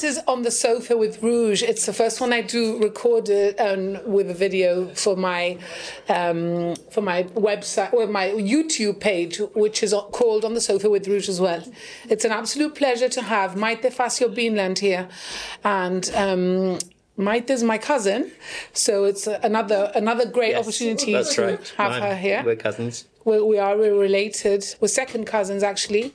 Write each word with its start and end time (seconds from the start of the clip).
this 0.00 0.16
is 0.16 0.22
on 0.28 0.42
the 0.42 0.50
sofa 0.50 0.96
with 0.96 1.22
Rouge. 1.22 1.62
It's 1.62 1.86
the 1.86 1.92
first 1.92 2.20
one 2.20 2.32
I 2.32 2.40
do 2.42 2.78
recorded 2.80 3.58
um, 3.60 3.98
with 4.10 4.30
a 4.30 4.34
video 4.34 4.86
for 4.94 5.16
my 5.16 5.58
um, 6.08 6.76
for 6.90 7.00
my 7.00 7.24
website 7.34 7.92
or 7.92 8.06
my 8.06 8.28
YouTube 8.28 9.00
page, 9.00 9.38
which 9.54 9.82
is 9.82 9.92
called 10.12 10.44
On 10.44 10.54
the 10.54 10.60
Sofa 10.60 10.88
with 10.88 11.08
Rouge 11.08 11.28
as 11.28 11.40
well. 11.40 11.62
It's 12.08 12.24
an 12.24 12.32
absolute 12.32 12.74
pleasure 12.76 13.08
to 13.08 13.22
have 13.22 13.54
Maite 13.56 13.92
Facio 13.92 14.28
Beanland 14.34 14.78
here, 14.78 15.08
and. 15.64 16.10
Um, 16.14 16.78
Maite 17.18 17.50
is 17.50 17.64
my 17.64 17.78
cousin, 17.78 18.30
so 18.74 19.02
it's 19.02 19.26
another 19.26 19.90
another 19.96 20.24
great 20.24 20.50
Yes, 20.50 20.64
opportunity 20.64 21.12
that's 21.14 21.34
to 21.34 21.42
right. 21.42 21.68
have 21.76 21.90
Mine- 21.90 22.02
her 22.02 22.14
here. 22.16 22.42
We're 22.46 22.54
cousins. 22.54 23.06
we, 23.24 23.42
we 23.42 23.58
are 23.58 23.76
we're 23.76 23.98
related. 23.98 24.64
We're 24.80 24.86
second 24.86 25.24
cousins 25.26 25.64
actually, 25.64 26.14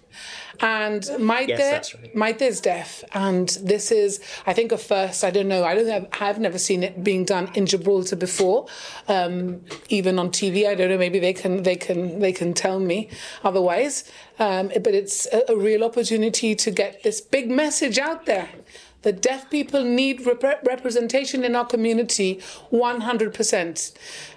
and 0.60 1.02
Maite 1.20 1.50
Yes, 1.50 1.96
right. 1.96 2.16
Maite 2.16 2.42
is 2.42 2.62
deaf, 2.62 3.04
and 3.14 3.50
this 3.62 3.92
is 3.92 4.20
I 4.46 4.54
think 4.54 4.72
a 4.72 4.78
first. 4.78 5.24
I 5.24 5.32
don't 5.32 5.48
know. 5.48 5.64
I 5.64 5.76
don't 5.76 5.88
have, 5.88 6.08
I've 6.20 6.40
never 6.40 6.58
seen 6.58 6.84
it 6.84 7.04
being 7.04 7.26
done 7.26 7.50
in 7.56 7.66
Gibraltar 7.66 8.16
before, 8.16 8.68
um, 9.08 9.62
even 9.90 10.20
on 10.20 10.30
TV. 10.30 10.68
I 10.68 10.76
don't 10.76 10.90
know. 10.90 10.98
Maybe 10.98 11.20
they 11.20 11.34
can 11.34 11.64
they 11.64 11.76
can 11.76 12.20
they 12.20 12.32
can 12.32 12.54
tell 12.54 12.80
me 12.80 13.10
otherwise. 13.44 14.10
Um, 14.40 14.70
but 14.70 14.96
it's 14.96 15.28
a, 15.32 15.44
a 15.50 15.56
real 15.56 15.84
opportunity 15.84 16.56
to 16.56 16.72
get 16.72 17.04
this 17.04 17.22
big 17.22 17.50
message 17.50 17.98
out 18.00 18.26
there. 18.26 18.50
that 19.04 19.22
deaf 19.22 19.50
people 19.50 19.84
need 19.84 20.26
rep- 20.26 20.64
representation 20.66 21.44
in 21.44 21.56
our 21.56 21.66
community 21.66 22.40
100%. 22.72 23.94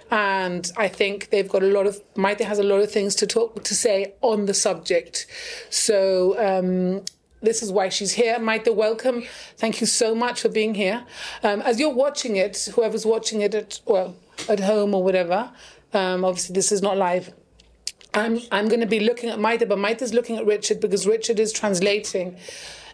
And 0.09 0.71
I 0.77 0.87
think 0.87 1.29
they've 1.29 1.47
got 1.47 1.63
a 1.63 1.67
lot 1.67 1.85
of, 1.85 2.01
Maite 2.15 2.41
has 2.41 2.59
a 2.59 2.63
lot 2.63 2.79
of 2.81 2.91
things 2.91 3.15
to 3.15 3.27
talk, 3.27 3.63
to 3.63 3.75
say 3.75 4.13
on 4.21 4.45
the 4.45 4.53
subject. 4.53 5.27
So, 5.69 6.37
um, 6.39 7.03
this 7.41 7.61
is 7.61 7.71
why 7.71 7.89
she's 7.89 8.13
here. 8.13 8.39
Maite, 8.39 8.73
welcome. 8.73 9.23
Thank 9.57 9.79
you 9.79 9.87
so 9.87 10.15
much 10.15 10.41
for 10.41 10.49
being 10.49 10.73
here. 10.73 11.05
Um, 11.43 11.61
as 11.61 11.79
you're 11.79 11.93
watching 11.93 12.35
it, 12.35 12.69
whoever's 12.73 13.05
watching 13.05 13.41
it 13.41 13.53
at, 13.53 13.79
well, 13.85 14.15
at 14.49 14.59
home 14.59 14.95
or 14.95 15.03
whatever, 15.03 15.51
um, 15.93 16.25
obviously 16.25 16.53
this 16.53 16.71
is 16.71 16.81
not 16.81 16.97
live. 16.97 17.33
I'm 18.13 18.39
I'm 18.51 18.67
going 18.67 18.79
to 18.79 18.87
be 18.87 18.99
looking 18.99 19.29
at 19.29 19.37
Maite, 19.37 19.67
but 19.67 19.77
Maite's 19.77 20.13
looking 20.13 20.37
at 20.37 20.45
Richard 20.45 20.79
because 20.79 21.05
Richard 21.05 21.39
is 21.39 21.51
translating 21.51 22.37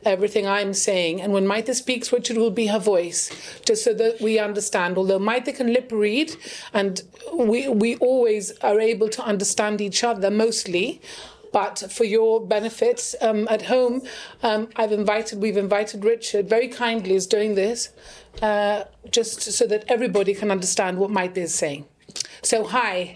everything 0.06 0.48
I'm 0.48 0.74
saying. 0.74 1.22
And 1.22 1.34
when 1.34 1.46
Maite 1.46 1.74
speaks, 1.76 2.12
Richard 2.12 2.38
will 2.38 2.52
be 2.52 2.68
her 2.68 2.80
voice, 2.80 3.32
just 3.66 3.84
so 3.84 3.94
that 3.94 4.22
we 4.22 4.40
understand. 4.40 4.98
Although 4.98 5.20
Maite 5.20 5.56
can 5.56 5.74
lip 5.74 5.90
read, 5.92 6.36
and 6.74 7.02
we 7.34 7.68
we 7.68 7.96
always 7.98 8.58
are 8.60 8.80
able 8.80 9.10
to 9.10 9.24
understand 9.24 9.82
each 9.82 10.04
other 10.04 10.30
mostly. 10.32 11.02
But 11.52 11.92
for 11.92 12.04
your 12.04 12.42
benefit 12.44 13.14
um, 13.22 13.48
at 13.48 13.64
home, 13.64 14.02
um, 14.42 14.70
I've 14.76 14.92
invited, 14.92 15.40
we've 15.40 15.56
invited 15.56 16.04
Richard 16.04 16.50
very 16.50 16.68
kindly 16.68 17.14
is 17.14 17.28
doing 17.28 17.54
this, 17.54 17.90
uh, 18.42 18.86
just 19.12 19.40
so 19.40 19.68
that 19.68 19.86
everybody 19.88 20.34
can 20.34 20.50
understand 20.50 20.98
what 20.98 21.12
Maite 21.12 21.38
is 21.38 21.54
saying. 21.54 21.86
So, 22.42 22.66
hi, 22.66 23.16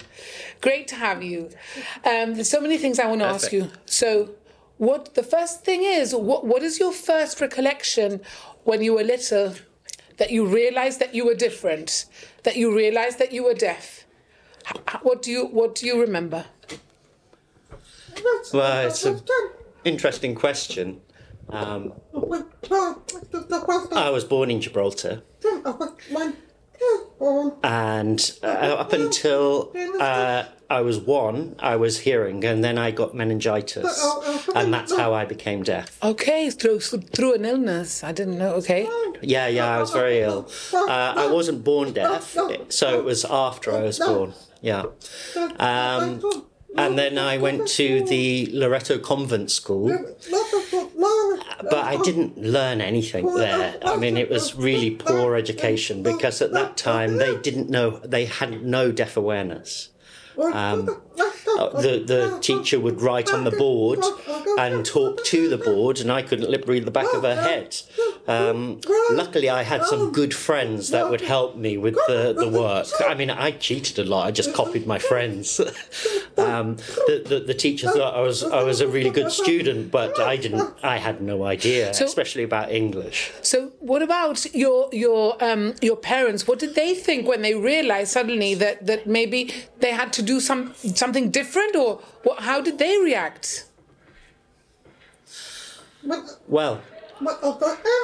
great 0.62 0.88
to 0.90 0.96
have 0.96 1.24
you. 1.24 1.50
Um, 2.06 2.36
there's 2.36 2.50
so 2.50 2.62
many 2.62 2.78
things 2.78 3.00
I 3.00 3.08
want 3.08 3.22
to 3.22 3.28
ask 3.28 3.52
you. 3.52 3.72
So, 3.86 4.36
what 4.78 5.16
the 5.16 5.23
first 5.23 5.64
thing 5.66 5.83
is, 5.83 6.14
what 6.14 6.45
what 6.45 6.64
is 6.64 6.80
your 6.80 6.92
first 6.92 7.42
recollection 7.42 8.22
when 8.64 8.81
you 8.81 8.94
were 8.94 9.03
little 9.03 9.53
that 10.17 10.31
you 10.31 10.45
realized 10.45 11.00
that 11.00 11.14
you 11.16 11.25
were 11.25 11.36
different, 11.36 12.06
that 12.44 12.56
you 12.58 12.75
realized 12.75 13.17
that 13.19 13.31
you 13.31 13.44
were 13.44 13.53
deaf? 13.53 14.06
H- 14.69 14.81
h- 14.94 15.00
What 15.03 15.22
do 15.22 15.31
you 15.31 15.45
what 15.45 15.75
do 15.75 15.86
you 15.86 16.00
remember? 16.02 16.45
Well, 18.53 18.88
it's 18.88 19.06
an 19.06 19.22
interesting 19.85 20.35
question. 20.35 21.02
Um, 21.50 21.94
I 23.96 24.09
was 24.09 24.25
born 24.25 24.52
in 24.52 24.59
Gibraltar, 24.59 25.22
and 27.64 28.32
uh, 28.44 28.48
up 28.48 28.94
until 28.94 29.72
uh, 30.00 30.44
I 30.70 30.82
was 30.82 31.00
one, 31.00 31.56
I 31.60 31.76
was 31.78 32.00
hearing, 32.00 32.44
and 32.44 32.64
then 32.64 32.78
I 32.78 32.92
got 32.92 33.16
meningitis, 33.16 34.06
and 34.56 34.74
that's 34.74 34.96
how 34.96 35.14
I 35.14 35.26
became 35.26 35.64
deaf. 35.64 35.98
Okay, 36.04 36.50
through 36.50 36.80
through 36.82 37.36
an 37.36 37.46
illness. 37.46 38.04
I 38.04 38.12
didn't 38.12 38.38
know. 38.38 38.54
Okay, 38.56 38.88
Yeah, 39.22 39.48
yeah, 39.48 39.76
I 39.76 39.80
was 39.80 39.92
very 39.92 40.20
ill. 40.20 40.50
Uh, 40.74 40.86
I 40.88 41.28
wasn't 41.32 41.64
born 41.64 41.94
deaf, 41.94 42.36
so 42.70 42.98
it 43.00 43.04
was 43.04 43.26
after 43.26 43.72
I 43.76 43.82
was 43.84 44.00
born. 44.00 44.34
Yeah. 44.62 44.86
Um, 45.59 46.22
and 46.75 46.97
then 46.97 47.17
I 47.17 47.38
went 47.38 47.67
to 47.69 48.03
the 48.03 48.50
Loreto 48.51 48.97
Convent 49.00 49.51
School, 49.51 49.88
but 51.61 51.73
I 51.73 51.97
didn't 52.03 52.38
learn 52.38 52.81
anything 52.81 53.33
there. 53.35 53.78
I 53.83 53.95
mean, 53.97 54.17
it 54.17 54.29
was 54.29 54.55
really 54.55 54.91
poor 54.91 55.35
education 55.35 56.03
because 56.03 56.41
at 56.41 56.51
that 56.51 56.78
time 56.78 57.17
they 57.17 57.38
didn't 57.38 57.69
know, 57.69 58.00
they 58.00 58.25
had 58.25 58.63
no 58.63 58.91
deaf 58.91 59.17
awareness. 59.17 59.89
Um, 60.38 61.01
uh, 61.57 61.81
the 61.81 62.03
the 62.05 62.38
teacher 62.41 62.79
would 62.79 63.01
write 63.01 63.34
on 63.34 63.44
the 63.44 63.51
board 63.51 64.03
and 64.59 64.85
talk 64.85 65.23
to 65.25 65.49
the 65.49 65.57
board, 65.57 65.99
and 65.99 66.11
I 66.11 66.22
couldn't 66.22 66.49
lip 66.49 66.66
read 66.67 66.85
the 66.85 66.91
back 66.91 67.11
of 67.13 67.23
her 67.23 67.35
head. 67.35 67.75
Um, 68.28 68.82
luckily, 69.12 69.50
I 69.50 69.64
had 69.64 69.86
some 69.86 70.12
good 70.12 70.34
friends 70.34 70.90
that 70.90 71.10
would 71.10 71.22
help 71.22 71.56
me 71.56 71.78
with 71.78 71.96
the, 72.08 72.34
the 72.38 72.50
work. 72.50 72.88
I 73.08 73.14
mean, 73.14 73.30
I 73.30 73.52
cheated 73.52 74.00
a 74.00 74.04
lot. 74.04 74.28
I 74.28 74.32
just 74.32 74.54
copied 74.54 74.86
my 74.86 75.00
friends. 75.00 75.60
um, 76.38 76.76
the, 77.08 77.24
the 77.26 77.40
the 77.40 77.54
teacher 77.54 77.88
thought 77.90 78.16
I 78.16 78.22
was 78.22 78.44
I 78.44 78.64
was 78.64 78.82
a 78.82 78.88
really 78.88 79.10
good 79.10 79.32
student, 79.32 79.92
but 79.92 80.20
I 80.20 80.36
didn't. 80.36 80.74
I 80.84 80.98
had 80.98 81.22
no 81.22 81.46
idea, 81.46 81.92
especially 81.92 82.44
about 82.44 82.70
English. 82.70 83.32
So, 83.42 83.72
what 83.80 84.02
about 84.02 84.54
your 84.54 84.90
your 84.92 85.42
um, 85.42 85.76
your 85.82 85.96
parents? 85.96 86.48
What 86.48 86.59
did 86.59 86.76
they 86.76 86.94
think 86.96 87.28
when 87.28 87.42
they 87.42 87.56
realized 87.56 88.12
suddenly 88.12 88.56
that, 88.56 88.86
that 88.88 89.08
maybe 89.08 89.54
they 89.80 89.92
had 89.92 90.12
to 90.14 90.22
do 90.22 90.42
some 90.42 90.74
something 90.76 91.32
different, 91.32 91.76
or 91.78 92.02
what, 92.24 92.42
how 92.42 92.59
did 92.59 92.78
they 92.78 92.98
react? 92.98 93.66
Well, 96.48 96.82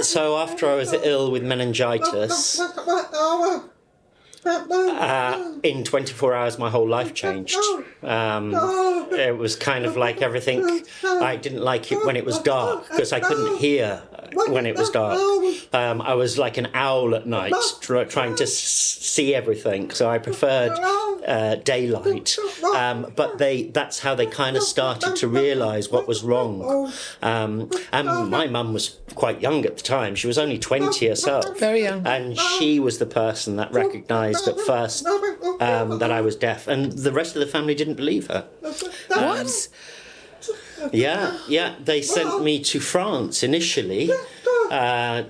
so 0.01 0.38
after 0.38 0.68
I 0.69 0.75
was 0.75 0.94
ill 0.94 1.31
with 1.31 1.44
meningitis, 1.44 2.62
uh, 4.46 5.54
in 5.64 5.84
24 5.84 6.34
hours 6.34 6.58
my 6.59 6.70
whole 6.70 6.88
life 6.88 7.14
changed. 7.14 7.58
Um, 8.02 8.54
it 9.14 9.38
was 9.38 9.56
kind 9.56 9.86
of 9.86 9.96
like 9.98 10.22
everything. 10.22 10.81
I 11.04 11.36
didn't 11.36 11.62
like 11.64 11.92
it 11.92 12.06
when 12.06 12.16
it 12.16 12.26
was 12.26 12.40
dark 12.40 12.90
because 12.90 13.14
i 13.14 13.20
couldn't 13.20 13.58
hear 13.58 14.02
when 14.48 14.66
it 14.66 14.76
was 14.76 14.90
dark. 14.90 15.20
Um, 15.74 16.02
i 16.02 16.14
was 16.14 16.38
like 16.38 16.58
an 16.58 16.68
owl 16.74 17.16
at 17.16 17.26
night 17.28 17.54
tr- 17.81 18.04
trying 18.04 18.36
to 18.36 18.44
s- 18.44 18.54
see 18.54 19.34
everything 19.36 19.90
so 19.92 20.09
i 20.09 20.18
preferred 20.18 20.72
uh, 21.28 21.56
daylight. 21.56 22.38
Um, 22.75 23.12
but 23.16 23.38
they 23.38 23.64
that's 23.64 24.00
how 24.00 24.14
they 24.16 24.25
kind 24.25 24.58
of 24.58 24.64
started 24.64 25.16
to 25.18 25.28
realize 25.28 25.90
what 25.90 26.06
was 26.08 26.22
wrong. 26.24 26.92
Um, 27.22 27.70
and 27.94 28.08
my 28.30 28.48
mum 28.48 28.74
was 28.74 28.98
quite 29.16 29.40
young 29.42 29.64
at 29.66 29.78
the 29.78 29.84
time. 29.84 30.16
She 30.16 30.28
was 30.28 30.38
only 30.38 30.58
20 30.60 31.08
herself. 31.08 31.58
Very 31.60 31.84
young. 31.84 32.06
and 32.06 32.38
she 32.38 32.80
was 32.80 32.98
the 32.98 33.06
person 33.06 33.56
that 33.58 33.72
recognized 33.72 34.33
at 34.48 34.60
first 34.62 35.06
um, 35.06 36.00
that 36.00 36.12
I 36.12 36.22
was 36.22 36.36
deaf, 36.36 36.68
and 36.68 36.92
the 36.92 37.12
rest 37.12 37.36
of 37.36 37.40
the 37.40 37.48
family 37.48 37.76
didn't 37.76 37.96
believe 37.96 38.28
her. 38.28 38.48
What? 39.08 39.68
Yeah, 40.92 41.38
yeah, 41.48 41.76
they 41.84 42.02
sent 42.02 42.44
me 42.44 42.60
to 42.64 42.80
France 42.80 43.44
initially, 43.44 44.12
uh, 44.70 45.24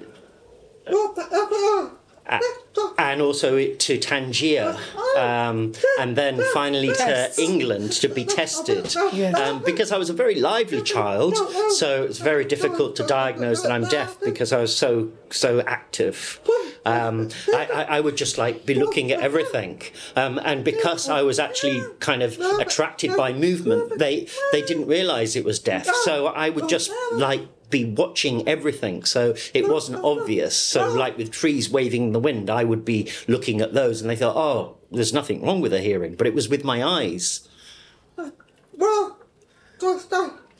and 2.97 3.21
also 3.21 3.73
to 3.75 3.97
Tangier, 3.99 4.75
um, 5.17 5.73
and 5.99 6.15
then 6.15 6.41
finally 6.53 6.91
to 6.93 7.31
England 7.37 7.91
to 7.93 8.07
be 8.09 8.25
tested. 8.25 8.95
Um, 9.35 9.61
because 9.63 9.91
I 9.91 9.97
was 9.97 10.09
a 10.09 10.13
very 10.13 10.39
lively 10.39 10.81
child, 10.81 11.35
so 11.77 12.03
it's 12.03 12.17
very 12.19 12.45
difficult 12.45 12.95
to 12.95 13.03
diagnose 13.05 13.61
that 13.61 13.71
I'm 13.71 13.83
deaf 13.85 14.17
because 14.21 14.51
I 14.51 14.59
was 14.61 14.75
so 14.75 15.11
so 15.29 15.61
active. 15.61 16.39
Um, 16.85 17.29
I, 17.53 17.67
I, 17.73 17.83
I 17.83 17.99
would 18.01 18.17
just 18.17 18.37
like 18.37 18.65
be 18.65 18.73
looking 18.73 19.11
at 19.11 19.21
everything, 19.21 19.81
um, 20.15 20.39
and 20.43 20.65
because 20.65 21.07
I 21.07 21.21
was 21.21 21.39
actually 21.39 21.81
kind 21.99 22.21
of 22.21 22.37
attracted 22.59 23.15
by 23.15 23.31
movement, 23.31 23.99
they 23.99 24.27
they 24.51 24.61
didn't 24.61 24.87
realise 24.87 25.35
it 25.35 25.45
was 25.45 25.59
deaf. 25.59 25.87
So 26.03 26.27
I 26.27 26.49
would 26.49 26.67
just 26.67 26.91
like 27.13 27.47
be 27.69 27.85
watching 27.85 28.47
everything, 28.47 29.03
so 29.05 29.33
it 29.53 29.67
wasn't 29.69 30.03
obvious. 30.03 30.55
So 30.55 30.93
like 30.93 31.17
with 31.17 31.31
trees 31.31 31.69
waving 31.69 32.03
in 32.03 32.11
the 32.11 32.19
wind, 32.19 32.49
I 32.49 32.63
would 32.65 32.83
be 32.83 33.09
looking 33.27 33.61
at 33.61 33.73
those, 33.73 34.01
and 34.01 34.09
they 34.09 34.15
thought, 34.17 34.35
oh, 34.35 34.77
there's 34.91 35.13
nothing 35.13 35.41
wrong 35.41 35.61
with 35.61 35.71
her 35.71 35.79
hearing, 35.79 36.15
but 36.15 36.27
it 36.27 36.35
was 36.35 36.49
with 36.49 36.63
my 36.63 36.83
eyes. 36.83 37.47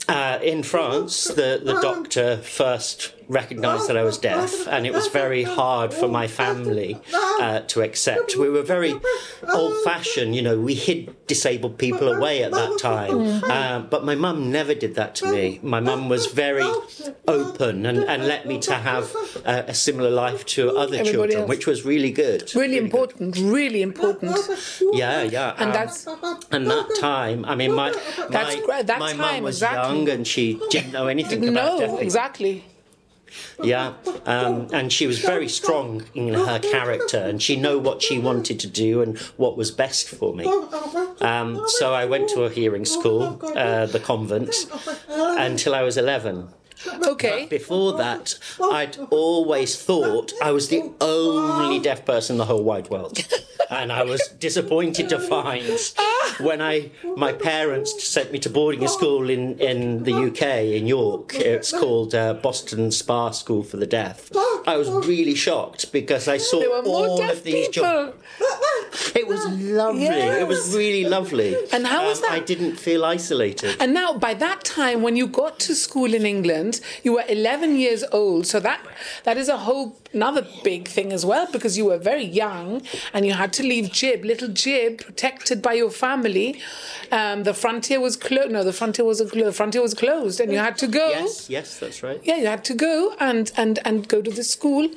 Uh, 0.07 0.37
in 0.43 0.63
France, 0.63 1.25
the, 1.25 1.61
the 1.63 1.79
doctor 1.81 2.37
first 2.37 3.13
recognised 3.27 3.87
that 3.87 3.97
I 3.97 4.03
was 4.03 4.17
deaf, 4.17 4.67
and 4.67 4.85
it 4.85 4.93
was 4.93 5.07
very 5.07 5.43
hard 5.43 5.93
for 5.93 6.07
my 6.07 6.27
family 6.27 6.99
uh, 7.13 7.61
to 7.61 7.81
accept. 7.81 8.35
We 8.35 8.49
were 8.49 8.63
very 8.63 8.95
old 9.53 9.83
fashioned, 9.83 10.35
you 10.35 10.41
know, 10.41 10.59
we 10.59 10.73
hid 10.73 11.15
disabled 11.27 11.77
people 11.77 12.11
away 12.11 12.43
at 12.43 12.51
that 12.51 12.77
time. 12.79 13.43
Uh, 13.43 13.79
but 13.79 14.03
my 14.03 14.15
mum 14.15 14.51
never 14.51 14.73
did 14.73 14.95
that 14.95 15.15
to 15.15 15.31
me. 15.31 15.59
My 15.63 15.79
mum 15.79 16.09
was 16.09 16.27
very 16.27 16.69
open 17.27 17.85
and, 17.85 17.99
and 18.03 18.27
let 18.27 18.45
me 18.45 18.59
to 18.59 18.75
have 18.75 19.13
a, 19.45 19.65
a 19.69 19.73
similar 19.73 20.09
life 20.09 20.45
to 20.45 20.69
other 20.69 20.97
Everybody 20.97 21.11
children, 21.11 21.39
else. 21.41 21.49
which 21.49 21.65
was 21.67 21.85
really 21.85 22.11
good. 22.11 22.53
Really 22.55 22.75
good. 22.75 22.83
important, 22.83 23.37
really 23.37 23.81
important. 23.81 24.37
Yeah, 24.93 25.23
yeah. 25.23 25.55
And 25.57 25.69
um, 25.69 25.73
that's 25.73 26.07
and 26.51 26.67
that 26.67 26.97
time, 26.99 27.45
I 27.45 27.55
mean, 27.55 27.73
my 27.73 27.91
my, 28.29 28.61
great. 28.65 28.87
That 28.87 28.99
my 28.99 29.13
mum 29.13 29.43
was 29.43 29.57
exactly. 29.57 29.97
young 29.97 30.09
and 30.09 30.27
she 30.27 30.59
didn't 30.69 30.91
know 30.91 31.07
anything 31.07 31.47
about 31.47 31.79
no, 31.79 31.97
exactly. 31.97 32.63
Yeah, 33.61 33.93
um, 34.25 34.67
and 34.71 34.91
she 34.91 35.07
was 35.07 35.19
very 35.19 35.47
strong 35.49 36.03
in 36.13 36.33
her 36.33 36.59
character, 36.59 37.17
and 37.17 37.41
she 37.41 37.55
knew 37.55 37.79
what 37.79 38.01
she 38.01 38.19
wanted 38.19 38.59
to 38.59 38.67
do 38.67 39.01
and 39.01 39.17
what 39.37 39.57
was 39.57 39.71
best 39.71 40.09
for 40.09 40.33
me. 40.33 40.45
Um, 41.21 41.63
so 41.67 41.93
I 41.93 42.05
went 42.05 42.29
to 42.29 42.43
a 42.43 42.49
hearing 42.49 42.85
school, 42.85 43.39
uh, 43.55 43.85
the 43.85 43.99
convent, 43.99 44.53
until 45.07 45.75
I 45.75 45.81
was 45.81 45.97
eleven. 45.97 46.49
Okay. 47.07 47.45
Before 47.45 47.93
that, 47.97 48.37
I'd 48.61 48.97
always 49.09 49.75
thought 49.81 50.33
I 50.41 50.51
was 50.51 50.69
the 50.69 50.91
only 51.01 51.79
deaf 51.79 52.05
person 52.05 52.35
in 52.35 52.37
the 52.37 52.45
whole 52.45 52.63
wide 52.63 52.89
world. 52.89 53.19
And 53.69 53.91
I 53.91 54.03
was 54.03 54.21
disappointed 54.39 55.09
to 55.09 55.19
find 55.19 55.63
when 56.39 56.61
I 56.61 56.91
my 57.17 57.33
parents 57.33 58.03
sent 58.03 58.31
me 58.31 58.39
to 58.39 58.49
boarding 58.49 58.87
school 58.87 59.29
in, 59.29 59.57
in 59.59 60.03
the 60.03 60.13
UK 60.13 60.41
in 60.77 60.85
York. 60.85 61.33
It's 61.35 61.71
called 61.71 62.13
uh, 62.13 62.33
Boston 62.35 62.91
Spa 62.91 63.31
School 63.31 63.63
for 63.63 63.77
the 63.77 63.87
Deaf. 63.87 64.29
I 64.67 64.75
was 64.77 64.89
really 65.07 65.35
shocked 65.35 65.91
because 65.91 66.27
I 66.27 66.37
saw 66.37 66.81
all 66.83 67.21
of 67.21 67.43
these 67.43 67.67
people. 67.69 67.83
jobs. 67.83 68.17
It 69.23 69.27
was 69.35 69.43
lovely. 69.81 70.05
It 70.43 70.47
was 70.47 70.61
really 70.75 71.05
lovely. 71.17 71.49
And 71.73 71.81
how 71.93 72.01
was 72.09 72.17
Um, 72.19 72.23
that? 72.25 72.31
I 72.39 72.39
didn't 72.51 72.75
feel 72.87 73.01
isolated. 73.17 73.71
And 73.81 73.89
now, 74.01 74.09
by 74.27 74.33
that 74.45 74.59
time, 74.79 74.97
when 75.05 75.15
you 75.21 75.27
got 75.43 75.53
to 75.67 75.73
school 75.85 76.11
in 76.19 76.25
England, 76.35 76.73
you 77.05 77.11
were 77.17 77.25
11 77.37 77.77
years 77.85 78.01
old. 78.21 78.41
So 78.51 78.57
that 78.69 78.79
that 79.27 79.37
is 79.43 79.47
a 79.57 79.59
whole 79.67 79.85
another 80.13 80.45
big 80.63 80.87
thing 80.95 81.09
as 81.17 81.23
well, 81.31 81.47
because 81.55 81.73
you 81.79 81.85
were 81.91 81.97
very 82.11 82.27
young 82.43 82.81
and 83.13 83.25
you 83.27 83.33
had 83.43 83.51
to 83.59 83.63
leave 83.71 83.85
Jib, 83.99 84.19
little 84.31 84.51
Jib, 84.63 84.91
protected 85.07 85.57
by 85.67 85.73
your 85.81 85.89
family. 86.05 86.49
Um, 87.11 87.37
the 87.49 87.53
frontier 87.63 87.99
was 88.07 88.15
closed. 88.27 88.51
No, 88.51 88.63
the 88.63 88.73
frontier 88.81 89.05
was 89.05 89.19
the 89.19 89.51
frontier 89.61 89.81
was 89.81 89.93
closed, 90.03 90.37
and 90.41 90.51
you 90.51 90.59
had 90.69 90.77
to 90.83 90.87
go. 91.01 91.07
Yes, 91.09 91.49
yes, 91.57 91.67
that's 91.79 91.99
right. 92.07 92.19
Yeah, 92.29 92.37
you 92.43 92.47
had 92.55 92.63
to 92.71 92.75
go 92.89 93.15
and 93.19 93.51
and 93.61 93.79
and 93.87 94.07
go 94.07 94.21
to 94.21 94.31
the 94.39 94.43
school. 94.43 94.87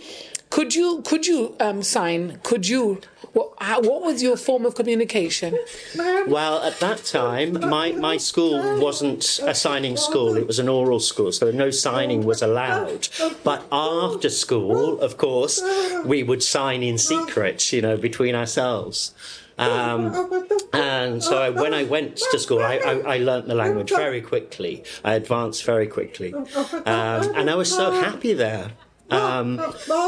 Could 0.56 0.74
you 0.74 1.02
could 1.10 1.26
you 1.26 1.40
um, 1.60 1.82
sign? 1.82 2.38
Could 2.42 2.68
you? 2.68 3.00
What, 3.36 3.52
how, 3.58 3.82
what 3.82 4.00
was 4.02 4.22
your 4.22 4.38
form 4.38 4.64
of 4.64 4.74
communication? 4.74 5.58
Well, 5.94 6.62
at 6.62 6.80
that 6.80 7.04
time, 7.04 7.60
my, 7.68 7.92
my 7.92 8.16
school 8.16 8.80
wasn't 8.80 9.40
a 9.42 9.54
signing 9.54 9.98
school, 9.98 10.38
it 10.38 10.46
was 10.46 10.58
an 10.58 10.70
oral 10.70 11.00
school, 11.00 11.30
so 11.32 11.50
no 11.50 11.70
signing 11.70 12.24
was 12.24 12.40
allowed. 12.40 13.08
But 13.44 13.66
after 13.70 14.30
school, 14.30 14.98
of 15.02 15.18
course, 15.18 15.62
we 16.06 16.22
would 16.22 16.42
sign 16.42 16.82
in 16.82 16.96
secret, 16.96 17.74
you 17.74 17.82
know, 17.82 17.98
between 17.98 18.34
ourselves. 18.34 19.12
Um, 19.58 20.48
and 20.72 21.22
so 21.22 21.36
I, 21.36 21.50
when 21.50 21.74
I 21.74 21.84
went 21.84 22.16
to 22.16 22.38
school, 22.38 22.60
I, 22.60 22.76
I, 22.78 23.16
I 23.16 23.18
learnt 23.18 23.48
the 23.48 23.54
language 23.54 23.90
very 23.90 24.22
quickly. 24.22 24.82
I 25.04 25.12
advanced 25.12 25.62
very 25.66 25.88
quickly. 25.88 26.32
Um, 26.32 27.34
and 27.36 27.50
I 27.50 27.54
was 27.54 27.70
so 27.70 27.90
happy 27.90 28.32
there. 28.32 28.72
Um, 29.10 29.60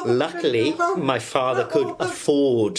luckily, 0.06 0.74
my 0.96 1.18
father 1.18 1.64
could 1.64 1.94
afford 2.00 2.78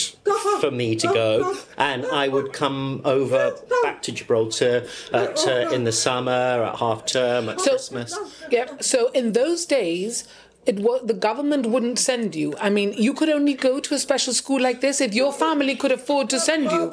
for 0.59 0.69
me 0.71 0.95
to 0.97 1.07
go, 1.07 1.55
and 1.77 2.05
I 2.05 2.27
would 2.27 2.51
come 2.53 3.01
over 3.05 3.55
back 3.83 4.01
to 4.03 4.11
Gibraltar 4.11 4.85
at, 5.13 5.47
uh, 5.47 5.69
in 5.71 5.85
the 5.85 5.91
summer, 5.91 6.31
at 6.31 6.75
half 6.77 7.05
term, 7.05 7.47
at 7.49 7.61
So- 7.61 7.71
Christmas. 7.71 8.17
Yeah. 8.49 8.67
So 8.81 9.09
in 9.11 9.31
those 9.33 9.65
days, 9.65 10.25
it 10.69 10.77
was 10.85 11.01
the 11.11 11.15
government 11.27 11.65
wouldn't 11.65 11.97
send 11.97 12.35
you. 12.35 12.53
I 12.59 12.69
mean, 12.69 12.93
you 13.05 13.13
could 13.13 13.29
only 13.29 13.55
go 13.55 13.79
to 13.79 13.95
a 13.95 13.99
special 13.99 14.33
school 14.33 14.61
like 14.61 14.81
this 14.81 15.01
if 15.01 15.13
your 15.15 15.31
family 15.33 15.75
could 15.75 15.91
afford 15.91 16.29
to 16.29 16.39
send 16.39 16.65
you. 16.71 16.83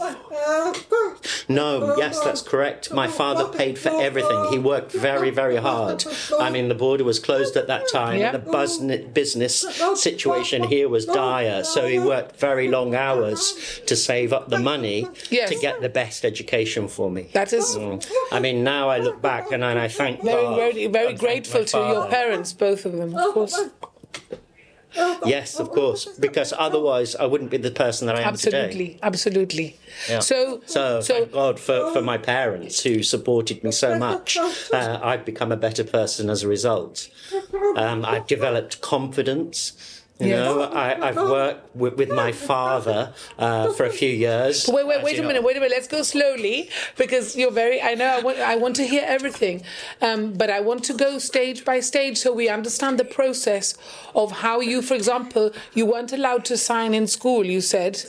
No, 1.48 1.94
yes, 1.96 2.18
that's 2.20 2.42
correct. 2.42 2.92
My 2.92 3.08
father 3.08 3.46
paid 3.58 3.78
for 3.78 3.90
everything. 4.08 4.40
He 4.50 4.58
worked 4.58 4.92
very, 4.92 5.30
very 5.30 5.56
hard. 5.56 6.04
I 6.40 6.48
mean, 6.50 6.68
the 6.68 6.74
border 6.74 7.04
was 7.04 7.18
closed 7.18 7.56
at 7.56 7.66
that 7.66 7.88
time, 7.92 8.20
and 8.20 8.34
the 8.34 8.44
bus- 8.56 8.78
business 9.20 9.54
situation 9.94 10.64
here 10.64 10.88
was 10.88 11.04
dire. 11.04 11.62
So 11.64 11.86
he 11.86 11.98
worked 11.98 12.36
very 12.48 12.68
long 12.68 12.94
hours 12.94 13.80
to 13.86 13.94
save 13.94 14.32
up 14.32 14.48
the 14.48 14.58
money 14.58 15.06
Yes. 15.30 15.50
to 15.50 15.56
get 15.66 15.80
the 15.80 15.88
best 15.88 16.24
education 16.24 16.88
for 16.88 17.10
me. 17.10 17.28
That 17.32 17.52
is 17.52 17.76
mm. 17.76 18.04
I 18.32 18.40
mean, 18.40 18.64
now 18.64 18.88
I 18.88 18.98
look 18.98 19.20
back 19.20 19.52
and, 19.52 19.62
and 19.62 19.78
I 19.78 19.88
thank 19.88 20.22
very, 20.22 20.42
God 20.42 20.56
very, 20.56 20.86
very 20.86 21.14
grateful 21.14 21.64
to 21.64 21.78
your 21.78 22.06
parents, 22.08 22.52
both 22.52 22.86
of 22.86 22.92
them, 22.92 23.14
of 23.14 23.34
course. 23.34 23.56
Yes, 25.26 25.60
of 25.60 25.70
course, 25.72 26.06
because 26.18 26.54
otherwise 26.56 27.14
I 27.16 27.26
wouldn't 27.26 27.50
be 27.50 27.58
the 27.58 27.70
person 27.70 28.06
that 28.06 28.16
I 28.16 28.22
am 28.22 28.34
today. 28.36 28.64
Absolutely, 28.64 28.98
absolutely. 29.02 29.76
Yeah. 30.08 30.20
So, 30.20 30.62
So, 30.64 31.00
so 31.02 31.14
thank 31.18 31.32
God 31.32 31.60
for, 31.60 31.92
for 31.92 32.00
my 32.00 32.16
parents 32.16 32.82
who 32.82 33.02
supported 33.02 33.62
me 33.62 33.72
so 33.72 33.98
much. 33.98 34.38
Uh, 34.72 34.98
I've 35.02 35.24
become 35.24 35.52
a 35.52 35.56
better 35.56 35.84
person 35.84 36.28
as 36.30 36.42
a 36.42 36.48
result. 36.48 37.08
Um, 37.76 38.04
I've 38.04 38.26
developed 38.26 38.80
confidence. 38.80 39.95
You 40.18 40.28
Yes. 40.28 40.44
know, 40.46 40.62
I, 40.62 41.08
I've 41.08 41.16
worked 41.16 41.76
with, 41.76 41.98
with 41.98 42.08
my 42.08 42.32
father 42.32 43.12
uh, 43.38 43.70
for 43.74 43.84
a 43.84 43.90
few 43.90 44.08
years. 44.08 44.66
Wait, 44.66 44.86
wait, 44.86 45.02
wait 45.02 45.18
a 45.18 45.20
know. 45.20 45.28
minute, 45.28 45.42
wait 45.42 45.58
a 45.58 45.60
minute. 45.60 45.74
Let's 45.74 45.88
go 45.88 46.02
slowly 46.02 46.70
because 46.96 47.36
you're 47.36 47.50
very. 47.50 47.82
I 47.82 47.94
know. 47.94 48.06
I 48.06 48.20
want. 48.22 48.38
I 48.38 48.56
want 48.56 48.76
to 48.76 48.86
hear 48.86 49.04
everything, 49.06 49.62
um, 50.00 50.32
but 50.32 50.48
I 50.48 50.60
want 50.60 50.84
to 50.84 50.94
go 50.94 51.18
stage 51.18 51.66
by 51.66 51.80
stage 51.80 52.16
so 52.16 52.32
we 52.32 52.48
understand 52.48 52.98
the 52.98 53.04
process 53.04 53.76
of 54.14 54.32
how 54.40 54.60
you, 54.60 54.80
for 54.80 54.94
example, 54.94 55.50
you 55.74 55.84
weren't 55.84 56.12
allowed 56.14 56.46
to 56.46 56.56
sign 56.56 56.94
in 56.94 57.06
school. 57.06 57.44
You 57.44 57.60
said, 57.60 58.02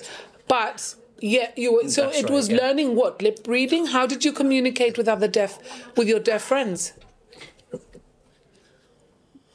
but. 0.48 0.96
Yeah, 1.20 1.50
you 1.56 1.74
were. 1.74 1.90
So 1.90 2.04
That's 2.04 2.20
it 2.20 2.24
right, 2.26 2.32
was 2.34 2.48
yeah. 2.48 2.58
learning 2.58 2.96
what 2.96 3.24
lip 3.24 3.40
reading. 3.48 3.88
How 3.88 4.06
did 4.06 4.24
you 4.24 4.32
communicate 4.32 5.00
with 5.00 5.08
other 5.08 5.28
deaf, 5.28 5.58
with 5.98 6.08
your 6.08 6.20
deaf 6.20 6.44
friends? 6.44 6.94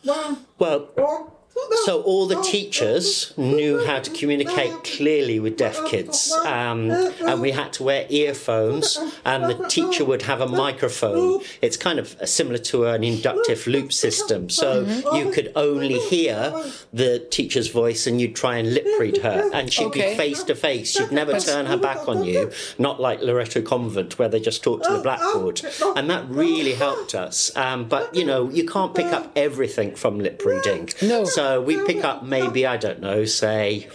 Well. 0.04 0.38
Well, 0.58 1.38
so 1.84 2.02
all 2.02 2.26
the 2.26 2.40
teachers 2.43 3.32
knew 3.37 3.84
how 3.84 3.99
to 4.00 4.10
communicate 4.10 4.72
clearly 4.84 5.38
with 5.40 5.56
deaf 5.56 5.85
kids, 5.87 6.32
um, 6.44 6.90
and 6.90 7.40
we 7.40 7.50
had 7.50 7.73
to 7.75 7.82
wear 7.82 8.06
earphones, 8.09 8.99
and 9.25 9.44
the 9.44 9.66
teacher 9.68 10.04
would 10.04 10.23
have 10.23 10.40
a 10.40 10.47
microphone. 10.49 11.40
It's 11.61 11.76
kind 11.76 11.99
of 11.99 12.16
similar 12.28 12.59
to 12.59 12.87
an 12.87 13.04
inductive 13.04 13.66
loop 13.66 13.92
system, 13.92 14.49
so 14.50 14.85
you 15.14 15.30
could 15.30 15.52
only 15.56 15.99
hear 15.99 16.52
the 16.92 17.18
teacher's 17.30 17.68
voice, 17.68 18.06
and 18.06 18.21
you'd 18.21 18.37
try 18.37 18.56
and 18.56 18.73
lip 18.75 18.87
read 18.99 19.18
her, 19.18 19.50
and 19.52 19.73
she'd 19.73 19.87
Okay. 19.87 20.12
be 20.12 20.16
face 20.16 20.42
to 20.44 20.54
face. 20.54 20.92
She'd 20.92 21.12
never 21.12 21.38
turn 21.40 21.66
her 21.66 21.76
back 21.76 22.09
on 22.09 22.25
you, 22.25 22.50
not 22.78 23.00
like 23.00 23.21
Loreto 23.23 23.61
Convent 23.62 24.18
where 24.18 24.28
they 24.28 24.40
just 24.40 24.62
talk 24.62 24.82
to 24.85 24.92
the 24.92 25.02
blackboard, 25.02 25.61
and 25.97 26.09
that 26.11 26.25
really 26.28 26.75
helped 26.75 27.14
us. 27.14 27.50
Um, 27.56 27.85
but 27.88 28.14
you 28.14 28.25
know, 28.25 28.49
you 28.50 28.64
can't 28.66 28.94
pick 28.94 29.06
up 29.12 29.32
everything 29.37 29.94
from 29.94 30.18
lip 30.18 30.42
reading. 30.44 30.88
No. 31.02 31.25
So 31.25 31.51
we 31.61 31.85
pick 31.85 32.04
up 32.04 32.23
maybe 32.23 32.66
I 32.66 32.76
don't 32.76 33.00
know, 33.00 33.25
say 33.25 33.88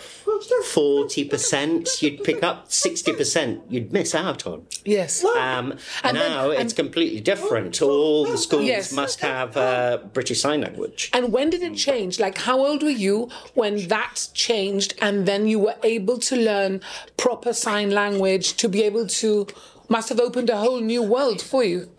forty 0.65 1.23
percent. 1.25 1.89
You'd 2.01 2.23
pick 2.23 2.43
up 2.43 2.71
sixty 2.71 3.13
percent. 3.13 3.61
You'd 3.69 3.91
miss 3.93 4.13
out 4.13 4.45
on. 4.45 4.65
Yes. 4.85 5.23
Um, 5.23 5.73
And 6.03 6.17
then- 6.17 6.31
now 6.31 6.49
it's 6.51 6.61
and- 6.61 6.75
completely 6.75 7.21
different. 7.21 7.81
All 7.81 8.25
the 8.25 8.37
schools 8.37 8.65
Yes. 8.65 8.91
must 8.91 9.19
have 9.21 9.55
uh, 9.57 9.97
British 10.13 10.41
Sign 10.41 10.61
Language. 10.61 11.09
And 11.13 11.31
when 11.31 11.49
did 11.49 11.63
it 11.63 11.75
change? 11.75 12.19
Like, 12.19 12.37
how 12.39 12.59
old 12.65 12.83
were 12.83 12.89
you 12.89 13.29
when 13.55 13.87
that 13.87 14.27
changed, 14.33 14.93
and 15.01 15.25
then 15.25 15.47
you 15.47 15.59
were 15.59 15.75
able 15.83 16.17
to 16.19 16.35
learn 16.35 16.81
proper 17.17 17.53
sign 17.53 17.91
language 17.91 18.55
to 18.57 18.67
be 18.69 18.83
able 18.83 19.07
to? 19.07 19.47
Must 19.89 20.09
have 20.09 20.19
opened 20.19 20.49
a 20.49 20.57
whole 20.57 20.81
new 20.81 21.01
world 21.01 21.41
for 21.41 21.63
you. 21.63 21.89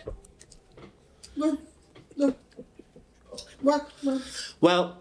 Well, 4.60 4.98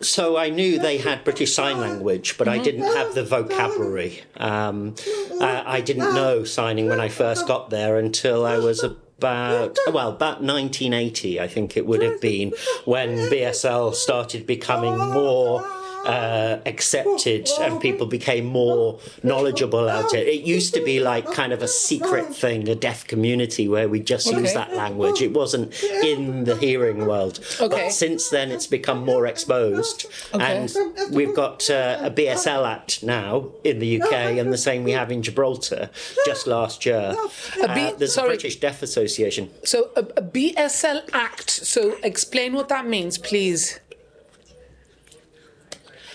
so 0.00 0.36
I 0.36 0.50
knew 0.50 0.78
they 0.78 0.98
had 0.98 1.24
British 1.24 1.54
Sign 1.54 1.80
Language, 1.80 2.36
but 2.38 2.46
I 2.48 2.58
didn't 2.58 2.82
have 2.82 3.14
the 3.14 3.24
vocabulary. 3.24 4.22
Um, 4.36 4.94
uh, 5.40 5.62
I 5.66 5.80
didn't 5.80 6.14
know 6.14 6.44
signing 6.44 6.88
when 6.88 7.00
I 7.00 7.08
first 7.08 7.46
got 7.46 7.70
there 7.70 7.98
until 7.98 8.44
I 8.44 8.58
was 8.58 8.82
about 8.82 9.78
well 9.86 10.10
about 10.10 10.42
1980, 10.42 11.40
I 11.40 11.48
think 11.48 11.76
it 11.76 11.86
would 11.86 12.02
have 12.02 12.20
been 12.20 12.52
when 12.84 13.16
BSL 13.30 13.94
started 13.94 14.46
becoming 14.46 14.98
more 15.12 15.66
uh, 16.06 16.60
accepted 16.66 17.48
and 17.60 17.80
people 17.80 18.06
became 18.06 18.44
more 18.46 18.98
knowledgeable 19.22 19.80
about 19.88 20.14
it. 20.14 20.26
It 20.26 20.42
used 20.42 20.74
to 20.74 20.82
be 20.84 21.00
like 21.00 21.24
kind 21.32 21.52
of 21.52 21.62
a 21.62 21.68
secret 21.68 22.26
thing, 22.34 22.68
a 22.68 22.74
deaf 22.74 23.06
community 23.06 23.68
where 23.68 23.88
we 23.88 24.00
just 24.00 24.28
Okay. 24.28 24.40
use 24.40 24.52
that 24.54 24.74
language. 24.74 25.20
It 25.22 25.32
wasn't 25.32 25.72
in 26.04 26.44
the 26.44 26.56
hearing 26.56 27.06
world. 27.06 27.40
Okay. 27.60 27.84
But 27.86 27.92
since 27.92 28.28
then, 28.30 28.50
it's 28.50 28.66
become 28.66 29.04
more 29.04 29.26
exposed. 29.26 30.06
Okay. 30.34 30.44
And 30.44 30.74
we've 31.12 31.34
got 31.34 31.68
uh, 31.70 31.98
a 32.02 32.10
BSL 32.10 32.66
Act 32.66 33.02
now 33.02 33.50
in 33.64 33.78
the 33.78 34.00
UK, 34.00 34.12
and 34.38 34.52
the 34.52 34.58
same 34.58 34.84
we 34.84 34.92
have 34.92 35.10
in 35.10 35.22
Gibraltar 35.22 35.90
just 36.24 36.46
last 36.46 36.86
year. 36.86 37.14
A 37.62 37.74
B- 37.74 37.86
Uh, 37.86 37.92
there's 37.98 38.14
sorry. 38.14 38.28
a 38.28 38.30
British 38.30 38.56
Deaf 38.60 38.82
Association. 38.82 39.50
So 39.64 39.90
a, 39.96 40.00
a 40.00 40.22
BSL 40.22 41.08
Act. 41.12 41.50
So 41.50 41.96
explain 42.02 42.52
what 42.54 42.68
that 42.68 42.86
means, 42.86 43.18
please. 43.18 43.80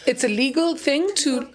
It's 0.06 0.24
a 0.24 0.28
legal 0.28 0.76
thing 0.76 1.10
to. 1.16 1.48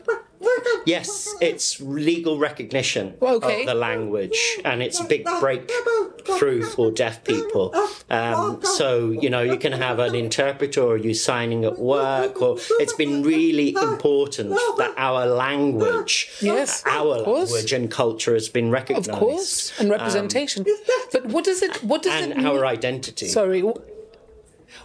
Yes, 0.84 1.28
it's 1.40 1.80
legal 1.80 2.38
recognition 2.38 3.14
Okay. 3.20 3.60
of 3.60 3.66
the 3.66 3.74
language, 3.74 4.38
and 4.64 4.82
it's 4.82 5.00
a 5.00 5.04
big 5.04 5.24
breakthrough 5.40 6.62
for 6.62 6.90
deaf 6.92 7.24
people. 7.24 7.74
Um, 8.10 8.60
so, 8.62 9.10
you 9.10 9.28
know, 9.30 9.42
you 9.42 9.56
can 9.56 9.72
have 9.72 9.98
an 9.98 10.14
interpreter 10.14 10.82
or 10.82 10.96
you 10.96 11.14
signing 11.14 11.64
at 11.64 11.78
work, 11.78 12.40
or 12.40 12.58
it's 12.78 12.92
been 12.92 13.22
really 13.22 13.74
important 13.74 14.50
that 14.78 14.92
our 14.96 15.26
language, 15.26 16.28
Yes, 16.40 16.82
our 16.86 17.18
language 17.18 17.72
and 17.72 17.90
culture 17.90 18.34
has 18.34 18.48
been 18.48 18.70
recognised, 18.70 19.08
Of 19.10 19.18
course, 19.18 19.72
and 19.80 19.90
representation. 19.90 20.64
but 21.12 21.26
what 21.26 21.44
does 21.44 21.62
it? 21.62 21.82
What 21.82 22.02
does 22.02 22.12
And 22.12 22.32
it 22.32 22.36
mean? 22.38 22.46
our 22.46 22.64
identity. 22.66 23.26
Sorry. 23.28 23.64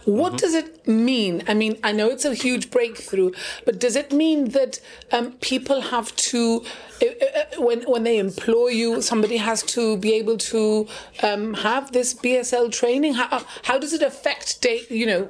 Wh- 0.04 0.08
What 0.08 0.38
does 0.38 0.54
it 0.54 0.86
mean? 0.86 1.42
I 1.48 1.54
mean, 1.54 1.78
I 1.82 1.92
know 1.92 2.08
it's 2.08 2.24
a 2.24 2.34
huge 2.34 2.70
breakthrough, 2.70 3.30
but 3.64 3.78
does 3.78 3.96
it 3.96 4.12
mean 4.12 4.50
that 4.50 4.80
um, 5.10 5.32
people 5.40 5.80
have 5.80 6.14
to, 6.30 6.64
uh, 7.02 7.06
uh, 7.06 7.62
when 7.62 7.82
when 7.82 8.02
they 8.04 8.18
employ 8.18 8.68
you, 8.68 9.02
somebody 9.02 9.36
has 9.38 9.62
to 9.76 9.96
be 9.96 10.14
able 10.14 10.38
to 10.38 10.86
um, 11.22 11.54
have 11.54 11.92
this 11.92 12.14
BSL 12.14 12.70
training? 12.72 13.14
How 13.14 13.44
how 13.62 13.78
does 13.78 13.92
it 13.92 14.02
affect 14.02 14.60
day? 14.62 14.82
You 14.90 15.06
know, 15.06 15.28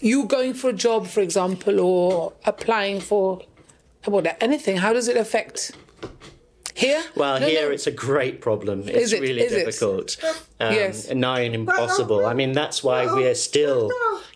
you 0.00 0.24
going 0.24 0.54
for 0.54 0.70
a 0.70 0.72
job, 0.86 1.06
for 1.06 1.20
example, 1.20 1.80
or 1.80 2.32
applying 2.44 3.00
for 3.00 3.40
what 4.04 4.36
anything? 4.40 4.76
How 4.78 4.92
does 4.92 5.08
it 5.08 5.16
affect? 5.16 5.72
Here? 6.78 7.02
Well, 7.16 7.40
No, 7.40 7.46
here 7.46 7.66
no. 7.68 7.74
it's 7.74 7.88
a 7.88 7.90
great 7.90 8.40
problem. 8.40 8.84
It's 8.86 9.12
it? 9.12 9.20
really 9.20 9.42
Is 9.42 9.50
difficult. 9.52 10.16
Um, 10.60 10.72
Yes. 10.74 11.10
Nigh 11.12 11.40
and 11.40 11.54
impossible. 11.54 12.24
I 12.24 12.34
mean, 12.34 12.52
that's 12.52 12.84
why 12.84 13.06
we're 13.06 13.34
still 13.34 13.90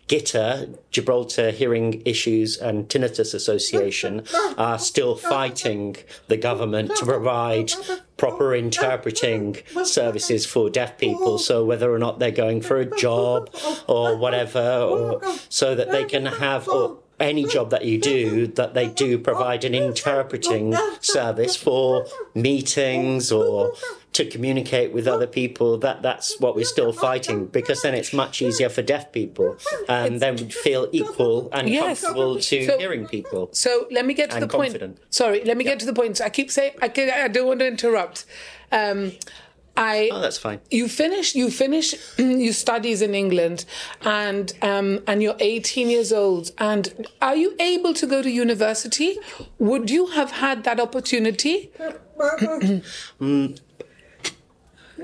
GITA, 0.08 0.76
Gibraltar 0.90 1.52
Hearing 1.52 2.02
Issues 2.04 2.56
and 2.56 2.88
Tinnitus 2.88 3.32
Association, 3.32 4.25
are 4.58 4.78
still 4.80 5.14
fighting 5.14 5.96
the 6.26 6.37
government 6.37 6.96
to 6.96 7.06
provide 7.06 7.70
proper 8.16 8.54
interpreting 8.56 9.58
services 9.84 10.44
for 10.44 10.68
deaf 10.68 10.99
people. 10.99 11.38
So 11.38 11.64
whether 11.64 11.92
or 11.94 11.99
not 12.00 12.18
they're 12.18 12.32
going 12.32 12.61
for 12.62 12.78
a 12.78 12.87
job 12.99 13.50
or 13.87 14.16
whatever, 14.16 14.61
or 14.90 15.20
so 15.49 15.76
that 15.76 15.92
they 15.92 16.04
can 16.04 16.26
have. 16.26 16.68
Or, 16.68 16.99
any 17.22 17.44
job 17.46 17.70
that 17.70 17.84
you 17.84 17.98
do, 17.98 18.48
that 18.48 18.74
they 18.74 18.88
do 18.88 19.16
provide 19.18 19.64
an 19.64 19.74
interpreting 19.74 20.74
service 21.00 21.56
for 21.56 22.04
meetings 22.34 23.30
or 23.32 23.72
to 24.12 24.26
communicate 24.26 24.92
with 24.92 25.06
other 25.08 25.26
people. 25.26 25.78
That 25.78 26.02
that's 26.02 26.38
what 26.40 26.54
we're 26.56 26.66
still 26.66 26.92
fighting 26.92 27.46
because 27.46 27.80
then 27.82 27.94
it's 27.94 28.12
much 28.12 28.42
easier 28.42 28.68
for 28.68 28.82
deaf 28.82 29.12
people 29.12 29.56
and 29.88 30.20
then 30.20 30.36
we 30.36 30.50
feel 30.50 30.88
equal 30.92 31.48
and 31.52 31.68
Yes. 31.68 32.02
comfortable 32.02 32.38
to 32.40 32.66
So- 32.66 32.78
hearing 32.78 33.06
people. 33.06 33.48
So 33.52 33.86
let 33.90 34.04
me 34.04 34.12
get 34.14 34.30
to 34.32 34.40
the 34.40 34.48
point. 34.48 34.76
Sorry, 35.10 35.42
let 35.44 35.56
me 35.56 35.64
get 35.64 35.78
to 35.80 35.86
the 35.86 35.94
point. 35.94 36.20
I 36.20 36.28
keep 36.28 36.50
saying 36.50 36.72
I, 36.82 36.86
I 37.24 37.28
don't 37.28 37.46
want 37.46 37.60
to 37.60 37.66
interrupt. 37.66 38.26
Um, 38.70 39.12
I 39.76 40.10
Oh, 40.12 40.20
that's 40.20 40.38
fine. 40.38 40.60
you 40.70 40.88
finish 40.88 41.34
you 41.34 41.50
finish 41.50 41.94
your 42.18 42.52
studies 42.52 43.00
in 43.02 43.14
England 43.14 43.64
and 44.02 44.52
um, 44.62 45.00
and 45.06 45.22
you're 45.22 45.36
18 45.40 45.88
years 45.88 46.12
old 46.12 46.50
and 46.58 47.06
are 47.22 47.36
you 47.36 47.54
able 47.58 47.94
to 47.94 48.06
go 48.06 48.20
to 48.22 48.30
university? 48.30 49.16
Would 49.58 49.90
you 49.90 50.06
have 50.08 50.30
had 50.32 50.64
that 50.64 50.78
opportunity? 50.80 51.70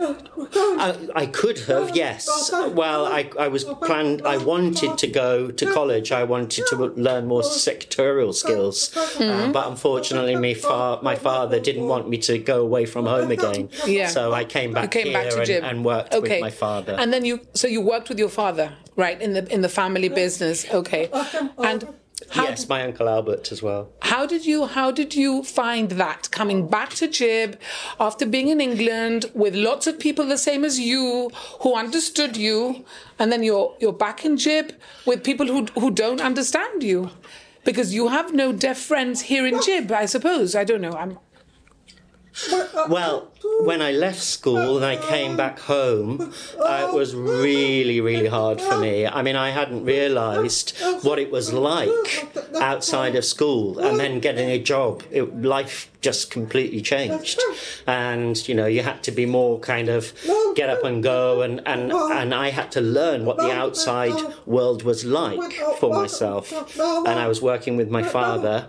I, 0.00 1.08
I 1.14 1.26
could 1.26 1.58
have, 1.60 1.96
yes. 1.96 2.50
Well, 2.52 3.06
I, 3.06 3.30
I 3.38 3.48
was 3.48 3.64
planned. 3.64 4.26
I 4.26 4.36
wanted 4.36 4.98
to 4.98 5.06
go 5.06 5.50
to 5.50 5.72
college. 5.72 6.12
I 6.12 6.24
wanted 6.24 6.66
to 6.66 6.76
learn 6.76 7.26
more 7.26 7.42
sectorial 7.42 8.34
skills, 8.34 8.96
uh, 8.96 9.50
but 9.52 9.68
unfortunately, 9.68 10.36
my, 10.36 10.54
fa- 10.54 11.00
my 11.02 11.16
father 11.16 11.60
didn't 11.60 11.86
want 11.86 12.08
me 12.08 12.18
to 12.18 12.38
go 12.38 12.60
away 12.62 12.86
from 12.86 13.06
home 13.06 13.30
again. 13.30 13.70
Yeah. 13.86 14.08
So 14.08 14.32
I 14.32 14.44
came 14.44 14.72
back 14.72 14.94
You 14.94 15.02
came 15.02 15.12
back 15.12 15.30
to 15.30 15.38
and, 15.38 15.46
Jib. 15.46 15.64
and 15.64 15.84
worked 15.84 16.14
okay. 16.14 16.36
with 16.36 16.40
my 16.40 16.50
father. 16.50 16.96
And 16.98 17.12
then 17.12 17.24
you 17.24 17.40
so 17.54 17.66
you 17.66 17.80
worked 17.80 18.08
with 18.08 18.18
your 18.18 18.28
father, 18.28 18.72
right, 18.96 19.20
in 19.20 19.32
the 19.32 19.52
in 19.52 19.60
the 19.62 19.68
family 19.68 20.08
business. 20.08 20.66
Okay. 20.72 21.10
And 21.58 21.88
how 22.30 22.44
yes, 22.44 22.68
my 22.68 22.82
uncle 22.82 23.08
Albert 23.08 23.52
as 23.52 23.62
well. 23.62 23.90
How 24.02 24.26
did 24.26 24.44
you 24.44 24.66
how 24.66 24.90
did 24.90 25.14
you 25.14 25.44
find 25.44 25.90
that 25.90 26.30
coming 26.30 26.66
back 26.66 26.90
to 26.94 27.06
Jib 27.06 27.58
after 28.00 28.26
being 28.26 28.48
in 28.48 28.60
England 28.60 29.30
with 29.34 29.54
lots 29.54 29.86
of 29.86 29.98
people 29.98 30.26
the 30.26 30.38
same 30.38 30.64
as 30.64 30.80
you 30.80 31.30
who 31.60 31.74
understood 31.74 32.36
you 32.36 32.84
and 33.18 33.30
then 33.30 33.42
you're 33.42 33.76
you're 33.80 33.92
back 33.92 34.24
in 34.24 34.36
Jib 34.36 34.72
with 35.06 35.22
people 35.22 35.46
who 35.46 35.66
who 35.80 35.90
don't 35.90 36.20
understand 36.20 36.82
you? 36.82 37.10
Because 37.64 37.94
you 37.94 38.08
have 38.08 38.34
no 38.34 38.52
deaf 38.52 38.78
friends 38.78 39.22
here 39.22 39.46
in 39.46 39.62
Jib 39.62 39.92
I 39.92 40.06
suppose. 40.06 40.56
I 40.56 40.64
don't 40.64 40.80
know. 40.80 40.92
I'm 40.92 41.18
Well, 42.88 43.32
uh, 43.37 43.37
when 43.60 43.82
I 43.82 43.92
left 43.92 44.20
school 44.20 44.76
and 44.76 44.84
I 44.84 44.96
came 44.96 45.36
back 45.36 45.58
home, 45.58 46.32
uh, 46.58 46.88
it 46.88 46.94
was 46.94 47.14
really, 47.14 48.00
really 48.00 48.26
hard 48.26 48.60
for 48.60 48.78
me. 48.78 49.06
I 49.06 49.22
mean, 49.22 49.36
I 49.36 49.50
hadn't 49.50 49.84
realised 49.84 50.76
what 51.02 51.18
it 51.18 51.30
was 51.30 51.52
like 51.52 52.28
outside 52.60 53.14
of 53.16 53.24
school 53.24 53.78
and 53.78 53.98
then 53.98 54.20
getting 54.20 54.48
a 54.50 54.58
job. 54.58 55.02
It, 55.10 55.42
life 55.42 55.90
just 56.00 56.30
completely 56.30 56.80
changed. 56.80 57.40
And, 57.86 58.48
you 58.48 58.54
know, 58.54 58.66
you 58.66 58.82
had 58.82 59.02
to 59.04 59.10
be 59.10 59.26
more 59.26 59.58
kind 59.58 59.88
of 59.88 60.12
get 60.54 60.70
up 60.70 60.84
and 60.84 61.02
go, 61.02 61.42
and, 61.42 61.60
and, 61.66 61.92
and 61.92 62.34
I 62.34 62.50
had 62.50 62.70
to 62.72 62.80
learn 62.80 63.24
what 63.24 63.36
the 63.38 63.50
outside 63.50 64.14
world 64.46 64.82
was 64.82 65.04
like 65.04 65.52
for 65.78 65.92
myself. 65.92 66.52
And 66.78 67.08
I 67.08 67.26
was 67.26 67.42
working 67.42 67.76
with 67.76 67.90
my 67.90 68.02
father, 68.02 68.68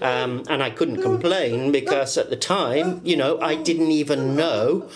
um, 0.00 0.44
and 0.48 0.62
I 0.62 0.70
couldn't 0.70 1.02
complain 1.02 1.72
because 1.72 2.18
at 2.18 2.30
the 2.30 2.36
time, 2.36 3.00
you 3.04 3.16
know, 3.16 3.40
I 3.40 3.54
didn't 3.54 3.90
even 3.90 4.05
know 4.14 4.88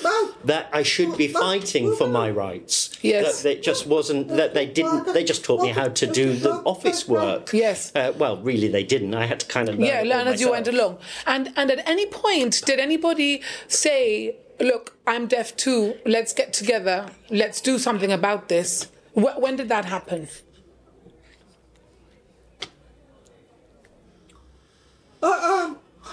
that 0.45 0.69
I 0.73 0.85
should 0.85 1.17
be 1.17 1.27
fighting 1.27 1.97
for 1.97 2.07
my 2.07 2.31
rights. 2.31 2.97
Yes. 3.03 3.43
That 3.43 3.51
it 3.57 3.63
just 3.65 3.87
wasn't, 3.87 4.29
that 4.29 4.55
they 4.55 4.67
didn't, 4.67 5.13
they 5.15 5.25
just 5.25 5.43
taught 5.43 5.63
me 5.63 5.71
how 5.71 5.89
to 5.89 6.07
do 6.07 6.35
the 6.35 6.53
office 6.65 7.09
work. 7.09 7.51
Yes. 7.53 7.91
Uh, 7.97 8.13
well, 8.17 8.37
really, 8.37 8.69
they 8.69 8.85
didn't. 8.85 9.15
I 9.15 9.27
had 9.27 9.41
to 9.41 9.47
kind 9.47 9.69
of 9.69 9.75
learn. 9.77 9.87
yeah 9.87 10.03
learn 10.03 10.27
as 10.29 10.41
you 10.41 10.51
went 10.51 10.69
along 10.69 10.99
and 11.27 11.53
and 11.57 11.71
at 11.71 11.81
any 11.89 12.07
point 12.07 12.63
did 12.67 12.79
anybody 12.79 13.41
say 13.69 14.37
look 14.61 14.97
I'm 15.07 15.27
deaf 15.27 15.57
too 15.57 15.97
let's 16.05 16.33
get 16.33 16.53
together 16.53 17.07
let's 17.31 17.61
do 17.61 17.79
something 17.79 18.13
about 18.13 18.49
this 18.49 18.89
Wh- 19.15 19.39
when 19.39 19.57
did 19.57 19.69
that 19.69 19.85
happen 19.87 20.29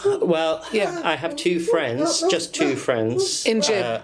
Well, 0.06 0.64
Yeah. 0.72 1.02
I 1.04 1.16
have 1.16 1.36
two 1.36 1.60
friends, 1.60 2.24
just 2.30 2.54
two 2.54 2.76
friends. 2.76 3.46
in 3.46 3.62
Jib 3.62 3.84
uh, 3.84 4.00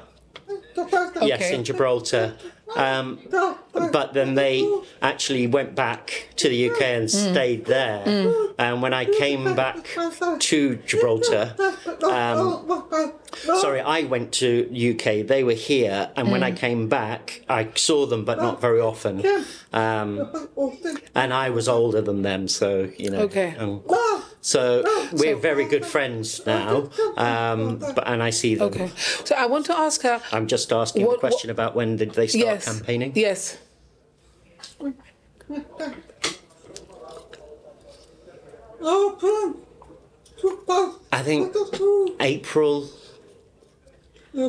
Yes, 1.22 1.52
in 1.52 1.64
Gibraltar. 1.64 2.36
Um, 2.76 3.20
but 3.92 4.14
then 4.14 4.36
they 4.36 4.68
actually 5.02 5.48
went 5.48 5.76
back 5.76 6.30
to 6.38 6.50
the 6.50 6.70
UK 6.70 6.82
and 6.82 7.08
Mm. 7.08 7.32
stayed 7.32 7.66
there. 7.66 8.04
And 8.58 8.82
when 8.82 8.94
I 8.94 9.06
came 9.06 9.54
back 9.56 9.86
to 10.40 10.76
Gibraltar, 10.86 11.56
um, 12.04 12.84
sorry, 13.62 13.82
I 13.82 14.04
went 14.04 14.32
to 14.34 14.68
UK. 14.72 15.24
They 15.24 15.44
were 15.44 15.54
here, 15.54 16.10
and 16.16 16.32
when 16.32 16.44
I 16.44 16.52
Mm. 16.52 16.58
came 16.58 16.88
back, 16.88 17.42
I 17.50 17.68
saw 17.76 18.06
them, 18.06 18.26
but 18.26 18.38
not 18.42 18.62
very 18.62 18.80
often. 18.80 19.24
Um, 19.74 20.30
and 21.16 21.34
I 21.34 21.50
was 21.50 21.68
older 21.68 22.02
than 22.02 22.22
them, 22.22 22.48
so 22.48 22.90
you 22.98 23.10
know. 23.12 23.20
Okay. 23.22 23.56
um, 23.60 23.82
so 24.42 24.84
we're 25.14 25.38
very 25.38 25.64
good 25.66 25.86
friends 25.86 26.42
now, 26.46 26.90
um, 27.18 27.78
but 27.96 28.04
and 28.06 28.22
I 28.22 28.30
see 28.30 28.56
them. 28.56 28.68
okay 28.68 28.90
so 29.24 29.36
I 29.36 29.46
want 29.46 29.66
to 29.68 29.74
ask 29.78 30.02
her 30.02 30.20
I'm 30.34 30.48
just 30.48 30.74
asking 30.74 31.06
What- 31.06 31.14
the 31.16 31.20
question 31.28 31.50
about 31.50 31.76
when 31.78 31.96
did 31.96 32.12
they 32.12 32.28
start 32.28 32.44
yes 32.46 32.63
campaigning? 32.64 33.12
yes 33.16 33.58
I 41.12 41.22
think 41.24 41.56
April. 42.20 42.90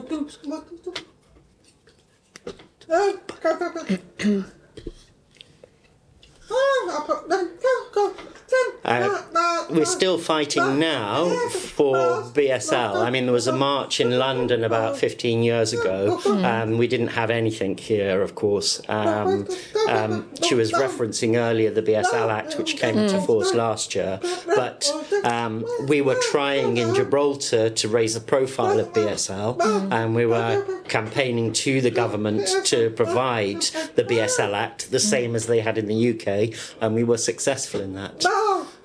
Uh, 8.86 9.22
we're 9.70 9.84
still 9.84 10.18
fighting 10.18 10.78
now 10.78 11.28
for 11.48 11.96
BSL. 12.32 12.96
I 12.96 13.10
mean, 13.10 13.24
there 13.24 13.32
was 13.32 13.46
a 13.46 13.52
march 13.52 14.00
in 14.00 14.18
London 14.18 14.64
about 14.64 14.96
15 14.96 15.42
years 15.42 15.72
ago. 15.72 16.20
Um, 16.44 16.78
we 16.78 16.86
didn't 16.86 17.08
have 17.08 17.30
anything 17.30 17.76
here, 17.76 18.22
of 18.22 18.34
course. 18.34 18.80
Um, 18.88 19.46
um, 19.88 20.28
she 20.42 20.54
was 20.54 20.72
referencing 20.72 21.36
earlier 21.36 21.70
the 21.70 21.82
BSL 21.82 22.30
Act, 22.30 22.58
which 22.58 22.76
came 22.76 22.98
into 22.98 23.20
force 23.22 23.54
last 23.54 23.94
year. 23.94 24.20
But 24.46 24.90
um, 25.24 25.64
we 25.88 26.00
were 26.00 26.18
trying 26.30 26.76
in 26.76 26.94
Gibraltar 26.94 27.70
to 27.70 27.88
raise 27.88 28.14
the 28.14 28.20
profile 28.20 28.78
of 28.78 28.92
BSL, 28.92 29.92
and 29.92 30.14
we 30.14 30.26
were 30.26 30.64
campaigning 30.88 31.52
to 31.52 31.80
the 31.80 31.90
government 31.90 32.46
to 32.64 32.90
provide 32.90 33.62
the 33.94 34.04
BSL 34.04 34.54
Act, 34.54 34.90
the 34.90 35.00
same 35.00 35.34
as 35.34 35.46
they 35.46 35.60
had 35.60 35.78
in 35.78 35.86
the 35.86 36.10
UK, 36.10 36.56
and 36.80 36.94
we 36.94 37.04
were 37.04 37.18
successful 37.18 37.80
in 37.80 37.94
that. 37.94 38.24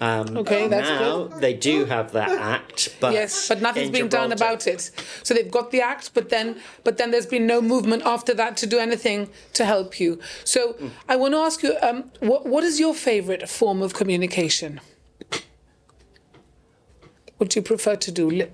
Um, 0.01 0.37
Okay, 0.37 0.67
that's 0.67 0.89
now 0.89 1.23
good. 1.25 1.41
they 1.41 1.53
do 1.53 1.85
have 1.85 2.13
that 2.13 2.29
act, 2.29 2.95
but 3.01 3.11
Yes, 3.13 3.47
but 3.49 3.61
nothing's 3.61 3.87
in 3.87 3.91
being 3.91 4.07
done 4.07 4.31
about 4.31 4.65
it. 4.65 4.91
So 5.23 5.33
they've 5.33 5.51
got 5.51 5.71
the 5.71 5.81
act, 5.81 6.13
but 6.13 6.29
then 6.29 6.55
but 6.83 6.97
then 6.97 7.11
there's 7.11 7.25
been 7.25 7.45
no 7.45 7.61
movement 7.61 8.03
after 8.05 8.33
that 8.35 8.55
to 8.57 8.67
do 8.67 8.79
anything 8.79 9.29
to 9.53 9.65
help 9.65 9.99
you. 9.99 10.19
So 10.45 10.75
I 11.09 11.15
want 11.17 11.33
to 11.33 11.39
ask 11.39 11.61
you, 11.63 11.75
um, 11.81 12.05
what 12.21 12.45
what 12.45 12.63
is 12.63 12.79
your 12.79 12.93
favourite 12.93 13.49
form 13.49 13.81
of 13.81 13.93
communication? 13.93 14.79
Do 17.39 17.59
you 17.59 17.61
prefer 17.63 17.95
to 17.95 18.11
do? 18.11 18.29
Li- 18.29 18.49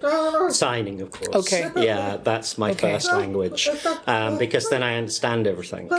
Signing, 0.50 1.02
of 1.02 1.10
course. 1.10 1.36
Okay. 1.36 1.72
Yeah, 1.76 2.18
that's 2.18 2.56
my 2.58 2.70
Okay. 2.72 2.92
first 2.94 3.12
language 3.12 3.68
um, 4.06 4.38
because 4.38 4.70
then 4.70 4.84
I 4.84 4.96
understand 4.98 5.48
everything 5.48 5.90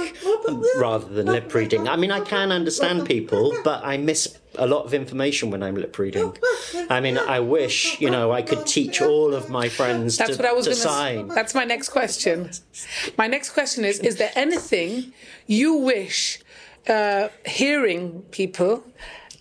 rather 0.78 1.08
than 1.08 1.26
lip 1.26 1.52
reading. 1.52 1.88
I 1.88 1.96
mean, 1.96 2.12
I 2.12 2.20
can 2.20 2.52
understand 2.52 3.04
people, 3.04 3.52
but 3.64 3.84
I 3.84 3.96
miss 3.96 4.38
a 4.54 4.66
lot 4.68 4.84
of 4.84 4.94
information 4.94 5.50
when 5.50 5.62
I'm 5.64 5.74
lip 5.74 5.98
reading. 5.98 6.32
I 6.88 7.00
mean, 7.00 7.18
I 7.18 7.40
wish 7.40 8.00
you 8.00 8.08
know 8.08 8.30
I 8.30 8.42
could 8.42 8.64
teach 8.66 9.02
all 9.02 9.34
of 9.34 9.50
my 9.50 9.68
friends 9.68 10.16
That's 10.16 10.36
to, 10.36 10.42
what 10.42 10.48
I 10.48 10.52
was 10.52 10.66
going 10.66 10.76
to 10.78 10.84
going 10.84 11.26
sign. 11.26 11.28
That's 11.34 11.54
my 11.54 11.64
next 11.64 11.88
question. 11.88 12.50
My 13.18 13.26
next 13.26 13.50
question 13.50 13.84
is: 13.84 13.98
Is 13.98 14.14
there 14.16 14.32
anything 14.36 15.12
you 15.48 15.74
wish 15.74 16.38
uh, 16.88 17.28
hearing 17.44 18.22
people? 18.30 18.84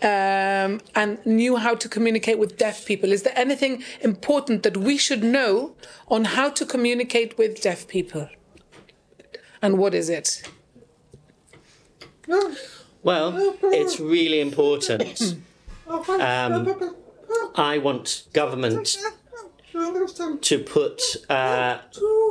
Um, 0.05 0.81
and 0.93 1.25
knew 1.25 1.55
how 1.55 1.73
to 1.73 1.89
communicate 1.89 2.37
with 2.37 2.57
deaf 2.57 2.85
people. 2.85 3.11
Is 3.11 3.23
there 3.23 3.33
anything 3.35 3.83
important 4.01 4.61
that 4.61 4.77
we 4.77 4.97
should 4.97 5.23
know 5.23 5.75
on 6.07 6.25
how 6.25 6.49
to 6.51 6.63
communicate 6.63 7.39
with 7.39 7.59
deaf 7.59 7.87
people? 7.87 8.29
And 9.63 9.79
what 9.79 9.95
is 9.95 10.09
it? 10.09 10.47
Well, 13.01 13.55
it's 13.63 13.99
really 13.99 14.39
important. 14.41 15.35
Um, 15.87 16.95
I 17.53 17.77
want 17.77 18.23
government 18.33 18.97
to 20.41 20.59
put 20.59 21.01
uh, 21.29 21.77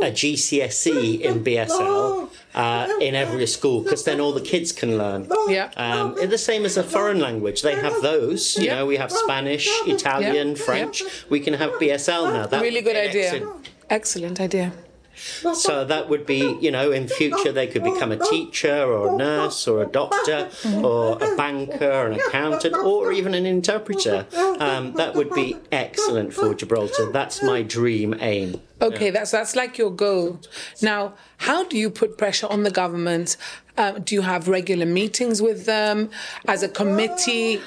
a 0.02 0.10
GCSE 0.10 1.20
in 1.20 1.44
BSL 1.44 2.30
uh, 2.54 2.88
in 3.00 3.14
every 3.14 3.46
school 3.46 3.82
because 3.82 4.04
then 4.04 4.20
all 4.20 4.32
the 4.32 4.40
kids 4.40 4.72
can 4.72 4.96
learn. 4.98 5.28
Yeah. 5.48 5.70
Um, 5.76 6.14
the 6.28 6.38
same 6.38 6.64
as 6.64 6.76
a 6.76 6.82
foreign 6.82 7.20
language. 7.20 7.62
They 7.62 7.74
have 7.74 8.00
those. 8.02 8.56
You 8.56 8.64
Yeah. 8.66 8.76
know, 8.76 8.86
we 8.86 8.96
have 8.96 9.10
Spanish, 9.12 9.68
Italian, 9.86 10.48
Yeah. 10.50 10.64
French. 10.66 11.02
We 11.28 11.40
can 11.40 11.54
have 11.54 11.72
BSL 11.80 12.24
now. 12.32 12.46
That 12.46 12.62
really 12.62 12.82
good 12.82 12.96
idea. 12.96 13.26
excellent- 13.32 13.68
Excellent 13.90 14.40
idea. 14.40 14.72
So 15.16 15.84
that 15.84 16.08
would 16.08 16.26
be, 16.26 16.56
you 16.60 16.70
know, 16.70 16.90
in 16.90 17.08
future 17.08 17.52
they 17.52 17.66
could 17.66 17.84
become 17.84 18.12
a 18.12 18.18
teacher 18.18 18.84
or 18.84 19.14
a 19.14 19.16
nurse 19.16 19.68
or 19.68 19.82
a 19.82 19.86
doctor 19.86 20.50
or 20.82 21.16
a 21.22 21.36
banker, 21.36 22.06
an 22.06 22.18
accountant, 22.18 22.74
or 22.76 23.12
even 23.12 23.34
an 23.34 23.46
interpreter. 23.46 24.26
Um, 24.58 24.92
that 24.94 25.14
would 25.14 25.30
be 25.30 25.56
excellent 25.72 26.32
for 26.34 26.54
Gibraltar. 26.54 27.10
That's 27.12 27.42
my 27.42 27.62
dream 27.62 28.14
aim. 28.20 28.60
Okay, 28.80 29.10
that's 29.10 29.30
that's 29.30 29.54
like 29.56 29.78
your 29.78 29.90
goal. 29.90 30.40
Now, 30.82 31.14
how 31.38 31.64
do 31.64 31.78
you 31.78 31.90
put 31.90 32.18
pressure 32.18 32.46
on 32.48 32.64
the 32.64 32.70
government? 32.70 33.36
Um, 33.76 34.02
do 34.02 34.14
you 34.14 34.22
have 34.22 34.48
regular 34.48 34.86
meetings 34.86 35.40
with 35.40 35.66
them 35.66 36.10
as 36.46 36.62
a 36.62 36.68
committee? 36.68 37.60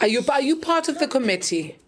Are 0.00 0.08
you 0.08 0.22
are 0.30 0.42
you 0.42 0.56
part 0.56 0.88
of 0.88 0.98
the 0.98 1.08
committee? 1.08 1.78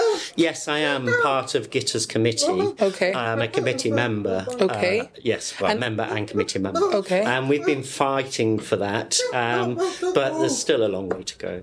Yes, 0.36 0.68
I 0.68 0.78
am 0.80 1.08
part 1.22 1.54
of 1.54 1.70
GITA's 1.70 2.04
committee. 2.06 2.74
Okay. 2.80 3.12
I'm 3.14 3.40
a 3.40 3.48
committee 3.48 3.90
member. 3.90 4.46
Okay. 4.60 5.00
Uh, 5.00 5.06
yes, 5.22 5.58
well, 5.60 5.70
And- 5.70 5.80
member 5.80 6.02
and 6.02 6.28
committee 6.28 6.58
member. 6.58 6.80
Okay. 6.94 7.22
And 7.22 7.48
we've 7.48 7.64
been 7.64 7.82
fighting 7.82 8.58
for 8.58 8.76
that, 8.76 9.18
um, 9.32 9.76
but 10.14 10.38
there's 10.38 10.58
still 10.58 10.84
a 10.84 10.88
long 10.88 11.08
way 11.08 11.22
to 11.22 11.36
go. 11.38 11.62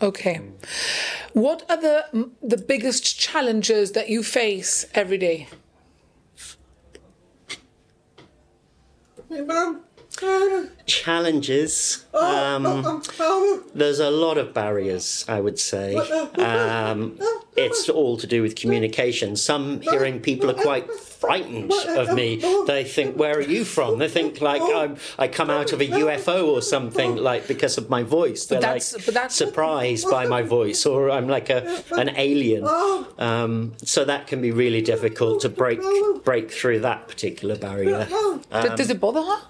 Okay. 0.00 0.40
What 1.32 1.64
are 1.70 1.80
the 1.80 2.30
the 2.42 2.56
biggest 2.56 3.18
challenges 3.18 3.92
that 3.92 4.08
you 4.08 4.22
face 4.22 4.86
every 4.94 5.18
day? 5.18 5.48
Challenges. 10.86 12.04
Um, 12.14 13.02
there's 13.74 14.00
a 14.00 14.10
lot 14.10 14.38
of 14.38 14.54
barriers, 14.54 15.24
I 15.28 15.40
would 15.40 15.58
say. 15.58 15.94
Um, 16.38 17.18
it's 17.56 17.88
all 17.88 18.16
to 18.16 18.26
do 18.26 18.42
with 18.42 18.56
communication. 18.56 19.36
Some 19.36 19.80
hearing 19.80 20.20
people 20.20 20.50
are 20.50 20.54
quite 20.54 20.90
frightened 20.92 21.72
of 21.72 22.14
me. 22.14 22.36
They 22.66 22.84
think, 22.84 23.16
"Where 23.16 23.36
are 23.36 23.40
you 23.42 23.64
from?" 23.64 23.98
They 23.98 24.08
think 24.08 24.40
like 24.40 24.62
I'm, 24.62 24.96
I 25.18 25.28
come 25.28 25.50
out 25.50 25.72
of 25.72 25.80
a 25.80 25.86
UFO 25.86 26.46
or 26.46 26.62
something, 26.62 27.16
like 27.16 27.46
because 27.48 27.76
of 27.78 27.90
my 27.90 28.02
voice. 28.02 28.46
They're 28.46 28.60
like 28.60 28.82
that's- 28.82 29.04
but 29.04 29.14
that's- 29.14 29.34
surprised 29.34 30.08
by 30.10 30.26
my 30.26 30.42
voice, 30.42 30.86
or 30.86 31.10
I'm 31.10 31.28
like 31.28 31.50
a 31.50 31.82
an 31.92 32.10
alien. 32.16 32.64
Um, 33.18 33.74
so 33.84 34.04
that 34.04 34.26
can 34.26 34.40
be 34.40 34.52
really 34.52 34.80
difficult 34.82 35.40
to 35.42 35.48
break 35.48 35.80
break 36.24 36.50
through 36.50 36.80
that 36.80 37.08
particular 37.08 37.56
barrier. 37.56 38.06
Does- 38.50 38.76
Does 38.78 38.90
it 38.90 39.00
bother 39.00 39.22
her? 39.22 39.40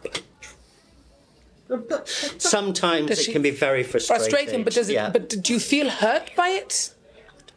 Sometimes 2.39 3.09
Does 3.09 3.29
it 3.29 3.33
can 3.33 3.43
be 3.43 3.51
very 3.51 3.83
frustrating. 3.83 4.31
Frustrating, 4.31 4.65
but 4.65 4.75
does 4.75 4.89
it? 4.89 4.95
Yeah. 4.95 5.11
But 5.11 5.29
do 5.29 5.53
you 5.53 5.61
feel 5.61 5.91
hurt 5.91 6.31
by 6.37 6.49
it? 6.49 6.95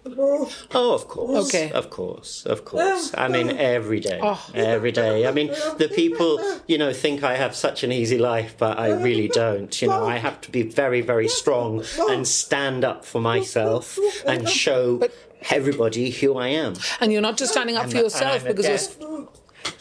Oh, 0.03 0.93
of 0.93 1.07
course. 1.07 1.47
Okay. 1.47 1.71
Of 1.71 1.91
course. 1.91 2.45
Of 2.45 2.65
course. 2.65 3.13
I 3.15 3.27
mean, 3.27 3.49
every 3.51 3.99
day. 3.99 4.19
Oh. 4.21 4.43
Every 4.53 4.91
day. 4.91 5.27
I 5.27 5.31
mean, 5.31 5.47
the 5.77 5.91
people, 5.93 6.39
you 6.67 6.77
know, 6.77 6.91
think 6.91 7.23
I 7.23 7.35
have 7.35 7.55
such 7.55 7.83
an 7.83 7.91
easy 7.91 8.17
life, 8.17 8.55
but 8.57 8.79
I 8.79 8.91
really 8.91 9.27
don't. 9.27 9.79
You 9.81 9.89
know, 9.89 10.05
I 10.05 10.17
have 10.17 10.41
to 10.41 10.51
be 10.51 10.63
very, 10.63 11.01
very 11.01 11.27
strong 11.27 11.83
and 12.09 12.27
stand 12.27 12.83
up 12.83 13.05
for 13.05 13.21
myself 13.21 13.97
and 14.25 14.49
show 14.49 15.07
everybody 15.49 16.09
who 16.09 16.35
I 16.37 16.47
am. 16.47 16.73
And 16.99 17.11
you're 17.11 17.21
not 17.21 17.37
just 17.37 17.51
standing 17.51 17.77
up 17.77 17.91
for 17.91 17.97
yourself 17.97 18.43
a 18.43 18.53
because 18.53 18.97
you're 18.99 19.27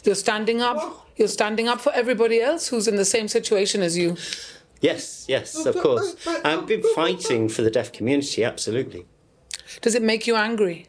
you're 0.05 0.15
standing 0.15 0.61
up. 0.61 1.07
You're 1.21 1.29
standing 1.29 1.69
up 1.69 1.83
for 1.83 1.93
everybody 1.93 2.41
else 2.41 2.69
who's 2.69 2.89
in 2.89 2.97
the 2.97 3.05
same 3.05 3.29
situation 3.29 3.83
as 3.83 3.95
you. 3.95 4.17
Yes, 4.81 5.27
yes, 5.29 5.67
of 5.67 5.77
course. 5.77 6.17
I've 6.43 6.67
been 6.67 6.83
fighting 6.95 7.51
for 7.51 7.61
the 7.61 7.71
deaf 7.71 7.93
community, 7.93 8.43
absolutely. 8.43 9.05
Does 9.83 9.95
it 9.95 10.03
make 10.03 10.27
you 10.27 10.35
angry? 10.35 10.87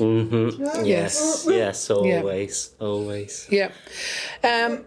Mm-hmm. 0.00 0.84
Yes, 0.84 1.46
yes, 1.48 1.88
always, 1.88 2.74
always. 2.80 3.46
Yeah. 3.48 3.70
Um, 4.42 4.84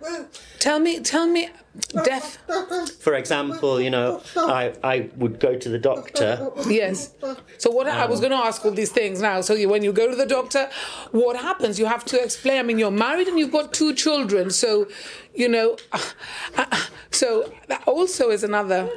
tell 0.60 0.80
me, 0.80 1.00
tell 1.00 1.28
me, 1.28 1.50
deaf. 2.04 2.38
For 3.00 3.14
example, 3.16 3.80
you 3.80 3.90
know, 3.90 4.22
I, 4.36 4.74
I 4.84 5.10
would 5.16 5.40
go 5.40 5.58
to 5.58 5.70
the 5.70 5.80
doctor 5.80 6.52
Yes. 6.68 7.14
So 7.58 7.72
what 7.72 7.88
I 7.88 8.06
was 8.06 8.20
um, 8.20 8.30
going 8.30 8.42
to 8.42 8.46
ask 8.46 8.66
all 8.66 8.72
these 8.72 8.92
things 8.92 9.22
now. 9.22 9.42
So 9.42 9.54
you, 9.54 9.70
when 9.70 9.84
you 9.84 9.94
go 9.94 10.10
to 10.10 10.16
the 10.16 10.26
doctor, 10.26 10.70
what 11.12 11.38
happens? 11.38 11.80
You 11.80 11.86
have 11.86 12.06
to 12.06 12.22
explain. 12.22 12.60
I 12.60 12.64
mean, 12.64 12.80
you're 12.80 12.92
married 12.92 13.28
and 13.28 13.40
you've 13.40 13.52
got 13.52 13.74
two 13.74 13.94
children. 13.94 14.50
So, 14.50 14.88
you 15.34 15.48
know, 15.48 15.78
so 17.12 17.52
that 17.68 17.88
also 17.88 18.30
is 18.30 18.44
another. 18.44 18.90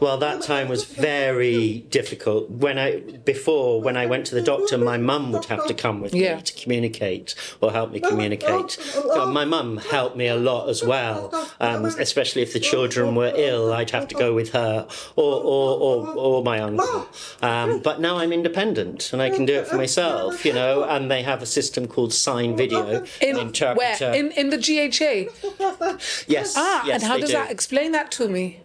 Well, 0.00 0.18
that 0.18 0.42
time 0.42 0.68
was 0.68 0.84
very 0.84 1.80
difficult. 1.90 2.50
When 2.50 2.78
I 2.78 3.00
before 3.00 3.80
when 3.82 3.96
I 3.96 4.06
went 4.06 4.26
to 4.26 4.34
the 4.34 4.42
doctor, 4.42 4.78
my 4.78 4.96
mum 4.98 5.32
would 5.32 5.46
have 5.46 5.66
to 5.66 5.74
come 5.74 6.00
with 6.00 6.14
Yeah. 6.14 6.36
me 6.36 6.42
to 6.42 6.52
communicate 6.62 7.34
or 7.60 7.72
help 7.72 7.90
me 7.90 8.00
communicate. 8.00 8.70
So 8.72 9.26
my 9.26 9.44
mum 9.44 9.78
helped 9.78 10.16
me 10.16 10.28
a 10.28 10.36
lot 10.36 10.68
as 10.68 10.84
well, 10.84 11.32
um, 11.60 11.84
especially 11.86 12.42
if 12.42 12.52
the 12.52 12.60
children 12.60 13.14
were 13.14 13.32
ill. 13.34 13.72
I'd 13.72 13.90
have 13.90 14.06
to 14.08 14.14
go 14.14 14.32
with 14.34 14.50
her 14.52 14.86
or 15.16 15.34
or, 15.42 15.78
or, 15.80 16.08
or 16.16 16.44
my 16.44 16.60
uncle. 16.60 17.08
Um, 17.42 17.80
but 17.80 18.00
now 18.00 18.18
I'm 18.18 18.32
independent 18.32 19.12
and 19.12 19.20
I 19.20 19.30
can 19.30 19.44
do 19.46 19.54
it 19.54 19.66
for 19.66 19.76
myself, 19.76 20.44
you 20.44 20.52
know. 20.52 20.84
And 20.84 21.10
they 21.10 21.22
have 21.22 21.42
a 21.42 21.46
system 21.46 21.88
called 21.88 22.12
Sign 22.12 22.56
Video, 22.56 23.04
In 23.20 23.36
an 23.36 23.46
interpreter. 23.48 24.06
where 24.10 24.14
in 24.14 24.30
in 24.32 24.50
the 24.50 24.58
GHA. 24.86 25.96
yes, 26.28 26.54
Ah, 26.56 26.84
yes, 26.86 26.94
and 26.94 27.02
how 27.02 27.18
does 27.18 27.30
do. 27.30 27.36
that 27.36 27.50
explain 27.50 27.92
that 27.92 28.10
to 28.12 28.28
me? 28.28 28.60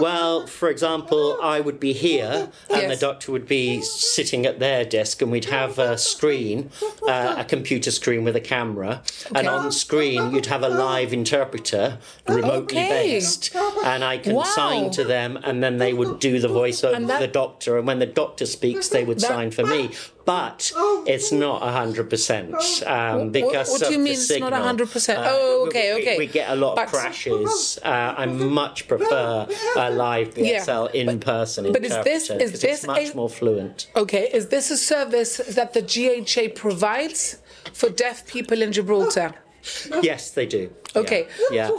Well, 0.00 0.46
for 0.46 0.68
example, 0.68 1.36
I 1.42 1.58
would 1.58 1.80
be 1.80 1.92
here 1.92 2.48
and 2.70 2.82
Yes. 2.82 3.00
the 3.00 3.06
doctor 3.06 3.32
would 3.32 3.46
be 3.48 3.82
sitting 3.82 4.46
at 4.46 4.60
their 4.60 4.84
desk 4.84 5.20
and 5.20 5.32
we'd 5.32 5.46
have 5.46 5.80
a 5.80 5.98
screen, 5.98 6.70
uh, 7.08 7.34
a 7.38 7.44
computer 7.44 7.90
screen 7.90 8.22
with 8.22 8.36
a 8.36 8.40
camera. 8.40 9.02
And 9.34 9.48
Okay. 9.48 9.48
on 9.48 9.72
screen, 9.72 10.32
you'd 10.32 10.46
have 10.46 10.62
a 10.62 10.68
live 10.68 11.12
interpreter, 11.12 11.98
remotely 12.28 12.78
Okay. 12.78 12.88
based. 12.88 13.52
And 13.84 14.04
I 14.04 14.18
can 14.18 14.34
Wow. 14.34 14.42
sign 14.44 14.90
to 14.92 15.02
them 15.02 15.40
and 15.42 15.60
then 15.62 15.78
they 15.78 15.92
would 15.92 16.20
do 16.20 16.38
the 16.38 16.48
voice 16.48 16.84
over 16.84 17.00
that- 17.06 17.20
the 17.20 17.26
doctor. 17.26 17.76
And 17.76 17.84
when 17.86 17.98
the 17.98 18.06
doctor 18.06 18.46
speaks, 18.46 18.88
they 18.88 19.02
would 19.02 19.18
That- 19.18 19.26
sign 19.28 19.50
for 19.50 19.66
me. 19.66 19.90
But 20.24 20.72
it's 21.06 21.32
not 21.32 21.60
100% 21.62 22.86
um, 22.86 23.30
because 23.30 23.68
what 23.70 23.80
do 23.82 23.92
you 23.92 23.98
mean 23.98 24.04
the 24.06 24.10
it's 24.12 24.30
not 24.40 24.52
signal. 24.52 24.86
100%? 24.86 25.16
Uh, 25.18 25.22
Oh, 25.26 25.64
okay, 25.68 25.94
we- 25.94 26.00
okay. 26.02 26.18
We 26.18 26.26
get 26.26 26.48
a 26.50 26.56
lot 26.56 26.78
of 26.78 26.88
crashes. 26.88 27.78
Uh, 27.84 28.14
I 28.16 28.24
much 28.26 28.88
prefer 28.88 29.46
a 29.76 29.90
live 29.90 30.34
BSL 30.34 30.86
in 30.94 31.20
person 31.20 31.72
but 31.72 31.84
is 31.84 31.96
this- 32.04 32.30
is 32.30 32.52
this 32.52 32.64
it's 32.64 32.86
much 32.86 33.10
a- 33.10 33.16
more 33.16 33.28
fluent. 33.28 33.86
Okay, 33.96 34.30
is 34.32 34.48
this 34.48 34.70
a 34.70 34.76
service 34.78 35.36
that 35.58 35.72
the 35.74 35.82
GHA 35.82 36.48
provides 36.54 37.36
for 37.72 37.88
deaf 37.90 38.26
people 38.26 38.62
in 38.62 38.72
Gibraltar? 38.72 39.34
Yes, 40.02 40.30
they 40.30 40.46
do. 40.46 40.70
Okay. 40.96 41.26
Yeah. 41.50 41.70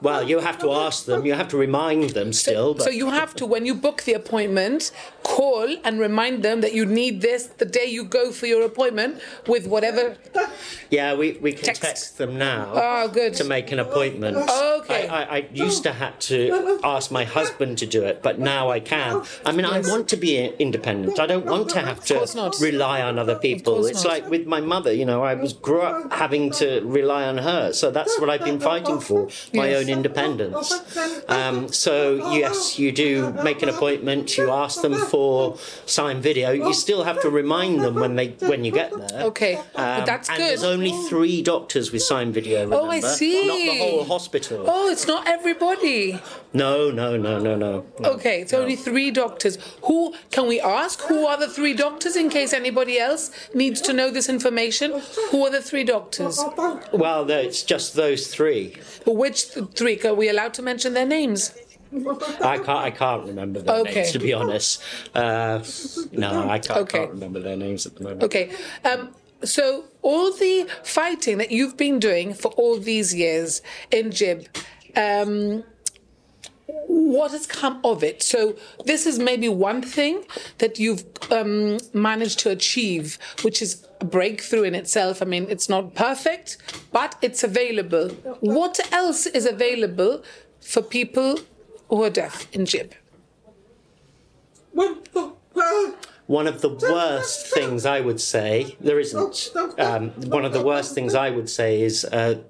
Well, 0.00 0.22
you 0.28 0.38
have 0.38 0.58
to 0.60 0.72
ask 0.72 1.04
them. 1.04 1.26
You 1.26 1.34
have 1.34 1.48
to 1.48 1.56
remind 1.58 2.10
them 2.10 2.32
still. 2.32 2.74
But 2.74 2.84
So 2.84 2.90
you 2.90 3.10
have 3.10 3.34
to, 3.36 3.44
when 3.46 3.66
you 3.66 3.74
book 3.74 4.02
the 4.04 4.14
appointment, 4.14 4.92
call 5.22 5.68
and 5.84 6.00
remind 6.00 6.42
them 6.42 6.60
that 6.62 6.72
you 6.72 6.86
need 6.86 7.20
this 7.20 7.46
the 7.46 7.64
day 7.66 7.84
you 7.86 8.04
go 8.04 8.32
for 8.32 8.46
your 8.46 8.62
appointment 8.62 9.20
with 9.46 9.66
whatever. 9.66 10.16
yeah, 10.90 11.14
we, 11.14 11.32
we 11.40 11.52
can 11.52 11.64
Text. 11.64 11.82
text, 11.82 12.18
them 12.18 12.38
now. 12.38 12.70
Oh, 12.74 13.08
good. 13.08 13.34
To 13.34 13.44
make 13.44 13.70
an 13.72 13.78
appointment. 13.78 14.36
Okay. 14.38 15.06
I, 15.08 15.22
I, 15.22 15.36
I 15.36 15.48
used 15.52 15.82
to 15.82 15.92
have 15.92 16.18
to 16.20 16.80
ask 16.82 17.10
my 17.10 17.24
husband 17.24 17.78
to 17.78 17.86
do 17.86 18.04
it, 18.04 18.22
but 18.22 18.38
now 18.38 18.70
I 18.70 18.80
can. 18.80 19.22
I 19.44 19.52
mean, 19.52 19.66
I 19.66 19.80
want 19.80 20.08
to 20.08 20.16
be 20.16 20.46
independent. 20.58 21.20
I 21.20 21.26
don't 21.26 21.46
want 21.46 21.68
to 21.70 21.80
have 21.80 22.02
to 22.06 22.52
rely 22.60 23.02
on 23.02 23.18
other 23.18 23.36
people. 23.36 23.84
It's 23.86 24.04
not. 24.04 24.10
like 24.12 24.30
with 24.30 24.46
my 24.46 24.60
mother. 24.60 24.92
You 24.92 25.04
know, 25.04 25.22
I 25.22 25.34
was 25.34 25.52
grew 25.52 25.82
up 25.82 26.12
having 26.12 26.50
to 26.52 26.80
rely 26.84 27.24
on 27.24 27.31
her, 27.38 27.72
so 27.72 27.90
that's 27.90 28.18
what 28.20 28.28
I've 28.30 28.44
been 28.44 28.60
fighting 28.60 29.00
for 29.00 29.28
my 29.54 29.68
Yes. 29.68 29.82
own 29.82 29.88
independence. 29.88 30.80
Um, 31.28 31.68
so 31.72 32.32
yes, 32.32 32.78
you 32.78 32.92
do 32.92 33.32
make 33.44 33.62
an 33.62 33.68
appointment. 33.68 34.36
You 34.36 34.50
ask 34.50 34.80
them 34.82 34.94
for 34.94 35.56
signed 35.86 36.22
video. 36.22 36.50
You 36.52 36.72
still 36.74 37.04
have 37.04 37.20
to 37.22 37.30
remind 37.30 37.80
them 37.80 37.94
when 37.96 38.16
they 38.16 38.28
when 38.40 38.64
you 38.64 38.72
get 38.72 38.90
there. 38.96 39.22
Okay, 39.26 39.58
but 39.74 40.00
Um, 40.00 40.04
that's 40.06 40.28
and 40.28 40.38
good. 40.38 40.48
There's 40.48 40.64
only 40.64 40.92
three 41.08 41.42
doctors 41.42 41.92
with 41.92 42.02
signed 42.02 42.34
video. 42.34 42.60
Remember? 42.64 42.86
Oh, 42.86 42.90
I 42.90 43.00
see. 43.00 43.46
Not 43.46 43.56
the 43.58 43.78
whole 43.78 44.04
hospital. 44.04 44.64
Oh, 44.68 44.88
it's 44.88 45.06
not 45.06 45.26
everybody. 45.26 46.20
No, 46.54 46.90
no, 46.90 47.16
no, 47.16 47.38
no, 47.38 47.56
no. 47.56 47.84
no. 47.98 48.08
Okay, 48.10 48.42
it's 48.42 48.52
only 48.52 48.76
three 48.76 49.10
doctors. 49.10 49.56
Who 49.84 50.14
can 50.30 50.46
we 50.46 50.60
ask? 50.60 51.00
Who 51.02 51.26
are 51.26 51.38
the 51.38 51.48
three 51.48 51.72
doctors 51.72 52.14
in 52.16 52.28
case 52.28 52.52
anybody 52.52 52.98
else 52.98 53.30
needs 53.54 53.80
to 53.82 53.92
know 53.92 54.10
this 54.10 54.28
information? 54.28 55.00
Who 55.30 55.46
are 55.46 55.50
the 55.50 55.62
three 55.62 55.84
doctors? 55.84 56.38
Well, 56.92 57.21
there- 57.24 57.40
it's 57.42 57.62
just 57.62 57.94
those 57.94 58.26
three. 58.28 58.76
But 59.04 59.14
which 59.16 59.44
three? 59.74 60.00
Are 60.02 60.14
we 60.14 60.28
allowed 60.28 60.54
to 60.54 60.62
mention 60.62 60.94
their 60.94 61.06
names? 61.06 61.52
I 62.42 62.56
can't. 62.56 62.68
I 62.68 62.90
can't 62.90 63.26
remember 63.26 63.60
their 63.60 63.76
Okay. 63.80 63.94
names 63.96 64.12
to 64.12 64.18
be 64.18 64.32
honest. 64.32 64.82
Uh, 65.14 65.60
no, 66.12 66.48
I 66.48 66.58
can't, 66.58 66.80
Okay. 66.80 66.98
can't 67.00 67.10
remember 67.10 67.40
their 67.40 67.56
names 67.56 67.84
at 67.86 67.96
the 67.96 68.04
moment. 68.04 68.22
Okay. 68.22 68.50
Um, 68.84 69.14
so 69.44 69.84
all 70.00 70.32
the 70.32 70.66
fighting 70.84 71.36
that 71.38 71.50
you've 71.50 71.76
been 71.76 71.98
doing 71.98 72.32
for 72.32 72.50
all 72.52 72.78
these 72.78 73.14
years 73.14 73.60
in 73.90 74.10
Jib, 74.10 74.46
um, 74.96 75.64
what 77.10 77.32
has 77.32 77.46
come 77.46 77.80
of 77.84 78.02
it? 78.02 78.22
So 78.22 78.56
this 78.84 79.06
is 79.06 79.18
maybe 79.18 79.48
one 79.48 79.82
thing 79.82 80.24
that 80.58 80.78
you've 80.78 81.04
um, 81.30 81.78
managed 81.92 82.38
to 82.40 82.50
achieve, 82.50 83.18
which 83.42 83.60
is 83.62 83.86
a 84.00 84.04
breakthrough 84.04 84.62
in 84.62 84.74
itself. 84.74 85.22
I 85.22 85.24
mean, 85.24 85.46
it's 85.48 85.68
not 85.68 85.94
perfect, 85.94 86.58
but 86.92 87.16
it's 87.22 87.42
available. 87.44 88.08
What 88.40 88.80
else 88.92 89.26
is 89.26 89.46
available 89.46 90.22
for 90.60 90.82
people 90.82 91.40
who 91.88 92.02
are 92.04 92.10
deaf 92.10 92.46
in 92.54 92.66
Jib? 92.66 92.94
One 96.26 96.46
of 96.46 96.60
the 96.62 96.68
worst 96.68 97.48
things 97.48 97.84
I 97.84 98.00
would 98.00 98.20
say 98.20 98.76
there 98.80 98.98
isn't. 98.98 99.50
Um, 99.78 100.10
one 100.30 100.44
of 100.44 100.52
the 100.52 100.62
worst 100.62 100.94
things 100.94 101.14
I 101.14 101.30
would 101.30 101.50
say 101.50 101.82
is 101.82 102.04
uh, 102.06 102.40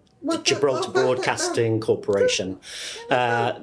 Gibraltar 0.45 0.91
Broadcasting 0.91 1.81
Corporation. 1.81 2.61
Uh, 3.11 3.59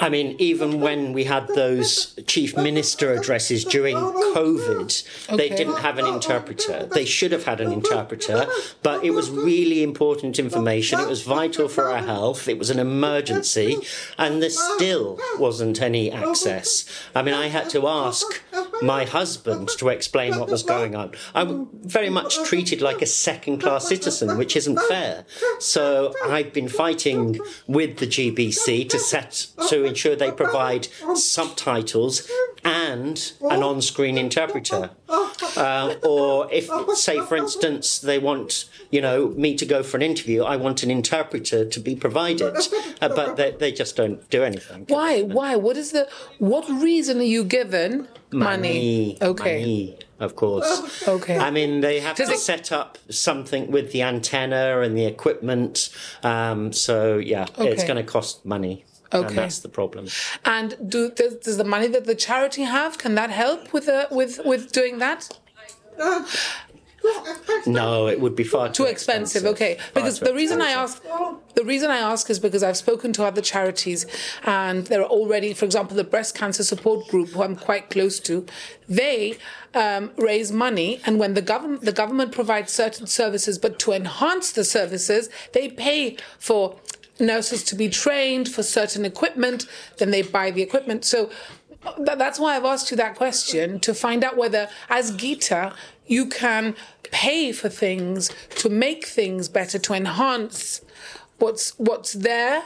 I 0.00 0.10
mean, 0.10 0.36
even 0.38 0.80
when 0.80 1.12
we 1.12 1.24
had 1.24 1.48
those 1.48 2.14
chief 2.26 2.56
minister 2.56 3.12
addresses 3.12 3.64
during 3.64 3.96
COVID, 3.96 5.36
they 5.36 5.48
didn't 5.48 5.78
have 5.78 5.98
an 5.98 6.06
interpreter. 6.06 6.86
They 6.86 7.04
should 7.04 7.32
have 7.32 7.44
had 7.44 7.60
an 7.60 7.72
interpreter, 7.72 8.46
but 8.84 9.02
it 9.04 9.10
was 9.10 9.28
really 9.28 9.82
important 9.82 10.38
information. 10.38 11.00
It 11.00 11.08
was 11.08 11.22
vital 11.22 11.66
for 11.66 11.90
our 11.90 12.02
health. 12.02 12.46
It 12.46 12.60
was 12.60 12.70
an 12.70 12.78
emergency, 12.78 13.76
and 14.16 14.40
there 14.40 14.50
still 14.50 15.18
wasn't 15.36 15.82
any 15.82 16.12
access. 16.12 16.84
I 17.16 17.22
mean, 17.22 17.34
I 17.34 17.48
had 17.48 17.68
to 17.70 17.88
ask 17.88 18.24
my 18.82 19.04
husband 19.04 19.68
to 19.78 19.88
explain 19.88 20.38
what 20.38 20.48
was 20.48 20.62
going 20.62 20.94
on. 20.94 21.12
I'm 21.34 21.68
very 21.82 22.10
much 22.10 22.42
treated 22.44 22.80
like 22.80 23.02
a 23.02 23.06
second 23.06 23.60
class 23.60 23.88
citizen, 23.88 24.38
which 24.38 24.56
isn't 24.56 24.78
fair. 24.88 25.24
So 25.58 26.14
I've 26.24 26.52
been 26.52 26.68
fighting 26.68 27.38
with 27.66 27.98
the 27.98 28.06
GBC 28.06 28.88
to 28.88 28.98
set 28.98 29.48
to 29.68 29.84
ensure 29.84 30.16
they 30.16 30.32
provide 30.32 30.88
subtitles 31.14 32.28
and 32.64 33.32
an 33.42 33.62
on-screen 33.62 34.18
interpreter. 34.18 34.90
Uh, 35.56 35.94
or 36.02 36.52
if, 36.52 36.68
say, 36.96 37.20
for 37.20 37.36
instance, 37.36 37.98
they 37.98 38.18
want 38.18 38.68
you 38.90 39.00
know 39.00 39.28
me 39.28 39.56
to 39.56 39.64
go 39.64 39.82
for 39.82 39.96
an 39.96 40.02
interview, 40.02 40.42
I 40.42 40.56
want 40.56 40.82
an 40.82 40.90
interpreter 40.90 41.64
to 41.64 41.80
be 41.80 41.96
provided, 41.96 42.56
uh, 43.00 43.08
but 43.08 43.36
they, 43.36 43.52
they 43.52 43.72
just 43.72 43.96
don't 43.96 44.28
do 44.30 44.42
anything. 44.42 44.84
Why? 44.88 45.22
Why? 45.22 45.56
What 45.56 45.76
is 45.76 45.92
the? 45.92 46.08
What 46.38 46.68
reason 46.68 47.18
are 47.20 47.22
you 47.22 47.44
given? 47.44 48.08
Money. 48.30 49.16
Okay. 49.22 49.60
Money, 49.60 49.98
of 50.20 50.36
course. 50.36 51.06
Okay. 51.08 51.38
I 51.38 51.50
mean, 51.50 51.80
they 51.80 52.00
have 52.00 52.16
Does 52.16 52.28
to 52.28 52.34
it- 52.34 52.38
set 52.38 52.72
up 52.72 52.98
something 53.10 53.70
with 53.70 53.92
the 53.92 54.02
antenna 54.02 54.80
and 54.80 54.96
the 54.96 55.06
equipment. 55.06 55.90
Um, 56.22 56.72
so 56.72 57.18
yeah, 57.18 57.46
it's 57.58 57.84
going 57.84 57.96
to 57.96 58.02
cost 58.02 58.44
money. 58.44 58.84
Okay. 59.12 59.26
And 59.28 59.38
that's 59.38 59.60
the 59.60 59.70
problem. 59.70 60.06
And 60.44 60.76
do 60.90 61.10
does, 61.10 61.36
does 61.36 61.56
the 61.56 61.64
money 61.64 61.86
that 61.88 62.04
the 62.04 62.14
charity 62.14 62.64
have 62.64 62.98
can 62.98 63.14
that 63.14 63.30
help 63.30 63.72
with 63.72 63.86
the, 63.86 64.06
with 64.10 64.40
with 64.44 64.70
doing 64.72 64.98
that? 64.98 65.30
No, 67.66 68.06
it 68.06 68.20
would 68.20 68.36
be 68.36 68.44
far 68.44 68.68
too, 68.68 68.84
Too 68.84 68.90
expensive. 68.90 69.44
Okay. 69.44 69.74
Far 69.76 69.90
Because 69.94 70.20
the 70.20 70.34
reason 70.34 70.62
I 70.62 70.70
ask 70.70 71.02
the 71.54 71.64
reason 71.64 71.90
I 71.90 71.98
ask 71.98 72.30
is 72.30 72.38
because 72.38 72.62
I've 72.62 72.76
spoken 72.76 73.12
to 73.14 73.24
other 73.24 73.42
charities 73.42 74.06
and 74.44 74.86
there 74.86 75.00
are 75.02 75.08
already, 75.08 75.54
for 75.54 75.64
example, 75.64 75.96
the 75.96 76.04
breast 76.04 76.34
cancer 76.34 76.62
support 76.62 77.08
group, 77.08 77.30
who 77.30 77.42
I'm 77.42 77.56
quite 77.56 77.90
close 77.90 78.20
to, 78.20 78.46
they 78.88 79.38
um, 79.74 80.12
raise 80.16 80.50
money, 80.52 81.00
and 81.04 81.18
when 81.18 81.34
the 81.34 81.42
government 81.42 81.82
the 81.82 81.92
government 81.92 82.32
provides 82.32 82.72
certain 82.72 83.06
services, 83.06 83.58
but 83.58 83.78
to 83.80 83.92
enhance 83.92 84.52
the 84.52 84.64
services, 84.64 85.28
they 85.52 85.68
pay 85.68 86.16
for 86.38 86.76
nurses 87.20 87.62
to 87.64 87.74
be 87.74 87.88
trained 87.88 88.48
for 88.48 88.62
certain 88.62 89.04
equipment, 89.04 89.66
then 89.98 90.10
they 90.10 90.22
buy 90.22 90.50
the 90.50 90.62
equipment. 90.62 91.04
So 91.04 91.30
that's 91.98 92.38
why 92.38 92.56
I've 92.56 92.64
asked 92.64 92.90
you 92.90 92.96
that 92.96 93.14
question 93.14 93.80
to 93.80 93.94
find 93.94 94.24
out 94.24 94.36
whether, 94.36 94.68
as 94.88 95.14
Gita, 95.14 95.74
you 96.06 96.26
can 96.26 96.74
pay 97.10 97.52
for 97.52 97.68
things 97.68 98.30
to 98.56 98.68
make 98.68 99.06
things 99.06 99.48
better, 99.48 99.78
to 99.78 99.92
enhance 99.94 100.80
what's 101.38 101.78
what's 101.78 102.12
there. 102.12 102.62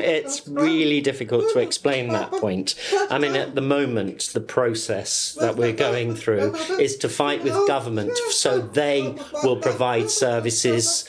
It's 0.00 0.46
really 0.48 1.00
difficult 1.00 1.52
to 1.52 1.58
explain 1.58 2.08
that 2.08 2.30
point. 2.32 2.74
I 3.10 3.18
mean, 3.18 3.36
at 3.36 3.54
the 3.54 3.60
moment, 3.60 4.30
the 4.32 4.40
process 4.40 5.34
that 5.40 5.56
we're 5.56 5.72
going 5.72 6.14
through 6.14 6.54
is 6.78 6.96
to 6.98 7.08
fight 7.08 7.42
with 7.42 7.54
government 7.66 8.16
so 8.30 8.60
they 8.60 9.14
will 9.42 9.56
provide 9.56 10.10
services 10.10 11.04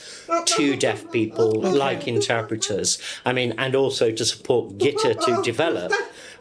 to 0.46 0.76
deaf 0.76 1.10
people 1.10 1.52
like 1.52 2.06
interpreters. 2.06 2.98
I 3.24 3.32
mean, 3.32 3.54
and 3.58 3.74
also 3.74 4.10
to 4.12 4.24
support 4.24 4.78
GITA 4.78 5.14
to 5.14 5.42
develop. 5.42 5.92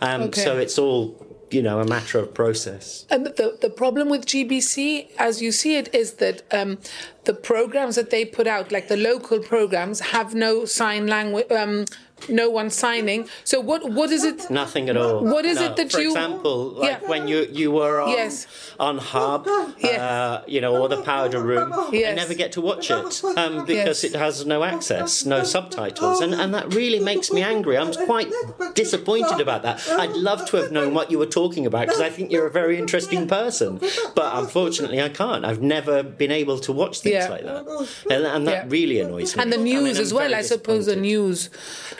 Um, 0.01 0.23
Okay. 0.27 0.43
So 0.43 0.57
it's 0.57 0.77
all, 0.77 1.26
you 1.49 1.62
know, 1.62 1.79
a 1.79 1.86
matter 1.86 2.19
of 2.19 2.33
process. 2.33 3.05
And 3.10 3.25
the, 3.25 3.57
the 3.62 3.69
problem 3.69 4.10
with 4.10 4.25
GBC, 4.25 5.12
as 5.17 5.41
you 5.41 5.51
see 5.51 5.77
it, 5.77 5.93
is 5.93 6.13
that 6.13 6.43
um, 6.51 6.77
the 7.25 7.33
programs 7.33 7.95
that 7.95 8.10
they 8.10 8.25
put 8.25 8.47
out, 8.47 8.71
like 8.71 8.88
the 8.88 8.97
local 8.97 9.39
programs, 9.39 9.99
have 9.99 10.33
no 10.36 10.65
sign 10.65 11.07
language, 11.07 11.49
um, 11.51 11.86
no 12.30 12.49
one 12.49 12.69
signing. 12.69 13.27
So 13.43 13.60
what 13.60 13.82
what 13.91 14.12
is 14.12 14.23
it? 14.23 14.49
Nothing 14.49 14.89
at 14.89 14.97
all. 14.97 15.23
What 15.23 15.45
is 15.45 15.58
No. 15.60 15.65
it 15.67 15.75
that 15.77 15.91
For 15.91 16.01
you- 16.01 16.13
For 16.13 16.17
example, 16.19 16.60
like 16.84 16.99
Yeah. 17.01 17.10
when 17.10 17.27
you 17.27 17.47
you 17.51 17.71
were 17.71 18.01
on 18.01 18.10
Yes. 18.10 18.47
on 18.80 18.97
Hub, 18.97 19.47
Yes. 19.80 19.99
uh, 19.99 20.41
you 20.47 20.60
know, 20.62 20.73
or 20.82 20.88
the 20.89 21.01
Powder 21.12 21.39
Room, 21.41 21.71
I 21.73 21.89
Yes. 21.91 22.15
never 22.15 22.34
get 22.34 22.51
to 22.53 22.62
watch 22.62 22.89
it 22.91 23.21
um, 23.41 23.65
because 23.65 23.99
Yes. 24.03 24.03
it 24.03 24.15
has 24.25 24.45
no 24.45 24.63
access, 24.63 25.25
no 25.25 25.43
subtitles, 25.43 26.21
and 26.21 26.34
and 26.41 26.53
that 26.53 26.73
really 26.73 26.99
makes 26.99 27.32
me 27.32 27.41
angry. 27.41 27.75
I'm 27.77 27.93
quite 28.12 28.30
disappointed 28.73 29.39
about 29.39 29.62
that. 29.63 29.77
I'd 30.03 30.15
love 30.30 30.41
to 30.49 30.58
have 30.58 30.71
known 30.71 30.93
what 30.93 31.12
you 31.12 31.17
were 31.19 31.32
talking 31.41 31.65
about 31.65 31.82
because 31.88 32.01
I 32.01 32.10
think 32.10 32.32
you're 32.32 32.47
a 32.47 32.51
very 32.62 32.77
interesting 32.84 33.27
person, 33.27 33.80
but 34.15 34.30
unfortunately, 34.36 35.01
I 35.01 35.10
can't. 35.10 35.43
I've 35.45 35.62
never 35.62 36.03
been 36.03 36.32
able 36.32 36.58
to 36.67 36.71
watch 36.82 36.95
things 36.99 37.13
Yeah. 37.25 37.30
like 37.36 37.45
that, 37.51 37.63
and, 38.10 38.23
and 38.25 38.47
that 38.47 38.60
Yeah. 38.65 38.75
really 38.77 38.99
annoys 38.99 39.36
me. 39.36 39.41
And 39.43 39.51
the 39.53 39.58
news 39.71 39.97
I'm 39.97 40.03
as 40.06 40.13
well. 40.13 40.34
I 40.41 40.41
suppose 40.41 40.86
the 40.88 40.95
news 40.95 41.49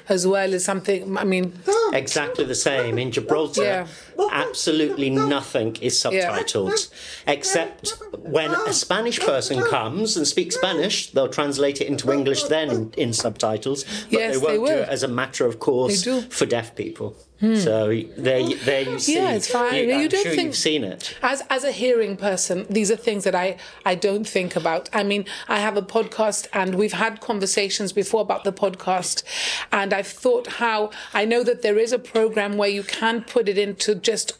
as 0.10 0.26
well 0.26 0.54
as 0.54 0.64
something. 0.66 1.18
I 1.18 1.24
mean, 1.24 1.54
Exactly 1.94 2.46
the 2.46 2.56
same 2.56 2.98
in 2.98 3.12
Gibraltar. 3.12 3.64
Yeah. 3.64 3.88
Absolutely 4.32 5.10
nothing 5.10 5.76
is 5.82 5.96
subtitled, 5.96 6.90
except 7.28 7.94
when 8.20 8.52
a 8.52 8.74
Spanish 8.74 9.20
person 9.20 9.62
comes 9.64 10.18
and 10.18 10.28
speaks 10.28 10.56
Spanish, 10.56 11.12
they'll 11.12 11.28
translate 11.30 11.82
it 11.82 11.88
into 11.88 12.12
English 12.12 12.44
then 12.44 12.70
in, 12.70 12.94
in 12.98 13.14
subtitles. 13.14 13.84
But 13.84 14.12
Yes, 14.12 14.40
they 14.40 14.48
they 14.48 14.58
won't 14.60 14.70
do 14.72 14.78
it 14.84 14.90
as 14.90 15.04
a 15.04 15.08
matter 15.08 15.46
of 15.46 15.60
course 15.60 16.08
for 16.30 16.46
deaf 16.46 16.76
people. 16.76 17.16
Hmm. 17.40 17.56
So 17.56 17.88
there, 18.18 18.40
you- 18.40 18.58
there 18.58 18.82
you 18.82 18.98
see. 18.98 19.14
Yeah, 19.14 19.34
it's 19.34 19.48
fine. 19.48 19.76
You, 19.76 19.82
You 19.84 19.94
I'm 19.94 20.08
don't 20.08 20.24
sure 20.24 20.32
think- 20.34 20.44
you've 20.48 20.56
seen 20.56 20.84
it. 20.84 21.16
as 21.22 21.44
as 21.52 21.64
a 21.64 21.72
hearing 21.72 22.18
person 22.18 22.66
these 22.70 22.90
are 22.90 22.96
things 22.96 23.24
that 23.26 23.36
i 23.36 23.58
i 23.86 23.94
don't 24.08 24.28
think 24.28 24.56
about 24.56 24.90
i 24.94 25.04
mean 25.04 25.24
i 25.48 25.60
have 25.60 25.78
a 25.78 25.82
podcast 25.82 26.48
and 26.54 26.76
we've 26.76 26.94
had 27.06 27.22
conversations 27.22 27.92
before 27.94 28.22
about 28.22 28.44
the 28.44 28.52
podcast 28.52 29.24
and 29.72 29.94
i've 29.94 30.08
thought 30.08 30.48
how 30.64 30.90
i 31.14 31.24
know 31.26 31.44
that 31.44 31.62
there 31.62 31.78
is 31.78 31.92
a 31.92 32.00
program 32.00 32.58
where 32.58 32.70
you 32.70 32.84
can 32.84 33.22
put 33.24 33.48
it 33.48 33.58
into 33.58 33.94
just 34.12 34.38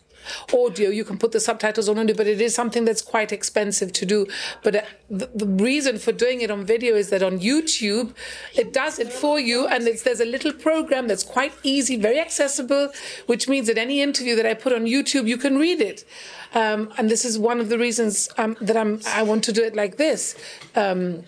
audio 0.54 0.90
you 0.90 1.06
can 1.10 1.18
put 1.18 1.32
the 1.32 1.40
subtitles 1.40 1.88
on 1.90 1.98
audio 1.98 2.16
but 2.22 2.28
it 2.28 2.42
is 2.48 2.54
something 2.54 2.84
that's 2.88 3.02
quite 3.14 3.32
expensive 3.32 3.94
to 4.00 4.06
do 4.06 4.20
but 4.64 4.76
uh, 4.76 4.82
the, 5.20 5.28
the 5.42 5.46
reason 5.70 5.98
for 5.98 6.12
doing 6.12 6.42
it 6.42 6.52
on 6.52 6.66
video 6.66 6.96
is 6.96 7.10
that 7.12 7.24
on 7.30 7.40
youtube 7.40 8.14
it 8.62 8.74
does 8.82 9.00
it 9.00 9.12
for 9.22 9.40
you 9.40 9.60
and 9.68 9.88
there's 9.88 10.20
a 10.20 10.32
little 10.36 10.52
program 10.68 11.08
that's 11.08 11.24
quite 11.24 11.54
easy 11.64 11.96
very 11.96 12.20
accessible 12.20 12.90
which 13.32 13.48
means 13.48 13.68
that 13.68 13.78
any 13.78 14.02
interview 14.02 14.36
that 14.36 14.46
i 14.46 14.54
put 14.54 14.74
on 14.74 14.84
youtube 14.96 15.26
you 15.34 15.38
can 15.38 15.58
read 15.58 15.80
it 15.80 16.04
um, 16.54 16.92
and 16.98 17.10
this 17.10 17.26
is 17.26 17.38
one 17.38 17.60
of 17.60 17.70
the 17.70 17.78
reasons 17.78 18.30
um, 18.38 18.58
that 18.62 18.78
I'm 18.78 19.02
I 19.08 19.24
want 19.24 19.44
to 19.46 19.52
do 19.52 19.64
it 19.64 19.76
like 19.76 19.98
this. 19.98 20.36
Um, 20.76 21.24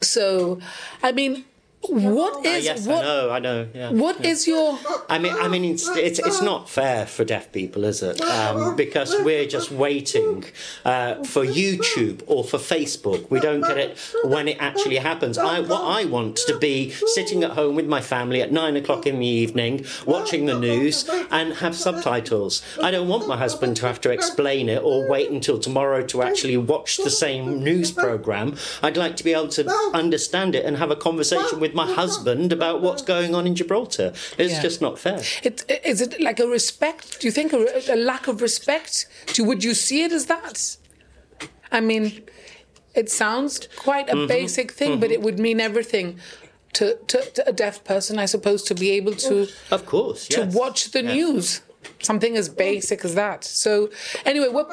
so, 0.00 0.60
I 1.02 1.12
mean, 1.12 1.44
what 1.88 2.44
Uh, 2.46 2.48
is 2.50 2.64
yes, 2.64 2.86
I 2.86 2.90
what 2.92 3.02
know, 3.02 3.30
I 3.30 3.38
know. 3.38 3.66
Yeah. 3.74 3.90
what 3.90 4.24
is 4.24 4.46
your 4.46 4.78
I 5.08 5.18
mean, 5.18 5.34
I 5.34 5.48
mean, 5.48 5.64
it's 5.64 5.88
it's, 5.96 6.18
it's 6.18 6.42
not 6.42 6.68
fair 6.68 7.06
for 7.06 7.24
deaf 7.24 7.52
people, 7.52 7.84
is 7.84 8.02
it? 8.02 8.20
Um, 8.20 8.76
because 8.76 9.14
we're 9.22 9.46
just 9.46 9.70
waiting 9.70 10.44
uh, 10.84 11.22
for 11.24 11.44
YouTube 11.44 12.22
or 12.26 12.44
for 12.44 12.58
Facebook. 12.58 13.30
We 13.30 13.40
don't 13.40 13.60
get 13.60 13.78
it 13.78 13.98
when 14.24 14.48
it 14.48 14.56
actually 14.60 14.96
happens. 14.96 15.38
I 15.38 15.60
what 15.60 15.82
I 15.82 16.04
want 16.04 16.36
to 16.48 16.58
be 16.58 16.90
sitting 16.90 17.42
at 17.44 17.50
home 17.52 17.74
with 17.76 17.86
my 17.86 18.00
family 18.00 18.40
at 18.42 18.50
nine 18.52 18.76
o'clock 18.76 19.06
in 19.06 19.18
the 19.18 19.26
evening, 19.26 19.84
watching 20.06 20.46
the 20.46 20.58
news 20.58 21.08
and 21.30 21.54
have 21.54 21.74
subtitles. 21.76 22.62
I 22.82 22.90
don't 22.90 23.08
want 23.08 23.28
my 23.28 23.36
husband 23.36 23.76
to 23.78 23.86
have 23.86 24.00
to 24.02 24.10
explain 24.10 24.68
it 24.68 24.82
or 24.82 25.08
wait 25.08 25.30
until 25.30 25.58
tomorrow 25.58 26.02
to 26.06 26.22
actually 26.22 26.56
watch 26.56 26.96
the 26.98 27.10
same 27.10 27.62
news 27.62 27.90
program. 27.92 28.56
I'd 28.82 28.96
like 28.96 29.16
to 29.16 29.24
be 29.24 29.32
able 29.32 29.48
to 29.48 29.70
understand 29.92 30.54
it 30.54 30.64
and 30.64 30.76
have 30.76 30.90
a 30.90 30.96
conversation 30.96 31.60
with 31.60 31.73
my 31.74 31.92
husband 31.92 32.52
about 32.52 32.80
what's 32.82 33.02
going 33.02 33.34
on 33.34 33.46
in 33.46 33.54
Gibraltar. 33.54 34.12
It's 34.38 34.54
Yeah. 34.54 34.62
just 34.62 34.80
not 34.80 34.98
fair. 34.98 35.20
it 35.42 35.64
is 35.84 36.00
it 36.00 36.20
like 36.20 36.40
a 36.40 36.46
respect? 36.46 37.20
Do 37.20 37.26
you 37.26 37.32
think 37.32 37.52
a, 37.52 37.92
a 37.92 37.96
lack 37.96 38.28
of 38.28 38.40
respect? 38.40 39.06
Do 39.34 39.44
would 39.44 39.62
you 39.64 39.74
see 39.74 40.02
it 40.04 40.12
as 40.12 40.26
that? 40.26 40.76
I 41.72 41.80
mean, 41.80 42.22
it 42.94 43.10
sounds 43.10 43.68
quite 43.76 44.08
a 44.08 44.14
mm-hmm. 44.14 44.26
basic 44.28 44.72
thing, 44.72 45.00
but 45.00 45.10
it 45.10 45.14
mm-hmm. 45.14 45.24
would 45.24 45.38
mean 45.38 45.60
everything. 45.60 46.20
To, 46.74 46.96
to, 47.06 47.18
to 47.36 47.48
a 47.48 47.52
deaf 47.52 47.84
person, 47.84 48.18
I 48.18 48.26
suppose, 48.26 48.64
to 48.64 48.74
be 48.74 48.90
able 48.90 49.14
to 49.28 49.46
Of 49.70 49.86
course, 49.86 50.28
yes. 50.28 50.52
to 50.52 50.58
watch 50.58 50.90
the 50.90 51.02
news, 51.02 51.60
something 52.02 52.36
as 52.36 52.48
basic 52.48 53.04
as 53.04 53.14
that. 53.14 53.44
So, 53.44 53.90
anyway, 54.24 54.48
what? 54.48 54.68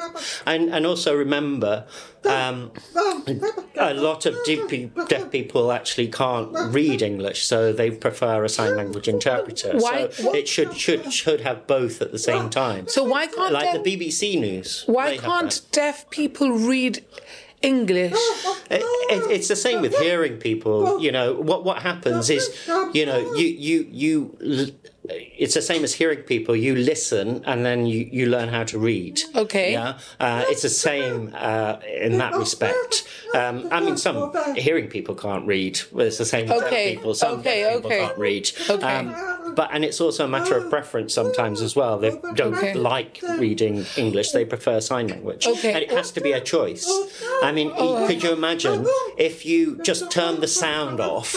And 0.46 0.70
and 0.74 0.86
also 0.86 1.14
remember, 1.16 1.86
um, 2.24 2.70
a 3.76 3.94
lot 3.94 4.26
of 4.26 4.36
deaf 4.44 4.70
deaf 5.08 5.30
people 5.30 5.72
actually 5.72 6.08
can't 6.08 6.50
read 6.72 7.02
English, 7.02 7.44
so 7.44 7.72
they 7.72 7.90
prefer 7.90 8.44
a 8.44 8.48
sign 8.48 8.76
language 8.76 9.08
interpreter. 9.08 9.72
Why- 9.78 10.08
So 10.10 10.34
it 10.34 10.48
should 10.48 10.76
should 10.76 11.12
should 11.12 11.40
have 11.42 11.66
both 11.66 12.00
at 12.02 12.12
the 12.12 12.18
same 12.18 12.50
time. 12.50 12.88
So 12.88 13.02
why 13.04 13.26
can't 13.26 13.52
like 13.52 13.64
deaf- 13.72 13.82
the 13.84 13.96
BBC 13.96 14.38
News? 14.40 14.84
Why 14.86 15.16
can't 15.16 15.60
deaf 15.72 16.08
people 16.10 16.50
read 16.52 17.04
English? 17.62 18.12
It, 18.70 18.82
it, 19.14 19.30
it's 19.30 19.48
the 19.48 19.56
same 19.56 19.80
with 19.82 19.96
hearing 19.98 20.36
people. 20.38 21.00
You 21.00 21.12
know 21.12 21.34
what 21.34 21.64
what 21.64 21.82
happens 21.82 22.30
is, 22.30 22.44
you 22.92 23.04
know, 23.06 23.34
you 23.34 23.46
you 23.46 23.86
you. 23.90 24.72
It's 25.38 25.54
the 25.54 25.62
same 25.62 25.84
as 25.84 25.94
hearing 25.94 26.20
people. 26.20 26.54
You 26.56 26.74
listen 26.74 27.42
and 27.46 27.64
then 27.64 27.86
you, 27.86 28.08
you 28.10 28.26
learn 28.26 28.48
how 28.48 28.64
to 28.64 28.78
read. 28.78 29.20
Okay. 29.34 29.72
Yeah, 29.72 29.98
uh, 30.20 30.44
it's 30.48 30.62
the 30.62 30.68
same 30.68 31.32
uh, 31.34 31.76
in 31.86 32.18
that 32.18 32.34
respect. 32.34 33.06
Um, 33.34 33.68
I 33.70 33.80
mean, 33.80 33.96
some 33.96 34.32
hearing 34.56 34.88
people 34.88 35.14
can't 35.14 35.46
read. 35.46 35.80
Well, 35.92 36.06
it's 36.06 36.18
the 36.18 36.24
same 36.24 36.48
with 36.48 36.62
Okay, 36.64 36.84
deaf 36.86 36.96
people. 36.96 37.14
Some 37.14 37.40
okay, 37.40 37.62
deaf 37.62 37.74
people 37.76 37.90
okay. 37.90 38.06
can't 38.06 38.18
read. 38.18 38.50
Okay. 38.68 38.86
Um, 38.96 39.54
but 39.54 39.70
and 39.72 39.84
it's 39.84 40.00
also 40.00 40.24
a 40.24 40.28
matter 40.28 40.56
of 40.56 40.70
preference 40.70 41.12
sometimes 41.14 41.60
as 41.62 41.74
well. 41.76 41.98
They 41.98 42.10
don't 42.34 42.54
Okay. 42.54 42.74
like 42.74 43.20
reading 43.38 43.84
English; 43.96 44.32
they 44.32 44.44
prefer 44.44 44.80
sign 44.80 45.08
language. 45.08 45.46
Okay. 45.46 45.72
And 45.72 45.82
it 45.82 45.90
has 45.90 46.10
to 46.12 46.20
be 46.20 46.32
a 46.32 46.40
choice. 46.40 46.86
I 47.42 47.52
mean, 47.52 47.72
Oh. 47.76 48.06
could 48.06 48.22
you 48.22 48.32
imagine 48.32 48.86
if 49.16 49.44
you 49.46 49.78
just 49.82 50.10
turn 50.10 50.40
the 50.40 50.48
sound 50.48 51.00
off? 51.00 51.34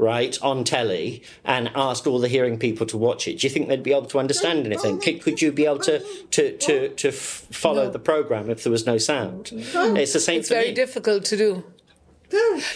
Right 0.00 0.36
on 0.40 0.64
telly 0.64 1.22
and 1.44 1.70
asked 1.74 2.06
all 2.06 2.18
the 2.18 2.28
hearing 2.28 2.58
people 2.58 2.86
to 2.86 2.96
watch 2.96 3.28
it. 3.28 3.38
Do 3.40 3.46
you 3.46 3.50
think 3.52 3.68
they'd 3.68 3.82
be 3.82 3.92
able 3.92 4.06
to 4.06 4.18
understand 4.18 4.64
anything? 4.66 4.98
Could, 5.00 5.20
could 5.22 5.42
you 5.42 5.52
be 5.52 5.66
able 5.66 5.80
to 5.80 6.00
to 6.36 6.56
to, 6.56 6.88
to 6.88 7.08
f- 7.08 7.46
follow 7.64 7.90
the 7.90 7.98
program 7.98 8.48
if 8.48 8.62
there 8.64 8.72
was 8.72 8.86
no 8.86 8.96
sound? 8.98 9.50
It's 9.52 10.12
the 10.14 10.20
same 10.28 10.40
It's 10.40 10.48
for 10.48 10.54
very 10.54 10.68
me. 10.68 10.74
difficult 10.74 11.24
to 11.26 11.36
do. 11.36 11.64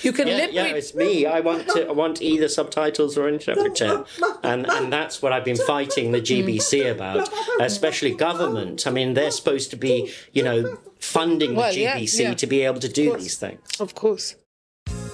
You 0.03 0.13
can 0.13 0.27
Yeah, 0.27 0.37
lip 0.39 0.51
yeah, 0.53 0.65
read. 0.65 0.77
it's 0.77 0.95
me. 0.97 1.27
I 1.27 1.39
want 1.41 1.69
to. 1.69 1.87
I 1.89 1.93
want 1.93 2.21
either 2.21 2.49
subtitles 2.49 3.17
or 3.17 3.29
interpreter, 3.29 4.05
and 4.43 4.69
and 4.69 4.93
that's 4.93 5.23
what 5.23 5.33
I've 5.33 5.45
been 5.45 5.63
fighting 5.75 6.11
the 6.13 6.21
GBC 6.21 6.91
about, 6.91 7.29
especially 7.61 8.13
government. 8.15 8.87
I 8.87 8.91
mean, 8.91 9.15
they're 9.15 9.31
supposed 9.31 9.71
to 9.71 9.77
be, 9.77 10.11
you 10.33 10.43
know, 10.43 10.77
funding 10.99 11.51
the 11.55 11.61
Well, 11.61 11.73
yeah, 11.73 11.97
GBC 11.99 12.21
yeah. 12.21 12.35
to 12.35 12.47
be 12.49 12.63
able 12.63 12.81
to 12.81 12.89
do 13.03 13.17
these 13.17 13.37
things. 13.37 13.61
Of 13.81 13.95
course. 13.95 14.35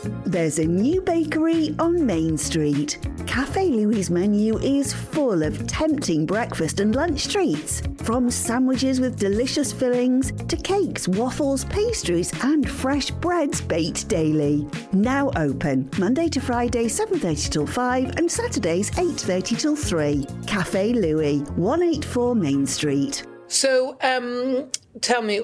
There's 0.02 0.58
a 0.58 0.64
new 0.64 1.02
bakery 1.02 1.74
on 1.78 2.06
Main 2.06 2.38
Street. 2.38 2.98
Cafe 3.26 3.66
Louis' 3.66 4.08
menu 4.08 4.58
is 4.60 4.94
full 4.94 5.42
of 5.42 5.66
tempting 5.66 6.24
breakfast 6.24 6.80
and 6.80 6.94
lunch 6.94 7.28
treats. 7.28 7.82
From 7.98 8.30
sandwiches 8.30 8.98
with 8.98 9.18
delicious 9.18 9.72
fillings 9.72 10.32
to 10.48 10.56
cakes, 10.56 11.06
waffles, 11.06 11.66
pastries, 11.66 12.32
and 12.44 12.68
fresh 12.68 13.10
breads 13.10 13.60
baked 13.60 14.08
daily. 14.08 14.66
Now 14.92 15.32
open 15.36 15.90
Monday 15.98 16.28
to 16.30 16.40
Friday, 16.40 16.88
7:30 16.88 17.50
till 17.50 17.66
5 17.66 18.16
and 18.16 18.30
Saturdays 18.30 18.90
8:30 18.96 19.56
till 19.56 19.76
3. 19.76 20.26
Cafe 20.46 20.94
Louis, 20.94 21.40
184 21.56 22.34
Main 22.34 22.66
Street. 22.66 23.26
So, 23.48 23.98
um, 24.00 24.70
tell 25.02 25.20
me, 25.20 25.42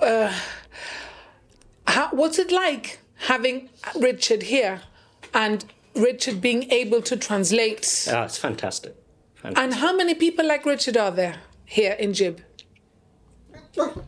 uh, 0.00 0.32
how, 1.86 2.08
what's 2.12 2.38
it 2.38 2.50
like 2.50 3.00
having 3.18 3.68
Richard 3.98 4.44
here 4.44 4.82
and 5.34 5.64
Richard 5.94 6.40
being 6.40 6.70
able 6.70 7.02
to 7.02 7.16
translate? 7.16 8.08
Ah, 8.10 8.24
it's 8.24 8.38
fantastic. 8.38 8.94
fantastic. 9.34 9.62
And 9.62 9.74
how 9.74 9.94
many 9.96 10.14
people 10.14 10.46
like 10.46 10.64
Richard 10.64 10.96
are 10.96 11.10
there 11.10 11.36
here 11.64 11.92
in 11.92 12.14
Jib? 12.14 12.40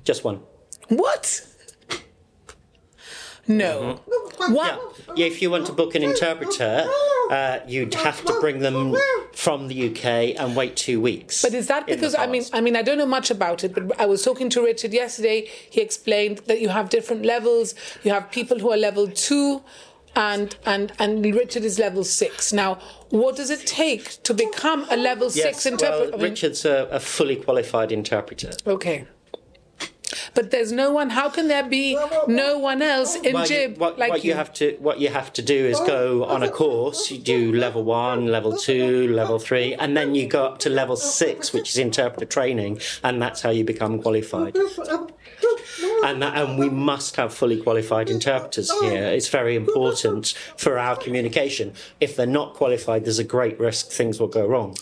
Just 0.05 0.25
one. 0.25 0.41
What? 0.89 1.47
No. 3.51 4.01
Mm-hmm. 4.09 4.55
What? 4.55 4.95
Yeah. 5.17 5.27
if 5.27 5.43
you 5.43 5.51
want 5.51 5.67
to 5.67 5.73
book 5.73 5.95
an 5.95 6.03
interpreter, 6.03 6.87
uh, 7.31 7.59
you'd 7.67 7.95
have 7.95 8.25
to 8.25 8.41
bring 8.41 8.61
them 8.61 8.97
from 9.33 9.69
the 9.69 9.91
UK 9.91 10.05
and 10.41 10.57
wait 10.57 10.77
two 10.77 11.01
weeks. 11.01 11.43
But 11.43 11.53
is 11.55 11.67
that 11.67 11.87
because 11.87 12.15
I 12.15 12.27
mean. 12.27 12.45
I 12.53 12.61
mean 12.61 12.77
I 12.77 12.83
don't 12.83 12.99
know 12.99 13.07
much 13.07 13.31
about 13.31 13.65
it, 13.65 13.75
but 13.75 14.01
I 14.01 14.07
was 14.07 14.23
talking 14.23 14.49
to 14.51 14.63
Richard 14.63 14.93
yesterday. 14.93 15.47
He 15.69 15.81
explained 15.81 16.39
that 16.47 16.61
you 16.61 16.69
have 16.71 16.89
different 16.89 17.25
levels. 17.27 17.75
You 18.03 18.13
have 18.13 18.31
people 18.31 18.59
who 18.59 18.71
are 18.73 18.77
level 18.77 19.09
two, 19.09 19.63
and 20.17 20.57
and 20.65 20.93
and 20.99 21.25
Richard 21.25 21.65
is 21.65 21.79
level 21.79 22.05
six. 22.05 22.53
Now, 22.53 22.79
what 23.11 23.37
does 23.37 23.51
it 23.51 23.67
take 23.67 24.23
to 24.23 24.33
become 24.35 24.87
a 24.91 24.97
level 24.97 25.29
Yes, 25.33 25.43
six 25.43 25.67
interpreter? 25.67 26.13
well, 26.17 26.21
Richard's 26.31 26.65
a, 26.65 26.89
a 26.91 27.01
fully 27.01 27.37
qualified 27.37 27.93
interpreter. 27.93 28.53
Okay. 28.67 29.07
But 30.35 30.51
there's 30.51 30.73
no 30.73 30.93
one. 30.93 31.11
How 31.11 31.29
can 31.29 31.49
there 31.49 31.63
be 31.65 31.99
no 32.27 32.59
one 32.59 32.83
else 32.83 33.17
in 33.17 33.35
Well, 33.35 33.43
you- 33.43 33.49
jib 33.49 33.79
what, 33.79 33.99
like 33.99 34.11
what 34.11 34.25
you? 34.25 34.31
you 34.31 34.35
have 34.37 34.53
to 34.55 34.77
what 34.81 35.01
you 35.01 35.09
have 35.09 35.33
to 35.35 35.43
do 35.43 35.67
is 35.67 35.79
go 35.81 36.25
on 36.25 36.43
a 36.43 36.51
course. 36.51 37.11
You 37.11 37.19
do 37.19 37.53
level 37.53 37.83
one, 37.85 38.27
level 38.27 38.57
two, 38.57 39.09
level 39.09 39.39
three, 39.39 39.75
and 39.75 39.97
then 39.97 40.15
you 40.15 40.27
go 40.27 40.45
up 40.45 40.59
to 40.61 40.71
level 40.71 40.97
six, 40.97 41.53
which 41.53 41.71
is 41.71 41.79
interpreter 41.79 42.27
training, 42.27 42.81
and 43.03 43.21
that's 43.23 43.43
how 43.43 43.51
you 43.51 43.65
become 43.65 44.01
qualified. 44.03 44.57
And 46.05 46.23
that, 46.23 46.35
and 46.37 46.59
we 46.59 46.69
must 46.69 47.17
have 47.17 47.33
fully 47.33 47.61
qualified 47.61 48.11
interpreters 48.11 48.71
here. 48.81 49.05
It's 49.05 49.29
very 49.29 49.55
important 49.55 50.35
for 50.57 50.79
our 50.79 50.97
communication. 50.97 51.73
If 52.01 52.17
they're 52.17 52.27
not 52.27 52.55
qualified, 52.55 53.05
there's 53.05 53.19
a 53.19 53.25
great 53.25 53.59
risk 53.61 53.91
things 53.91 54.19
will 54.21 54.29
go 54.29 54.47
wrong. 54.47 54.77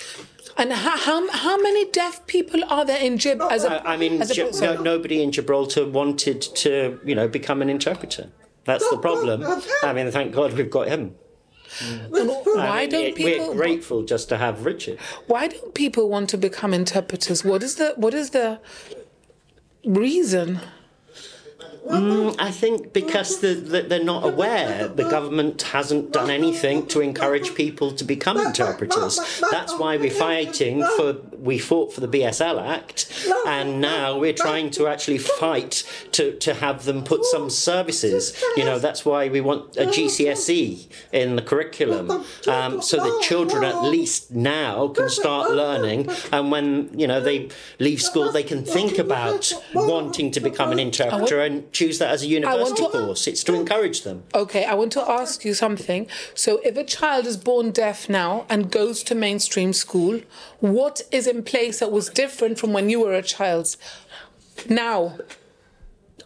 And 0.59 0.73
how, 0.73 0.97
how 0.99 1.31
how 1.31 1.57
many 1.57 1.91
deaf 1.91 2.27
people 2.27 2.63
are 2.69 2.85
there 2.85 3.01
in 3.01 3.17
jib 3.17 3.41
as 3.41 3.65
a? 3.65 3.87
I, 3.87 3.95
I 3.95 3.97
mean, 3.97 4.21
as 4.21 4.31
a, 4.31 4.35
Gi- 4.35 4.61
no, 4.61 4.83
nobody 4.83 5.23
in 5.23 5.33
Gibraltar 5.33 5.87
wanted 5.87 6.43
to, 6.43 7.01
you 7.05 7.15
know, 7.15 7.29
become 7.29 7.63
an 7.63 7.71
interpreter. 7.71 8.31
That's 8.65 8.89
the 8.91 8.99
problem. 8.99 9.45
I 9.83 9.93
mean, 9.95 10.11
thank 10.11 10.35
God 10.35 10.53
we've 10.53 10.71
got 10.71 10.89
him. 10.89 11.15
why 11.81 12.59
I 12.59 12.81
mean, 12.83 12.91
don't 12.91 13.15
people? 13.15 13.49
We're 13.49 13.55
grateful 13.55 14.03
just 14.03 14.29
to 14.31 14.37
have 14.37 14.67
Richard. 14.67 14.99
Why 15.27 15.49
don't 15.49 15.75
people 15.75 16.09
want 16.09 16.29
to 16.31 16.39
become 16.39 16.75
interpreters? 16.75 17.45
What 17.45 17.63
is 17.63 17.77
the 17.77 17.95
what 17.97 18.13
is 18.13 18.31
the 18.31 18.61
reason? 19.85 20.61
I 21.91 22.51
think 22.51 22.93
because 22.93 23.41
the, 23.41 23.55
the, 23.55 23.83
they're 23.83 24.05
not 24.05 24.25
aware, 24.25 24.89
the 24.89 25.09
government 25.09 25.63
hasn't 25.63 26.13
done 26.13 26.31
anything 26.31 26.87
to 26.89 27.01
encourage 27.01 27.55
people 27.55 27.93
to 27.93 28.05
become 28.05 28.39
interpreters. 28.39 29.19
That's 29.51 29.77
why 29.79 29.97
we're 29.97 30.11
fighting 30.11 30.83
for. 30.97 31.17
We 31.39 31.59
fought 31.59 31.93
for 31.93 32.01
the 32.01 32.09
BSL 32.09 32.61
Act, 32.61 33.29
and 33.47 33.81
now 33.81 34.19
we're 34.19 34.33
trying 34.33 34.71
to 34.73 34.89
actually 34.89 35.19
fight 35.19 35.85
to, 36.13 36.37
to 36.39 36.55
have 36.55 36.85
them 36.85 37.05
put 37.05 37.25
some 37.25 37.49
services. 37.49 38.43
You 38.57 38.65
know, 38.65 38.79
that's 38.79 39.05
why 39.05 39.29
we 39.29 39.41
want 39.41 39.77
a 39.77 39.87
GCSE 39.87 40.89
in 41.13 41.37
the 41.37 41.43
curriculum, 41.43 42.25
um, 42.49 42.83
so 42.83 42.97
that 42.97 43.23
children 43.23 43.63
at 43.63 43.83
least 43.83 44.33
now 44.33 44.89
can 44.89 45.09
start 45.09 45.53
learning, 45.53 46.11
and 46.33 46.51
when 46.51 46.91
you 46.99 47.07
know 47.07 47.21
they 47.21 47.51
leave 47.79 48.03
school, 48.03 48.33
they 48.33 48.43
can 48.43 48.65
think 48.65 48.99
about 48.99 49.53
wanting 49.75 50.31
to 50.33 50.41
become 50.41 50.73
an 50.73 50.79
interpreter 50.79 51.41
and 51.41 51.73
choose 51.79 51.99
that 51.99 52.11
as 52.11 52.23
a 52.23 52.27
university 52.27 52.83
to- 52.83 52.91
course. 52.91 53.27
It's 53.31 53.45
to 53.45 53.55
encourage 53.55 54.03
them. 54.03 54.19
Okay, 54.35 54.65
I 54.65 54.75
want 54.75 54.93
to 54.99 55.03
ask 55.19 55.45
you 55.45 55.55
something. 55.55 56.03
So, 56.35 56.51
if 56.65 56.77
a 56.77 56.85
child 56.85 57.25
is 57.27 57.37
born 57.37 57.67
deaf 57.71 58.09
now 58.09 58.33
and 58.53 58.71
goes 58.81 59.03
to 59.09 59.15
mainstream 59.15 59.73
school, 59.73 60.21
what 60.61 60.97
is 61.19 61.27
in 61.27 61.43
place 61.43 61.77
that 61.81 61.93
was 61.93 62.07
different 62.09 62.59
from 62.59 62.73
when 62.73 62.87
you 62.93 62.99
were 63.01 63.15
a 63.15 63.23
child? 63.37 63.77
Now, 64.69 65.19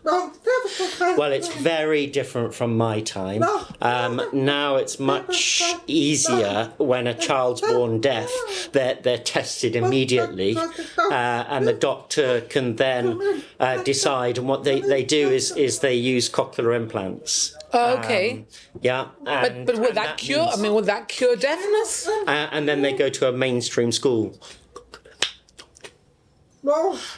Well, 0.04 1.32
it's 1.32 1.48
very 1.54 2.06
different 2.06 2.54
from 2.54 2.76
my 2.76 3.00
time. 3.00 3.42
Um, 3.80 4.20
now 4.32 4.76
it's 4.76 4.98
much 4.98 5.62
easier 5.86 6.72
when 6.78 7.06
a 7.06 7.14
child's 7.14 7.60
born 7.60 8.00
deaf. 8.00 8.30
They're, 8.72 8.96
they're 9.02 9.18
tested 9.18 9.76
immediately, 9.76 10.56
uh, 10.56 11.12
and 11.12 11.66
the 11.66 11.72
doctor 11.72 12.40
can 12.42 12.76
then 12.76 13.42
uh, 13.60 13.82
decide. 13.82 14.38
And 14.38 14.48
what 14.48 14.64
they, 14.64 14.80
they 14.80 15.04
do 15.04 15.28
is, 15.30 15.50
is 15.56 15.80
they 15.80 15.94
use 15.94 16.28
cochlear 16.28 16.74
implants. 16.74 17.56
okay, 17.74 18.44
Yeah, 18.80 19.08
but 19.24 19.52
and- 19.52 19.66
but 19.66 19.76
would 19.78 19.88
and 19.88 19.96
that, 19.98 20.18
cure? 20.18 20.38
means- 20.44 20.58
I 20.58 20.62
mean, 20.62 20.74
would 20.74 20.86
that 20.86 21.08
cure 21.08 21.36
deafness? 21.36 22.08
uh, 22.08 22.48
and 22.52 22.68
then 22.68 22.82
they 22.82 22.92
go 22.92 23.08
to 23.08 23.28
a 23.28 23.32
mainstream 23.32 23.92
school. 23.92 24.34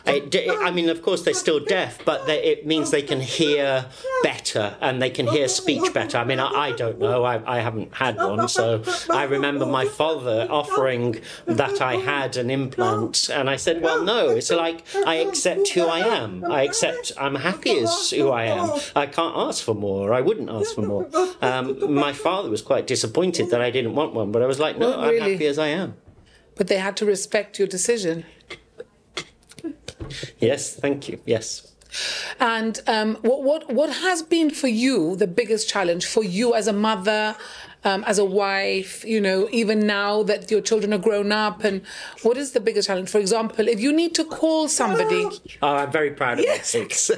It, 0.06 0.30
d- 0.30 0.48
I 0.50 0.70
mean, 0.70 0.88
of 0.88 1.02
course, 1.02 1.22
they're 1.22 1.34
still 1.34 1.60
deaf, 1.60 2.02
but 2.04 2.26
they, 2.26 2.42
it 2.42 2.66
means 2.66 2.90
they 2.90 3.02
can 3.02 3.20
hear 3.20 3.86
better 4.22 4.76
and 4.80 5.02
they 5.02 5.10
can 5.10 5.26
hear 5.26 5.48
speech 5.48 5.92
better. 5.92 6.16
I 6.16 6.24
mean, 6.24 6.40
I, 6.40 6.46
I 6.48 6.72
don't 6.72 6.98
know. 6.98 7.24
I, 7.24 7.58
I 7.58 7.60
haven't 7.60 7.92
had 7.94 8.16
one. 8.16 8.48
So 8.48 8.82
I 9.10 9.24
remember 9.24 9.66
my 9.66 9.84
father 9.84 10.46
offering 10.50 11.20
that 11.44 11.82
I 11.82 11.96
had 11.96 12.38
an 12.38 12.48
implant. 12.50 13.28
And 13.28 13.50
I 13.50 13.56
said, 13.56 13.82
well, 13.82 14.02
no. 14.02 14.30
It's 14.30 14.50
like 14.50 14.82
I 15.06 15.16
accept 15.16 15.68
who 15.70 15.82
I 15.86 15.98
am. 16.00 16.44
I 16.50 16.62
accept 16.62 17.12
I'm 17.18 17.34
happy 17.34 17.78
as 17.80 18.10
who 18.10 18.30
I 18.30 18.44
am. 18.44 18.70
I 18.96 19.06
can't 19.06 19.36
ask 19.36 19.62
for 19.62 19.74
more. 19.74 20.14
I 20.14 20.22
wouldn't 20.22 20.48
ask 20.48 20.74
for 20.74 20.82
more. 20.82 21.08
Um, 21.42 21.94
my 21.94 22.14
father 22.14 22.48
was 22.48 22.62
quite 22.62 22.86
disappointed 22.86 23.50
that 23.50 23.60
I 23.60 23.70
didn't 23.70 23.94
want 23.94 24.14
one, 24.14 24.32
but 24.32 24.42
I 24.42 24.46
was 24.46 24.58
like, 24.58 24.78
no, 24.78 24.98
I'm 24.98 25.10
Really? 25.10 25.32
happy 25.32 25.46
as 25.46 25.58
I 25.58 25.66
am. 25.68 25.96
But 26.56 26.68
they 26.68 26.78
had 26.78 26.96
to 26.98 27.04
respect 27.06 27.58
your 27.58 27.68
decision. 27.68 28.24
Yes, 30.38 30.74
thank 30.74 31.08
you. 31.08 31.18
Yes. 31.26 31.70
And 32.40 32.80
um, 32.88 33.16
what 33.22 33.42
what 33.44 33.72
what 33.72 33.90
has 33.90 34.20
been 34.22 34.50
for 34.50 34.66
you 34.68 35.14
the 35.16 35.28
biggest 35.28 35.68
challenge 35.68 36.06
for 36.06 36.24
you 36.24 36.52
as 36.54 36.66
a 36.66 36.72
mother, 36.72 37.36
um, 37.84 38.02
as 38.04 38.18
a 38.18 38.24
wife? 38.24 39.04
You 39.04 39.20
know, 39.20 39.48
even 39.52 39.86
now 39.86 40.24
that 40.24 40.50
your 40.50 40.60
children 40.60 40.92
are 40.92 40.98
grown 40.98 41.30
up, 41.30 41.62
and 41.62 41.82
what 42.22 42.36
is 42.36 42.50
the 42.50 42.58
biggest 42.60 42.88
challenge? 42.88 43.10
For 43.10 43.18
example, 43.20 43.68
if 43.68 43.78
you 43.80 43.92
need 43.92 44.12
to 44.16 44.24
call 44.24 44.66
somebody, 44.68 45.24
Oh, 45.62 45.76
I'm 45.76 45.92
very 45.92 46.10
proud 46.10 46.40
of 46.40 46.44
Yes. 46.44 46.74
my 46.74 46.80
kids. 46.80 47.10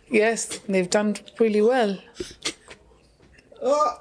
yes, 0.10 0.58
they've 0.68 0.90
done 0.90 1.16
really 1.38 1.62
well. 1.62 1.96
oh, 3.62 4.00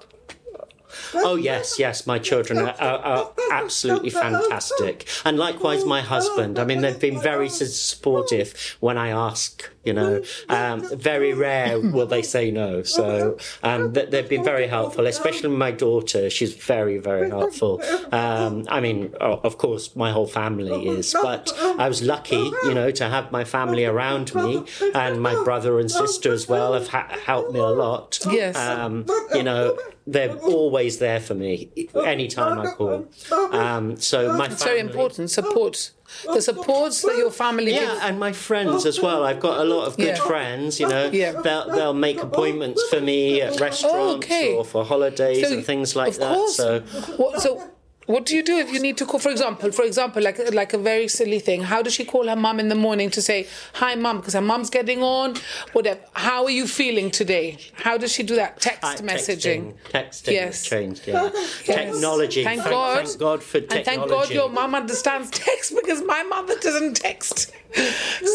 yes, 1.36 1.79
yes, 1.79 2.07
my 2.07 2.19
children 2.19 2.60
are, 2.60 2.75
are, 2.79 2.99
are 2.99 3.31
absolutely 3.51 4.10
fantastic. 4.10 5.07
And 5.25 5.38
likewise, 5.38 5.86
my 5.86 6.01
husband. 6.01 6.60
I 6.60 6.63
mean, 6.65 6.81
they've 6.81 6.99
been 6.99 7.19
very 7.21 7.49
supportive 7.49 8.77
when 8.79 8.97
I 8.97 9.10
ask, 9.10 9.69
you 9.83 9.93
know. 9.93 10.23
Um, 10.49 10.77
very 10.97 11.33
rare 11.33 11.79
will 11.79 12.07
they 12.07 12.21
say 12.21 12.51
no. 12.51 12.83
So 12.83 13.38
um, 13.63 13.93
they've 13.93 14.29
been 14.29 14.43
very 14.43 14.67
helpful, 14.67 15.05
especially 15.07 15.49
my 15.49 15.71
daughter. 15.71 16.29
She's 16.29 16.53
very, 16.53 16.97
very 16.97 17.29
helpful. 17.29 17.81
Um, 18.12 18.65
I 18.69 18.79
mean, 18.79 19.13
of 19.19 19.57
course, 19.57 19.95
my 19.95 20.12
whole 20.12 20.27
family 20.27 20.88
is, 20.88 21.15
but 21.21 21.51
I 21.62 21.88
was 21.88 22.01
lucky, 22.01 22.51
you 22.63 22.73
know, 22.73 22.91
to 22.91 23.10
have 23.10 23.31
my 23.31 23.43
family 23.43 23.86
around 23.86 24.33
me, 24.36 24.63
and 24.93 25.21
my 25.21 25.33
brother 25.43 25.79
and 25.79 25.89
sister 25.89 26.31
as 26.31 26.47
well 26.47 26.73
have 26.73 26.88
ha- 26.88 27.17
helped 27.25 27.51
me 27.53 27.60
a 27.60 27.67
lot. 27.67 28.19
Yes. 28.29 28.55
Um, 28.57 29.05
you 29.33 29.43
know, 29.43 29.77
they're 30.10 30.36
always 30.38 30.87
there 31.00 31.19
for 31.19 31.36
me 31.36 31.69
anytime 32.06 32.60
I 32.60 32.65
call. 32.71 33.08
Um, 33.52 33.97
so 33.97 34.17
my 34.38 34.45
It's 34.45 34.63
very 34.63 34.80
important. 34.80 35.30
Support 35.30 35.91
the 36.34 36.41
supports 36.41 37.02
that 37.02 37.17
your 37.17 37.32
family 37.32 37.73
Yeah, 37.73 37.80
gives. 37.88 38.00
and 38.08 38.19
my 38.19 38.32
friends 38.32 38.86
as 38.86 38.97
well. 39.02 39.23
I've 39.30 39.41
got 39.41 39.60
a 39.60 39.63
lot 39.65 39.84
of 39.88 39.97
good 39.97 40.15
Yeah. 40.17 40.28
friends. 40.32 40.80
You 40.80 40.88
know, 40.88 41.10
Yeah. 41.12 41.34
they'll 41.45 41.69
they'll 41.76 41.93
make 42.08 42.19
appointments 42.23 42.82
for 42.89 43.02
me 43.02 43.41
at 43.41 43.60
restaurants 43.60 44.26
okay. 44.26 44.54
or 44.56 44.63
for 44.63 44.86
holidays 44.86 45.45
So, 45.47 45.54
and 45.54 45.65
things 45.65 45.95
like 45.95 46.15
that. 46.23 46.36
course. 46.36 46.56
So 46.56 46.80
What, 47.17 47.41
so, 47.41 47.62
what 48.07 48.25
do 48.25 48.35
you 48.35 48.41
do 48.43 48.57
if 48.57 48.71
you 48.71 48.79
need 48.79 48.97
to 48.97 49.05
call? 49.05 49.19
For 49.19 49.29
example, 49.29 49.71
for 49.71 49.83
example, 49.83 50.23
like 50.23 50.39
like 50.53 50.73
a 50.73 50.77
very 50.77 51.07
silly 51.07 51.39
thing. 51.39 51.61
How 51.63 51.81
does 51.81 51.93
she 51.93 52.05
call 52.05 52.27
her 52.27 52.35
mum 52.35 52.59
in 52.59 52.69
the 52.69 52.75
morning 52.75 53.09
to 53.11 53.21
say 53.21 53.47
hi, 53.73 53.95
mum, 53.95 54.17
because 54.17 54.33
her 54.33 54.41
mum's 54.41 54.69
getting 54.69 55.03
on? 55.03 55.35
Whatever. 55.73 55.99
How 56.13 56.45
are 56.45 56.49
you 56.49 56.67
feeling 56.67 57.11
today? 57.11 57.57
How 57.73 57.97
does 57.97 58.11
she 58.13 58.23
do 58.23 58.35
that? 58.35 58.59
Text 58.61 58.83
uh, 58.83 59.05
messaging. 59.05 59.73
texting, 59.91 59.91
texting 59.91 60.31
Yes. 60.31 60.63
changed. 60.63 61.07
Yeah, 61.07 61.29
technology. 61.63 62.43
Thank 62.43 62.61
thank, 62.61 62.71
God. 62.71 63.07
thank 63.07 63.19
God 63.19 63.43
for 63.43 63.59
technology. 63.59 63.77
And 63.77 63.85
thank 63.85 64.09
God 64.09 64.29
your 64.29 64.49
mum 64.49 64.73
understands 64.73 65.29
text 65.45 65.75
because 65.75 66.01
my 66.03 66.23
mother 66.23 66.57
doesn't 66.59 66.95
text. 66.95 67.51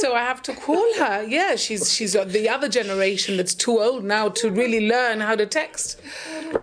So 0.00 0.14
I 0.14 0.20
have 0.20 0.42
to 0.42 0.54
call 0.54 0.94
her. 0.98 1.22
Yeah, 1.22 1.56
she's 1.56 1.92
she's 1.92 2.12
the 2.12 2.48
other 2.48 2.68
generation 2.68 3.36
that's 3.36 3.54
too 3.54 3.80
old 3.80 4.04
now 4.04 4.28
to 4.28 4.50
really 4.50 4.88
learn 4.88 5.20
how 5.20 5.36
to 5.36 5.46
text. 5.46 6.00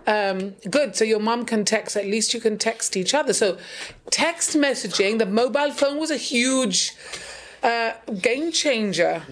Um, 0.06 0.54
good. 0.70 0.96
So 0.96 1.04
your 1.04 1.20
mum 1.20 1.44
can 1.44 1.64
text. 1.64 1.96
At 1.96 2.06
least 2.06 2.34
you 2.34 2.40
can 2.40 2.58
text 2.58 2.96
each 2.96 3.14
other. 3.14 3.32
So 3.32 3.58
text 4.10 4.56
messaging. 4.56 5.18
The 5.18 5.26
mobile 5.26 5.72
phone 5.72 5.98
was 5.98 6.10
a 6.10 6.16
huge 6.16 6.92
uh, 7.62 7.92
game 8.20 8.52
changer. 8.52 9.22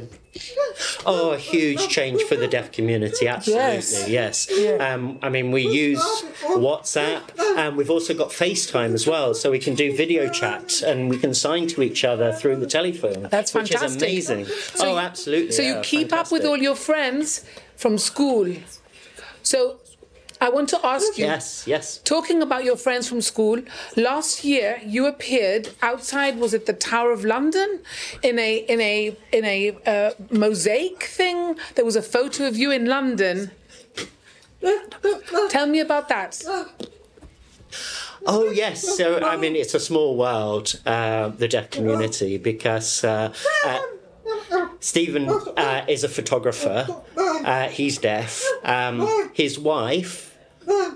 Oh, 1.05 1.31
a 1.33 1.39
huge 1.39 1.89
change 1.89 2.23
for 2.23 2.37
the 2.37 2.47
deaf 2.47 2.71
community. 2.71 3.27
Absolutely, 3.27 4.13
yes. 4.13 4.49
Um, 4.79 5.19
I 5.23 5.29
mean, 5.31 5.51
we 5.51 5.67
use 5.67 6.01
WhatsApp, 6.43 7.23
and 7.57 7.77
we've 7.77 7.91
also 7.91 8.15
got 8.15 8.29
FaceTime 8.29 8.95
as 8.95 9.07
well, 9.07 9.35
so 9.35 9.51
we 9.51 9.59
can 9.59 9.75
do 9.75 9.97
video 9.97 10.29
chat 10.29 10.83
and 10.83 11.11
we 11.11 11.19
can 11.19 11.35
sign 11.35 11.67
to 11.69 11.83
each 11.83 12.05
other 12.05 12.33
through 12.33 12.57
the 12.57 12.67
telephone. 12.67 13.25
That's 13.31 13.53
which 13.53 13.71
fantastic. 13.71 14.09
is 14.11 14.31
amazing. 14.31 14.45
So 14.47 14.89
oh, 14.89 14.93
you- 14.93 14.99
absolutely. 14.99 15.53
So 15.53 15.63
you 15.63 15.75
yeah, 15.75 15.83
keep 15.83 16.13
up 16.13 16.31
with 16.31 16.45
all 16.45 16.59
your 16.59 16.77
friends 16.77 17.45
from 17.77 17.99
school. 17.99 18.55
So 19.43 19.79
I 20.41 20.49
want 20.51 20.69
to 20.71 20.87
ask 20.87 21.19
you. 21.19 21.25
Yes, 21.25 21.67
yes. 21.67 21.99
Talking 22.05 22.43
about 22.43 22.65
your 22.65 22.77
friends 22.77 23.09
from 23.09 23.21
school, 23.21 23.61
last 23.97 24.45
year 24.45 24.81
you 24.85 25.07
appeared 25.07 25.71
outside. 25.83 26.39
Was 26.39 26.55
it 26.55 26.67
the 26.67 26.73
Tower 26.73 27.11
of 27.13 27.25
London, 27.25 27.81
in 28.23 28.39
a 28.39 28.57
in 28.57 28.81
a 28.81 29.17
in 29.33 29.45
a 29.45 29.77
uh, 29.87 30.11
mosaic 30.31 31.03
thing? 31.05 31.57
There 31.75 31.85
was 31.85 31.97
a 31.97 32.03
photo 32.03 32.47
of 32.47 32.57
you 32.57 32.71
in 32.71 32.87
London. 32.87 33.51
Tell 35.51 35.67
me 35.67 35.81
about 35.81 36.09
that. 36.09 36.43
Oh 38.27 38.51
yes, 38.51 38.97
so 38.97 39.21
I 39.23 39.37
mean 39.37 39.55
it's 39.57 39.75
a 39.75 39.81
small 39.81 40.17
world, 40.17 40.81
uh, 40.85 41.29
the 41.29 41.49
deaf 41.49 41.71
community, 41.71 42.37
because 42.37 43.05
uh, 43.05 43.33
uh, 43.65 43.79
Stephen 44.81 45.29
uh, 45.57 45.85
is 45.89 46.05
a 46.05 46.09
photographer. 46.09 46.87
Uh, 47.17 47.69
he's 47.69 47.99
deaf. 47.99 48.45
Um, 48.65 49.07
his 49.33 49.59
wife, 49.59 50.28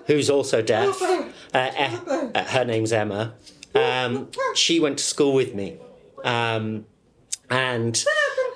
who's 0.06 0.30
also 0.30 0.62
deaf, 0.62 1.00
uh, 1.02 1.24
eh, 1.54 1.98
uh, 2.34 2.44
her 2.44 2.64
name's 2.64 2.92
Emma. 2.92 3.34
Um, 3.74 4.28
she 4.54 4.80
went 4.80 4.98
to 4.98 5.04
school 5.04 5.34
with 5.34 5.54
me. 5.54 5.78
Um, 6.24 6.86
and 7.50 8.02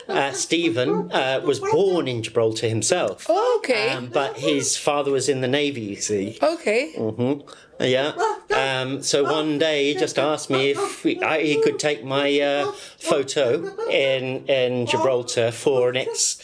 uh, 0.08 0.32
Stephen 0.32 1.10
uh, 1.12 1.40
was 1.44 1.60
born 1.60 2.08
in 2.08 2.22
Gibraltar 2.22 2.68
himself. 2.68 3.26
Oh, 3.28 3.58
okay. 3.58 3.90
Um, 3.90 4.06
but 4.06 4.38
his 4.38 4.76
father 4.76 5.10
was 5.10 5.28
in 5.28 5.40
the 5.40 5.48
Navy, 5.48 5.82
you 5.82 5.96
see. 5.96 6.38
okay. 6.42 6.92
Mm-hmm. 6.96 7.48
Yeah. 7.78 8.12
Um, 8.54 9.02
so 9.02 9.22
one 9.24 9.58
day 9.58 9.92
he 9.92 10.00
just 10.00 10.18
asked 10.18 10.48
me 10.48 10.70
if 10.70 11.04
we, 11.04 11.20
I, 11.20 11.42
he 11.42 11.60
could 11.62 11.78
take 11.78 12.02
my 12.04 12.40
uh, 12.40 12.72
photo 12.98 13.66
in 13.90 14.46
in 14.46 14.86
Gibraltar 14.86 15.52
for 15.52 15.90
an 15.90 15.96
ex. 15.98 16.40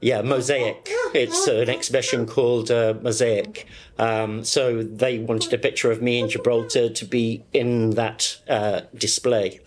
Uh, 0.00 0.06
yeah, 0.06 0.22
Mosaic. 0.22 0.88
It's 1.14 1.46
an 1.46 1.68
exhibition 1.68 2.26
called 2.26 2.70
uh, 2.70 2.94
Mosaic. 3.02 3.66
Um, 3.98 4.44
so 4.44 4.82
they 4.82 5.18
wanted 5.18 5.52
a 5.52 5.58
picture 5.58 5.90
of 5.90 6.00
me 6.00 6.18
in 6.20 6.28
Gibraltar 6.28 6.88
to 6.88 7.04
be 7.04 7.44
in 7.52 7.90
that 7.90 8.38
uh, 8.48 8.82
display. 8.94 9.60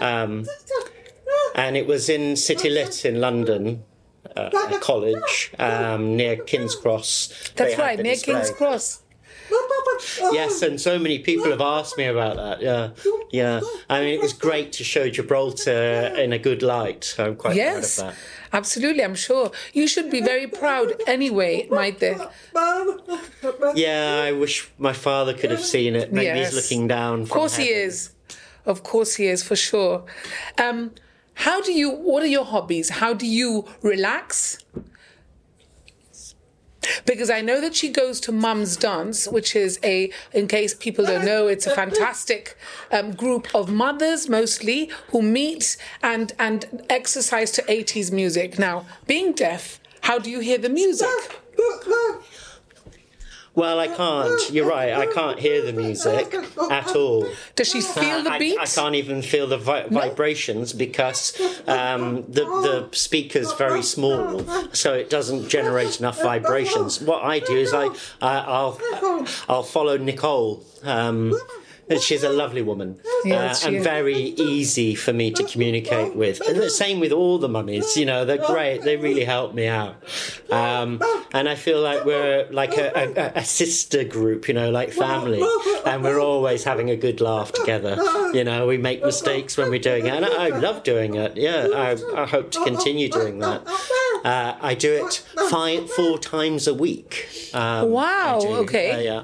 Um, 0.00 0.46
and 1.54 1.76
it 1.76 1.86
was 1.86 2.08
in 2.08 2.36
City 2.36 2.70
Lit 2.70 3.04
in 3.04 3.20
London, 3.20 3.82
uh, 4.36 4.50
a 4.72 4.78
college 4.78 5.52
um, 5.58 6.16
near 6.16 6.36
King's 6.36 6.74
Cross. 6.74 7.50
That's 7.56 7.74
had 7.74 7.80
right, 7.82 7.98
near 7.98 8.14
display. 8.14 8.34
King's 8.34 8.50
Cross. 8.50 9.02
Yes, 10.32 10.62
and 10.62 10.80
so 10.80 10.98
many 10.98 11.18
people 11.20 11.50
have 11.50 11.60
asked 11.62 11.96
me 11.96 12.04
about 12.04 12.36
that. 12.36 12.60
Yeah, 12.60 12.90
yeah. 13.30 13.60
I 13.88 14.00
mean, 14.00 14.14
it 14.14 14.20
was 14.20 14.32
great 14.32 14.72
to 14.74 14.84
show 14.84 15.08
Gibraltar 15.08 16.12
in 16.16 16.32
a 16.32 16.38
good 16.38 16.62
light. 16.62 17.14
I'm 17.18 17.34
quite 17.34 17.56
Yes, 17.56 17.98
proud 17.98 18.10
of 18.10 18.14
that. 18.14 18.20
Absolutely. 18.52 19.04
I'm 19.04 19.14
sure 19.14 19.50
you 19.72 19.86
should 19.86 20.10
be 20.10 20.20
very 20.20 20.46
proud 20.46 20.94
anyway, 21.06 21.68
Maite? 21.70 22.16
Yeah, 23.74 24.22
I 24.24 24.32
wish 24.32 24.68
my 24.78 24.92
father 24.92 25.34
could 25.34 25.50
have 25.50 25.64
seen 25.64 25.94
it. 25.94 26.12
Maybe 26.12 26.26
Yes. 26.26 26.52
he's 26.52 26.56
looking 26.62 26.88
down. 26.88 27.22
Of 27.22 27.30
course 27.30 27.56
he 27.56 27.68
is. 27.68 28.10
Of 28.66 28.82
course 28.82 29.14
he 29.16 29.26
is, 29.26 29.42
for 29.42 29.56
sure. 29.56 30.04
Um, 30.58 30.92
how 31.34 31.60
do 31.60 31.72
you? 31.72 31.90
What 31.90 32.22
are 32.22 32.26
your 32.38 32.44
hobbies? 32.44 32.88
How 32.90 33.14
do 33.14 33.26
you 33.26 33.64
relax? 33.82 34.58
Because 37.06 37.30
I 37.30 37.40
know 37.40 37.60
that 37.60 37.74
she 37.74 37.88
goes 37.88 38.20
to 38.20 38.32
Mum's 38.32 38.76
Dance, 38.76 39.26
which 39.28 39.54
is 39.56 39.78
a, 39.82 40.10
in 40.32 40.48
case 40.48 40.74
people 40.74 41.04
don't 41.04 41.24
know, 41.24 41.46
it's 41.46 41.66
a 41.66 41.74
fantastic 41.74 42.56
um, 42.90 43.12
group 43.12 43.54
of 43.54 43.70
mothers 43.70 44.28
mostly 44.28 44.90
who 45.10 45.22
meet 45.22 45.76
and 46.02 46.32
and 46.38 46.84
exercise 46.88 47.50
to 47.52 47.62
80s 47.62 48.12
music. 48.12 48.58
Now, 48.58 48.86
being 49.06 49.32
deaf, 49.32 49.80
how 50.02 50.18
do 50.18 50.30
you 50.30 50.40
hear 50.40 50.58
the 50.58 50.68
music? 50.68 51.08
Well, 53.58 53.80
I 53.80 53.88
can't. 53.88 54.50
You're 54.52 54.68
right. 54.68 54.92
I 54.92 55.06
can't 55.06 55.36
hear 55.36 55.64
the 55.66 55.72
music 55.72 56.32
at 56.70 56.94
all. 56.94 57.26
Does 57.56 57.68
she 57.68 57.80
feel 57.80 58.22
the 58.22 58.30
I, 58.30 58.56
I 58.60 58.66
can't 58.66 58.94
even 58.94 59.20
feel 59.20 59.48
the 59.48 59.58
vi- 59.58 59.88
vibrations 59.88 60.72
because 60.72 61.36
um, 61.66 62.22
the 62.28 62.44
the 62.44 62.88
speaker's 62.92 63.52
very 63.54 63.82
small, 63.82 64.44
so 64.72 64.94
it 64.94 65.10
doesn't 65.10 65.48
generate 65.48 65.98
enough 65.98 66.22
vibrations. 66.22 67.00
What 67.00 67.24
I 67.24 67.40
do 67.40 67.56
is 67.56 67.74
I, 67.74 67.86
I 68.22 68.38
I'll 68.38 68.80
I'll 69.48 69.64
follow 69.64 69.96
Nicole. 69.96 70.62
Um, 70.84 71.36
She's 72.00 72.22
a 72.22 72.28
lovely 72.28 72.62
woman 72.62 73.00
Yes, 73.24 73.64
uh, 73.64 73.68
and 73.68 73.82
very 73.82 74.16
easy 74.16 74.94
for 74.94 75.12
me 75.12 75.30
to 75.32 75.42
communicate 75.44 76.14
with. 76.14 76.40
And 76.46 76.56
the 76.56 76.70
same 76.70 77.00
with 77.00 77.12
all 77.12 77.38
the 77.38 77.48
mummies, 77.48 77.96
you 77.96 78.04
know, 78.06 78.24
they're 78.24 78.44
great. 78.46 78.82
They 78.82 78.96
really 78.96 79.24
help 79.24 79.54
me 79.54 79.66
out. 79.66 79.96
Um, 80.50 81.02
and 81.32 81.48
I 81.48 81.54
feel 81.54 81.80
like 81.80 82.04
we're 82.04 82.46
like 82.50 82.76
a, 82.76 82.92
a, 82.94 83.40
a 83.40 83.44
sister 83.44 84.04
group, 84.04 84.48
you 84.48 84.54
know, 84.54 84.70
like 84.70 84.92
family. 84.92 85.42
And 85.84 86.02
we're 86.04 86.20
always 86.20 86.64
having 86.64 86.90
a 86.90 86.96
good 86.96 87.20
laugh 87.20 87.52
together. 87.52 87.96
You 88.32 88.44
know, 88.44 88.66
we 88.66 88.78
make 88.78 89.02
mistakes 89.02 89.56
when 89.56 89.70
we're 89.70 89.78
doing 89.80 90.06
it. 90.06 90.12
And 90.14 90.24
I, 90.24 90.46
I 90.46 90.48
love 90.48 90.82
doing 90.82 91.14
it. 91.14 91.36
Yeah, 91.36 91.68
I, 91.74 92.22
I 92.22 92.26
hope 92.26 92.50
to 92.52 92.64
continue 92.64 93.08
doing 93.08 93.38
that. 93.40 93.66
Uh, 94.24 94.56
I 94.60 94.74
do 94.74 94.92
it 94.92 95.24
five, 95.50 95.90
four 95.90 96.18
times 96.18 96.66
a 96.66 96.74
week. 96.74 97.28
Um, 97.54 97.90
Wow, 97.90 98.40
okay. 98.42 98.90
Uh, 98.92 98.98
yeah. 99.00 99.22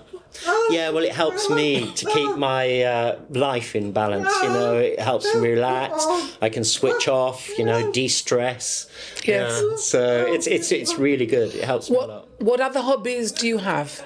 Yeah, 0.70 0.90
well, 0.90 1.04
it 1.04 1.12
helps 1.12 1.48
me 1.48 1.92
to 1.92 2.06
keep 2.06 2.36
my 2.36 2.82
uh, 2.82 3.18
life 3.30 3.76
in 3.76 3.92
balance. 3.92 4.28
You 4.42 4.48
know, 4.48 4.78
it 4.78 4.98
helps 4.98 5.32
me 5.34 5.48
relax. 5.50 6.04
I 6.42 6.48
can 6.48 6.64
switch 6.64 7.06
off. 7.08 7.48
You 7.58 7.64
know, 7.64 7.92
de-stress. 7.92 8.86
Yes. 9.24 9.62
Yeah, 9.62 9.76
so 9.76 10.26
it's 10.28 10.46
it's 10.46 10.72
it's 10.72 10.98
really 10.98 11.26
good. 11.26 11.54
It 11.54 11.64
helps 11.64 11.88
me 11.90 11.96
a 11.96 12.00
lot. 12.00 12.08
What 12.38 12.42
what 12.42 12.60
other 12.60 12.80
hobbies 12.82 13.30
do 13.32 13.46
you 13.46 13.58
have? 13.58 14.02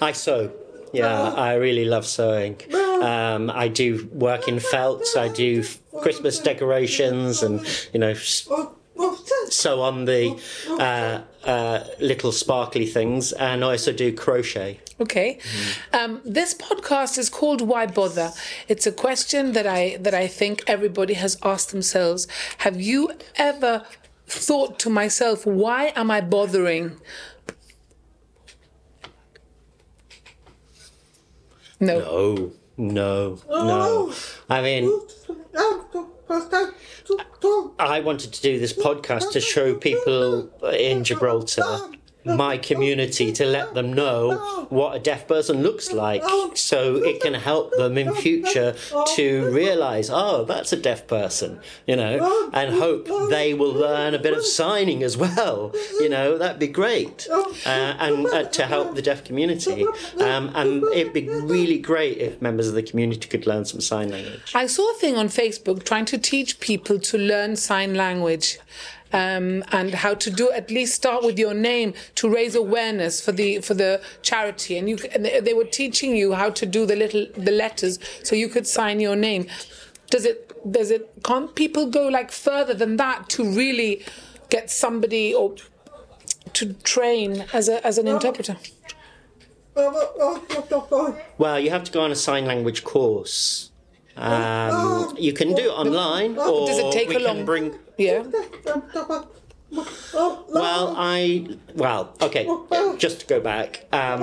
I 0.00 0.12
sew. 0.12 0.50
Yeah, 0.92 1.32
I 1.34 1.54
really 1.54 1.84
love 1.84 2.06
sewing. 2.06 2.56
Um, 2.74 3.50
I 3.50 3.68
do 3.68 4.08
work 4.12 4.48
in 4.48 4.58
felts. 4.58 5.16
I 5.16 5.28
do 5.28 5.62
Christmas 6.02 6.38
decorations, 6.38 7.42
and 7.42 7.60
you 7.92 8.00
know, 8.00 8.10
s- 8.10 8.48
sew 9.52 9.80
on 9.82 10.04
the 10.04 10.38
uh, 10.68 11.20
uh, 11.44 11.84
little 12.00 12.32
sparkly 12.32 12.86
things, 12.86 13.32
and 13.32 13.64
I 13.64 13.72
also 13.72 13.92
do 13.92 14.12
crochet. 14.12 14.80
Okay, 15.00 15.38
um, 15.92 16.20
this 16.24 16.54
podcast 16.54 17.18
is 17.18 17.28
called 17.28 17.60
"Why 17.60 17.86
Bother." 17.86 18.32
It's 18.68 18.86
a 18.86 18.92
question 18.92 19.52
that 19.52 19.66
I 19.66 19.96
that 20.00 20.14
I 20.14 20.26
think 20.26 20.64
everybody 20.66 21.14
has 21.14 21.38
asked 21.42 21.70
themselves. 21.70 22.26
Have 22.58 22.80
you 22.80 23.12
ever 23.36 23.84
thought 24.26 24.78
to 24.80 24.90
myself, 24.90 25.46
"Why 25.46 25.92
am 25.94 26.10
I 26.10 26.20
bothering?" 26.20 27.00
No. 31.80 31.98
No, 31.98 32.52
no, 32.76 33.38
no. 33.48 34.12
I 34.48 34.62
mean, 34.62 35.00
I 37.78 38.00
wanted 38.00 38.32
to 38.34 38.42
do 38.42 38.58
this 38.58 38.72
podcast 38.72 39.32
to 39.32 39.40
show 39.40 39.74
people 39.74 40.50
in 40.72 41.04
Gibraltar, 41.04 41.78
my 42.36 42.58
community, 42.58 43.32
to 43.32 43.44
let 43.44 43.74
them 43.74 43.92
know 43.92 44.66
what 44.68 44.96
a 44.96 44.98
deaf 44.98 45.26
person 45.26 45.62
looks 45.62 45.92
like 45.92 46.22
so 46.54 46.96
it 46.96 47.20
can 47.20 47.34
help 47.34 47.72
them 47.76 47.96
in 47.96 48.14
future 48.14 48.74
to 49.16 49.50
realize, 49.50 50.10
oh, 50.10 50.44
that's 50.44 50.72
a 50.72 50.76
deaf 50.76 51.06
person, 51.06 51.60
you 51.86 51.96
know, 51.96 52.50
and 52.52 52.74
hope 52.74 53.08
they 53.30 53.54
will 53.54 53.72
learn 53.72 54.14
a 54.14 54.18
bit 54.18 54.36
of 54.36 54.44
signing 54.44 55.02
as 55.02 55.16
well. 55.16 55.72
You 56.00 56.08
know, 56.08 56.38
that'd 56.38 56.58
be 56.58 56.68
great. 56.68 57.28
Uh, 57.30 57.94
and 57.98 58.26
uh, 58.26 58.44
to 58.44 58.66
help 58.66 58.94
the 58.94 59.02
deaf 59.02 59.24
community. 59.24 59.84
Um, 60.20 60.50
and 60.54 60.82
it'd 60.92 61.12
be 61.12 61.28
really 61.28 61.78
great 61.78 62.18
if 62.18 62.40
members 62.42 62.68
of 62.68 62.74
the 62.74 62.82
community 62.82 63.28
could 63.28 63.46
learn 63.46 63.64
some 63.64 63.80
sign 63.80 64.10
language. 64.10 64.52
I 64.54 64.66
saw 64.66 64.90
a 64.90 64.94
thing 64.94 65.16
on 65.16 65.28
Facebook 65.28 65.84
trying 65.84 66.04
to 66.06 66.18
teach 66.18 66.60
people 66.60 66.98
to 67.00 67.18
learn 67.18 67.56
sign 67.56 67.94
language. 67.94 68.58
Um, 69.10 69.64
and 69.72 69.94
how 69.94 70.14
to 70.14 70.30
do 70.30 70.50
at 70.50 70.70
least 70.70 70.94
start 70.94 71.24
with 71.24 71.38
your 71.38 71.54
name 71.54 71.94
to 72.16 72.28
raise 72.28 72.54
awareness 72.54 73.22
for 73.22 73.32
the 73.32 73.60
for 73.60 73.72
the 73.72 74.02
charity. 74.20 74.76
And 74.76 74.86
you 74.88 74.98
and 75.14 75.24
they, 75.24 75.40
they 75.40 75.54
were 75.54 75.64
teaching 75.64 76.14
you 76.14 76.34
how 76.34 76.50
to 76.50 76.66
do 76.66 76.84
the 76.84 76.94
little 76.94 77.26
the 77.34 77.52
letters 77.52 77.98
so 78.22 78.36
you 78.36 78.48
could 78.48 78.66
sign 78.66 79.00
your 79.00 79.16
name. 79.16 79.46
Does 80.10 80.26
it 80.26 80.48
does 80.70 80.90
it 80.90 81.10
can't 81.24 81.54
people 81.54 81.86
go 81.86 82.06
like 82.08 82.30
further 82.30 82.74
than 82.74 82.96
that 82.98 83.30
to 83.30 83.44
really 83.44 84.04
get 84.50 84.70
somebody 84.70 85.34
or 85.34 85.54
to 86.52 86.74
train 86.74 87.46
as 87.52 87.68
a 87.68 87.84
as 87.86 87.96
an 87.96 88.08
interpreter? 88.08 88.56
Well, 91.38 91.60
you 91.60 91.70
have 91.70 91.84
to 91.84 91.92
go 91.92 92.02
on 92.02 92.10
a 92.10 92.16
sign 92.16 92.46
language 92.46 92.84
course. 92.84 93.67
Um, 94.18 95.14
you 95.18 95.32
can 95.32 95.54
do 95.54 95.62
it 95.70 95.72
online, 95.72 96.36
or 96.38 96.66
Does 96.66 96.78
it 96.78 96.92
take 96.92 97.08
we 97.08 97.16
a 97.16 97.18
can 97.20 97.36
long- 97.36 97.44
bring. 97.44 97.74
yeah 97.96 98.24
Well, 99.70 100.94
I 100.96 101.46
well, 101.74 102.14
okay. 102.20 102.48
Just 102.96 103.20
to 103.20 103.26
go 103.26 103.38
back, 103.38 103.86
um, 103.92 104.20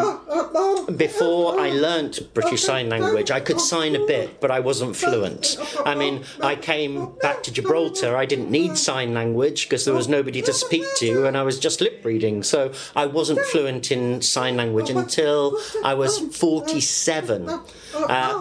before 0.98 1.60
I 1.60 1.70
learnt 1.70 2.34
British 2.34 2.64
Sign 2.64 2.90
Language, 2.90 3.32
I 3.32 3.40
could 3.40 3.62
sign 3.62 3.96
a 3.96 4.06
bit, 4.06 4.42
but 4.42 4.52
I 4.52 4.60
wasn't 4.60 4.96
fluent. 4.96 5.58
I 5.86 5.96
mean, 5.96 6.24
I 6.42 6.56
came 6.56 7.14
back 7.22 7.44
to 7.44 7.52
Gibraltar. 7.52 8.18
I 8.18 8.26
didn't 8.26 8.50
need 8.50 8.78
sign 8.78 9.14
language 9.14 9.64
because 9.70 9.86
there 9.86 9.94
was 9.94 10.08
nobody 10.08 10.42
to 10.42 10.52
speak 10.52 10.84
to, 10.98 11.26
and 11.26 11.38
I 11.38 11.44
was 11.44 11.60
just 11.60 11.80
lip 11.80 12.02
reading. 12.04 12.44
So 12.44 12.74
I 12.96 13.06
wasn't 13.06 13.40
fluent 13.40 13.92
in 13.92 14.22
sign 14.22 14.58
language 14.58 14.90
until 14.90 15.58
I 15.84 15.94
was 15.94 16.20
forty-seven. 16.20 17.50
Uh, 17.50 17.64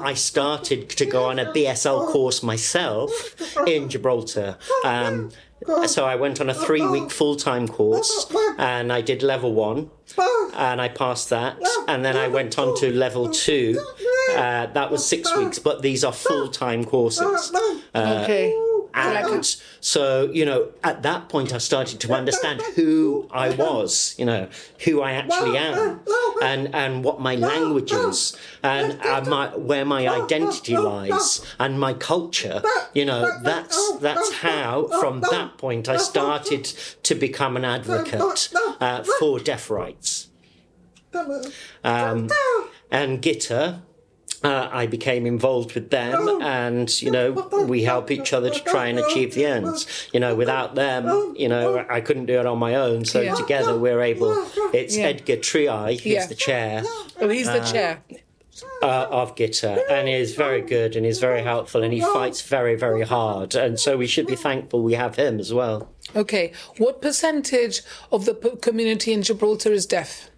I 0.02 0.14
started 0.14 0.88
to 0.90 1.06
go 1.06 1.26
on 1.26 1.38
a 1.38 1.46
BSL 1.52 2.08
course 2.08 2.42
myself 2.42 3.10
in 3.66 3.88
Gibraltar. 3.88 4.56
Um, 4.84 5.30
so 5.86 6.04
I 6.04 6.16
went 6.16 6.40
on 6.40 6.50
a 6.50 6.54
three 6.54 6.86
week 6.86 7.10
full 7.10 7.36
time 7.36 7.68
course 7.68 8.32
and 8.58 8.92
I 8.92 9.00
did 9.00 9.22
level 9.22 9.54
one 9.54 9.90
and 10.54 10.80
I 10.80 10.88
passed 10.88 11.30
that. 11.30 11.56
And 11.88 12.04
then 12.04 12.16
I 12.16 12.28
went 12.28 12.58
on 12.58 12.76
to 12.78 12.92
level 12.92 13.30
two. 13.30 13.80
Uh, 14.32 14.66
that 14.66 14.90
was 14.90 15.06
six 15.06 15.34
weeks, 15.36 15.58
but 15.58 15.82
these 15.82 16.04
are 16.04 16.12
full 16.12 16.48
time 16.48 16.84
courses. 16.84 17.52
Uh, 17.94 18.20
okay 18.24 18.73
and 18.94 19.56
so 19.80 20.30
you 20.32 20.44
know 20.44 20.68
at 20.82 21.02
that 21.02 21.28
point 21.28 21.52
i 21.52 21.58
started 21.58 21.98
to 22.00 22.12
understand 22.12 22.60
who 22.76 23.28
i 23.32 23.50
was 23.50 24.14
you 24.18 24.24
know 24.24 24.48
who 24.84 25.02
i 25.02 25.12
actually 25.12 25.56
am 25.58 26.00
and 26.42 26.74
and 26.74 27.04
what 27.04 27.20
my 27.20 27.34
language 27.34 27.92
is 27.92 28.36
and 28.62 29.00
uh, 29.02 29.20
my, 29.28 29.48
where 29.56 29.84
my 29.84 30.08
identity 30.08 30.76
lies 30.76 31.44
and 31.58 31.78
my 31.80 31.92
culture 31.92 32.62
you 32.94 33.04
know 33.04 33.38
that's 33.42 33.96
that's 33.98 34.32
how 34.34 34.86
from 35.00 35.20
that 35.30 35.58
point 35.58 35.88
i 35.88 35.96
started 35.96 36.64
to 37.02 37.14
become 37.14 37.56
an 37.56 37.64
advocate 37.64 38.50
uh, 38.80 39.02
for 39.18 39.38
deaf 39.40 39.70
rights. 39.70 40.28
Um, 41.84 42.28
and 42.90 43.22
Ghita 43.22 43.82
uh, 44.44 44.68
I 44.70 44.86
became 44.86 45.26
involved 45.26 45.74
with 45.74 45.90
them, 45.90 46.42
and 46.42 46.88
you 47.02 47.10
know 47.10 47.32
we 47.68 47.82
help 47.82 48.10
each 48.10 48.32
other 48.32 48.50
to 48.50 48.60
try 48.60 48.86
and 48.86 48.98
achieve 48.98 49.34
the 49.34 49.46
ends. 49.46 50.08
You 50.12 50.20
know, 50.20 50.34
without 50.34 50.74
them, 50.74 51.34
you 51.36 51.48
know, 51.48 51.84
I 51.88 52.00
couldn't 52.00 52.26
do 52.26 52.38
it 52.38 52.46
on 52.46 52.58
my 52.58 52.74
own. 52.74 53.04
So 53.04 53.20
Yeah. 53.20 53.34
together 53.34 53.76
we're 53.78 54.02
able. 54.02 54.32
It's 54.72 54.96
Yeah. 54.96 55.06
Edgar 55.08 55.36
Triai, 55.38 55.94
who's 55.94 56.04
Yeah. 56.06 56.26
the 56.26 56.34
chair 56.34 56.82
Oh, 57.20 57.28
he's 57.28 57.46
the 57.46 57.60
chair. 57.60 58.02
uh, 58.82 59.06
of 59.10 59.34
Ghita, 59.34 59.82
and 59.90 60.08
is 60.08 60.34
very 60.34 60.60
good 60.60 60.94
and 60.94 61.04
he's 61.06 61.18
very 61.18 61.42
helpful, 61.42 61.82
and 61.82 61.92
he 61.92 62.00
fights 62.00 62.42
very, 62.42 62.76
very 62.76 63.02
hard. 63.02 63.54
And 63.54 63.80
so 63.80 63.96
we 63.96 64.06
should 64.06 64.26
be 64.26 64.36
thankful 64.36 64.82
we 64.82 64.94
have 64.94 65.16
him 65.16 65.40
as 65.40 65.52
well. 65.52 65.90
Okay. 66.14 66.52
What 66.76 67.00
percentage 67.00 67.80
of 68.12 68.26
the 68.26 68.34
community 68.60 69.12
in 69.12 69.22
Gibraltar 69.22 69.72
is 69.72 69.86
deaf? 69.86 70.30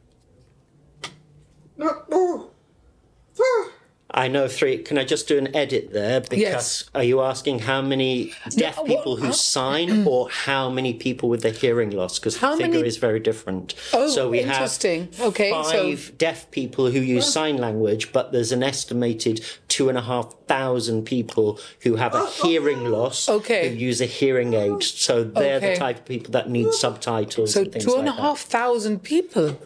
I 4.10 4.28
know 4.28 4.46
three. 4.46 4.78
Can 4.78 4.98
I 4.98 5.04
just 5.04 5.26
do 5.26 5.36
an 5.36 5.54
edit 5.54 5.92
there? 5.92 6.20
Because 6.20 6.38
Yes. 6.38 6.84
are 6.94 7.02
you 7.02 7.20
asking 7.22 7.58
how 7.60 7.82
many 7.82 8.32
deaf 8.50 8.76
No, 8.76 8.82
what- 8.82 8.88
people 8.88 9.16
who 9.16 9.32
sign, 9.32 10.06
or 10.06 10.30
how 10.30 10.70
many 10.70 10.94
people 10.94 11.28
with 11.28 11.44
a 11.44 11.50
hearing 11.50 11.90
loss? 11.90 12.18
Because 12.18 12.38
the 12.38 12.50
figure 12.56 12.68
many- 12.68 12.86
is 12.86 12.98
very 12.98 13.18
different. 13.20 13.74
Oh, 13.92 14.08
so 14.08 14.28
we 14.30 14.40
interesting. 14.40 15.08
have 15.18 15.26
Okay, 15.28 15.50
so- 15.50 15.60
five 15.70 16.12
deaf 16.18 16.50
people 16.52 16.90
who 16.90 17.00
use 17.00 17.30
sign 17.30 17.56
language, 17.58 18.12
but 18.12 18.30
there's 18.32 18.52
an 18.52 18.62
estimated 18.62 19.40
two 19.68 19.88
and 19.88 19.98
a 19.98 20.02
half 20.02 20.34
thousand 20.46 21.04
people 21.04 21.58
who 21.80 21.96
have 21.96 22.14
a 22.14 22.26
hearing 22.42 22.84
loss. 22.86 23.28
Okay. 23.28 23.70
Who 23.70 23.76
use 23.76 24.00
a 24.00 24.06
hearing 24.06 24.54
aid. 24.54 24.82
So 24.82 25.24
they're 25.24 25.56
Okay. 25.56 25.74
the 25.74 25.76
type 25.78 25.98
of 25.98 26.04
people 26.04 26.30
that 26.32 26.48
need 26.50 26.72
subtitles. 26.72 27.52
So 27.52 27.62
and 27.62 27.72
things 27.72 27.84
two 27.84 27.96
and 27.96 28.08
a 28.08 28.12
half 28.12 28.40
thousand 28.40 29.02
people. 29.02 29.58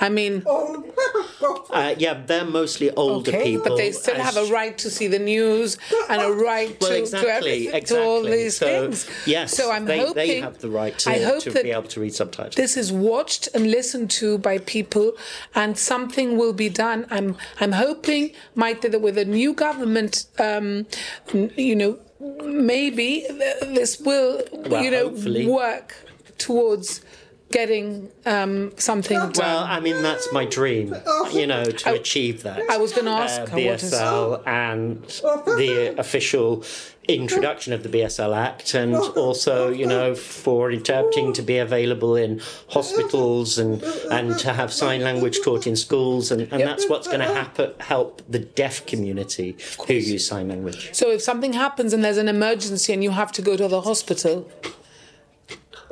I 0.00 0.08
mean. 0.08 0.44
Uh, 1.70 1.94
yeah, 1.98 2.14
they're 2.26 2.44
mostly 2.44 2.90
older 2.92 3.30
okay, 3.30 3.42
people. 3.42 3.64
but 3.64 3.76
they 3.76 3.90
still 3.92 4.14
have 4.14 4.36
a 4.36 4.44
right 4.46 4.78
to 4.78 4.88
see 4.88 5.08
the 5.08 5.18
news 5.18 5.76
and 6.08 6.22
a 6.22 6.30
right 6.32 6.76
Well, 6.80 6.90
to, 6.90 6.98
exactly, 6.98 7.66
to, 7.66 7.76
exactly. 7.76 7.96
to 7.96 8.02
all 8.02 8.22
these 8.22 8.56
so, 8.56 8.66
things. 8.66 9.10
Yes, 9.26 9.54
so 9.56 9.70
I'm 9.70 9.84
they, 9.84 9.98
hoping 9.98 10.14
they 10.14 10.40
have 10.40 10.58
the 10.58 10.70
right 10.70 10.96
to, 11.00 11.10
I 11.10 11.18
hope 11.22 11.42
to 11.42 11.50
be 11.62 11.72
able 11.72 11.88
to 11.88 12.00
read 12.00 12.14
subtitles. 12.14 12.54
this 12.54 12.76
is 12.76 12.92
watched 12.92 13.48
and 13.54 13.70
listened 13.70 14.10
to 14.12 14.38
by 14.38 14.58
people 14.58 15.12
and 15.54 15.76
something 15.76 16.36
will 16.38 16.52
be 16.52 16.68
done 16.68 17.06
i'm 17.10 17.36
i'm 17.60 17.72
hoping 17.72 18.32
might 18.54 18.80
that 18.82 19.00
with 19.00 19.18
a 19.18 19.24
new 19.24 19.52
government 19.52 20.03
um 20.38 20.86
you 21.56 21.74
know 21.76 21.98
maybe 22.44 23.24
this 23.78 24.00
will 24.00 24.42
Well, 24.52 24.82
you 24.84 24.90
know 24.90 25.08
hopefully. 25.10 25.46
work 25.46 25.94
towards 26.38 27.00
getting 27.54 28.10
um 28.26 28.72
something 28.76 29.16
done 29.16 29.32
Well, 29.38 29.62
I 29.76 29.78
mean, 29.78 30.02
that's 30.02 30.26
my 30.32 30.44
dream, 30.44 30.94
you 31.32 31.46
know, 31.46 31.64
to 31.64 31.92
achieve 31.94 32.42
that. 32.42 32.58
I 32.68 32.76
was 32.78 32.92
ask 32.98 33.40
uh, 33.42 33.46
her 33.46 33.56
what 33.56 33.82
is- 33.82 33.92
BSL 33.92 34.42
and 34.46 35.02
the 35.60 35.94
official 35.96 36.64
introduction 37.06 37.72
of 37.72 37.82
the 37.84 37.88
BSL 37.88 38.34
Act, 38.34 38.74
and 38.74 38.96
also, 38.96 39.70
you 39.70 39.86
know, 39.86 40.14
for 40.14 40.72
interpreting 40.72 41.32
to 41.34 41.42
be 41.42 41.58
available 41.58 42.16
in 42.16 42.40
hospitals 42.70 43.58
and 43.58 43.82
and 44.10 44.36
to 44.44 44.52
have 44.52 44.72
sign 44.72 45.00
language 45.02 45.38
taught 45.44 45.66
in 45.66 45.76
schools, 45.76 46.32
and, 46.32 46.40
and 46.52 46.60
that's 46.62 46.88
what's 46.88 47.06
going 47.06 47.20
to 47.20 47.74
help 47.92 48.22
the 48.28 48.40
deaf 48.62 48.84
community 48.86 49.56
who 49.86 49.94
use 49.94 50.26
sign 50.26 50.48
language. 50.48 50.90
so 50.92 51.10
if 51.16 51.20
something 51.30 51.52
happens 51.52 51.92
and 51.94 52.02
there's 52.04 52.22
an 52.26 52.30
emergency 52.38 52.92
and 52.92 53.04
you 53.06 53.12
have 53.22 53.30
to 53.38 53.42
go 53.42 53.56
to 53.56 53.68
the 53.68 53.82
hospital 53.82 54.36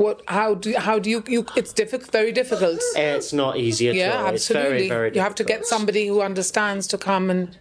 what 0.02 0.22
how 0.28 0.54
do 0.54 0.74
how 0.76 0.98
do 0.98 1.08
you, 1.10 1.22
you 1.26 1.46
it's 1.56 1.72
difficult 1.72 2.10
very 2.10 2.32
difficult. 2.32 2.80
It's 2.96 3.32
not 3.32 3.56
easy 3.56 3.88
at 3.88 3.94
yeah 3.94 4.22
all. 4.22 4.34
It's 4.34 4.48
very, 4.48 4.60
absolutely. 4.60 4.88
very 4.88 5.14
you 5.14 5.20
have 5.20 5.34
to 5.36 5.44
get 5.44 5.64
somebody 5.66 6.06
who 6.06 6.20
understands 6.20 6.86
to 6.88 6.98
come 6.98 7.30
and 7.30 7.56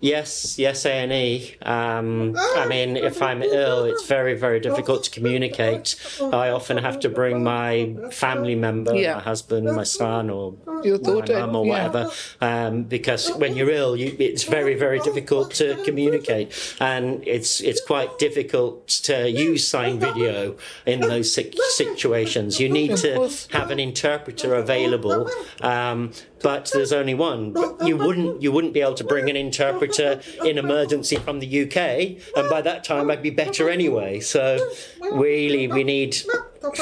Yes, 0.00 0.58
yes, 0.58 0.84
A 0.84 0.90
and 0.92 1.12
E. 1.12 1.54
Um, 1.62 2.34
I 2.36 2.66
mean, 2.66 2.96
if 2.96 3.22
I'm 3.22 3.40
ill, 3.42 3.84
it's 3.84 4.04
very, 4.06 4.34
very 4.34 4.58
difficult 4.58 5.04
to 5.04 5.10
communicate. 5.12 5.94
I 6.20 6.48
often 6.48 6.76
have 6.78 6.98
to 7.00 7.08
bring 7.08 7.44
my 7.44 7.94
family 8.10 8.56
member, 8.56 8.96
Yeah. 8.96 9.14
my 9.14 9.20
husband, 9.20 9.66
my 9.76 9.84
son, 9.84 10.28
or 10.28 10.54
Your 10.82 10.98
my 10.98 11.02
daughter, 11.08 11.38
mum, 11.46 11.54
or 11.54 11.66
yeah. 11.66 11.72
whatever, 11.86 12.10
um, 12.40 12.82
because 12.82 13.30
when 13.36 13.54
you're 13.54 13.70
ill, 13.70 13.94
you, 13.96 14.16
it's 14.18 14.42
very, 14.42 14.74
very 14.74 14.98
difficult 14.98 15.52
to 15.54 15.76
communicate, 15.84 16.52
and 16.80 17.22
it's 17.26 17.60
it's 17.60 17.80
quite 17.80 18.18
difficult 18.18 18.88
to 18.88 19.30
use 19.30 19.68
sign 19.68 20.00
video 20.00 20.56
in 20.84 20.98
those 21.00 21.32
situations. 21.76 22.58
You 22.58 22.68
need 22.68 22.96
to 22.98 23.30
have 23.52 23.70
an 23.70 23.78
interpreter 23.78 24.54
available. 24.56 25.30
Um, 25.60 26.10
but 26.42 26.70
there's 26.72 26.92
only 26.92 27.14
one. 27.14 27.54
You 27.84 27.96
wouldn't 27.96 28.42
you 28.42 28.52
wouldn't 28.52 28.72
be 28.72 28.80
able 28.80 28.94
to 28.94 29.04
bring 29.04 29.30
an 29.30 29.36
interpreter 29.36 30.20
in 30.44 30.58
emergency 30.58 31.16
from 31.16 31.40
the 31.40 31.62
UK, 31.62 32.36
and 32.36 32.50
by 32.50 32.62
that 32.62 32.84
time 32.84 33.10
I'd 33.10 33.22
be 33.22 33.30
better 33.30 33.68
anyway. 33.68 34.20
So 34.20 34.70
really, 35.00 35.68
we 35.68 35.84
need 35.84 36.16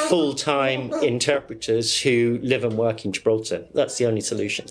full 0.09 0.35
time 0.35 0.93
interpreters 1.03 2.01
who 2.01 2.39
live 2.43 2.65
and 2.65 2.77
work 2.77 3.05
in 3.05 3.13
Gibraltar. 3.13 3.67
That's 3.75 3.99
the 3.99 4.07
only 4.07 4.21
solution. 4.21 4.67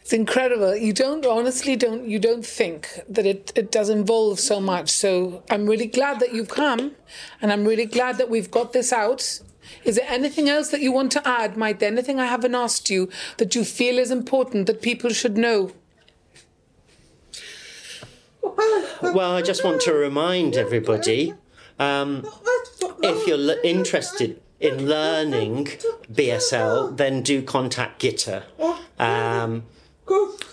It's 0.00 0.12
incredible. 0.12 0.76
You 0.76 0.92
don't 0.92 1.24
honestly 1.24 1.76
don't 1.76 2.06
you 2.06 2.18
don't 2.18 2.44
think 2.44 3.00
that 3.08 3.24
it, 3.24 3.52
it 3.54 3.70
does 3.70 3.88
involve 3.88 4.40
so 4.40 4.60
much. 4.60 4.90
So 4.90 5.42
I'm 5.48 5.66
really 5.66 5.86
glad 5.86 6.20
that 6.20 6.34
you've 6.34 6.48
come 6.48 6.92
and 7.40 7.52
I'm 7.52 7.64
really 7.64 7.86
glad 7.86 8.18
that 8.18 8.28
we've 8.28 8.50
got 8.50 8.72
this 8.72 8.92
out. 8.92 9.40
Is 9.84 9.96
there 9.96 10.06
anything 10.08 10.48
else 10.48 10.70
that 10.70 10.80
you 10.80 10.92
want 10.92 11.12
to 11.12 11.26
add, 11.28 11.54
Maite 11.54 11.82
anything 11.82 12.20
I 12.20 12.26
haven't 12.26 12.54
asked 12.54 12.90
you 12.90 13.08
that 13.38 13.54
you 13.54 13.64
feel 13.64 13.98
is 13.98 14.10
important 14.10 14.66
that 14.66 14.82
people 14.82 15.10
should 15.10 15.36
know? 15.36 15.72
Well, 19.02 19.32
I 19.32 19.42
just 19.42 19.64
want 19.64 19.80
to 19.82 19.92
remind 19.92 20.56
everybody 20.56 21.34
um, 21.78 22.26
if 23.02 23.26
you're 23.26 23.38
l- 23.38 23.58
interested 23.64 24.40
in 24.60 24.88
learning 24.88 25.66
BSL, 26.12 26.96
then 26.96 27.22
do 27.22 27.42
contact 27.42 28.00
Ghita. 28.02 28.44
Um, 28.98 29.64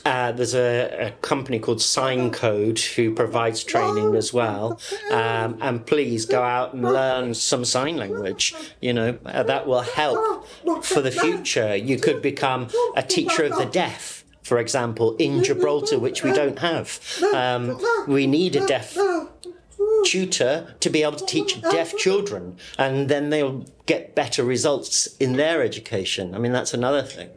uh, 0.05 0.31
there's 0.31 0.55
a, 0.55 1.07
a 1.07 1.11
company 1.21 1.59
called 1.59 1.81
Sign 1.81 2.31
Code 2.31 2.79
who 2.79 3.13
provides 3.13 3.63
training 3.63 4.15
as 4.15 4.33
well. 4.33 4.79
Um, 5.11 5.57
and 5.61 5.85
please 5.85 6.25
go 6.25 6.41
out 6.41 6.73
and 6.73 6.83
learn 6.83 7.33
some 7.33 7.65
sign 7.65 7.97
language. 7.97 8.53
You 8.81 8.93
know, 8.93 9.17
uh, 9.25 9.43
that 9.43 9.67
will 9.67 9.81
help 9.81 10.47
for 10.83 11.01
the 11.01 11.11
future. 11.11 11.75
You 11.75 11.97
could 11.99 12.21
become 12.21 12.69
a 12.95 13.03
teacher 13.03 13.43
of 13.43 13.57
the 13.57 13.65
deaf, 13.65 14.23
for 14.43 14.59
example, 14.59 15.15
in 15.17 15.43
Gibraltar, 15.43 15.99
which 15.99 16.23
we 16.23 16.31
don't 16.31 16.59
have. 16.59 16.99
Um, 17.33 17.79
we 18.07 18.27
need 18.27 18.55
a 18.55 18.65
deaf 18.65 18.97
tutor 20.05 20.75
to 20.79 20.89
be 20.89 21.03
able 21.03 21.17
to 21.17 21.25
teach 21.25 21.61
deaf 21.61 21.95
children, 21.97 22.57
and 22.77 23.09
then 23.09 23.29
they'll 23.29 23.65
get 23.85 24.15
better 24.15 24.43
results 24.43 25.07
in 25.17 25.33
their 25.33 25.61
education. 25.61 26.33
I 26.33 26.37
mean, 26.37 26.51
that's 26.51 26.73
another 26.73 27.01
thing. 27.01 27.31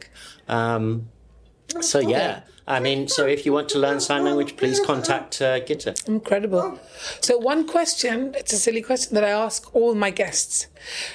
Um, 0.48 1.08
so 1.80 1.98
yeah, 1.98 2.42
I 2.66 2.78
mean, 2.80 3.08
so 3.08 3.26
if 3.26 3.44
you 3.44 3.52
want 3.52 3.68
to 3.70 3.78
learn 3.78 4.00
sign 4.00 4.24
language, 4.24 4.56
please 4.56 4.78
contact 4.80 5.42
uh, 5.42 5.60
Ghita. 5.60 6.06
Incredible. 6.06 6.78
So, 7.20 7.36
one 7.36 7.66
question, 7.66 8.34
it's 8.36 8.52
a 8.52 8.56
silly 8.56 8.82
question 8.82 9.14
that 9.14 9.24
I 9.24 9.30
ask 9.30 9.74
all 9.74 9.94
my 9.94 10.10
guests. 10.10 10.68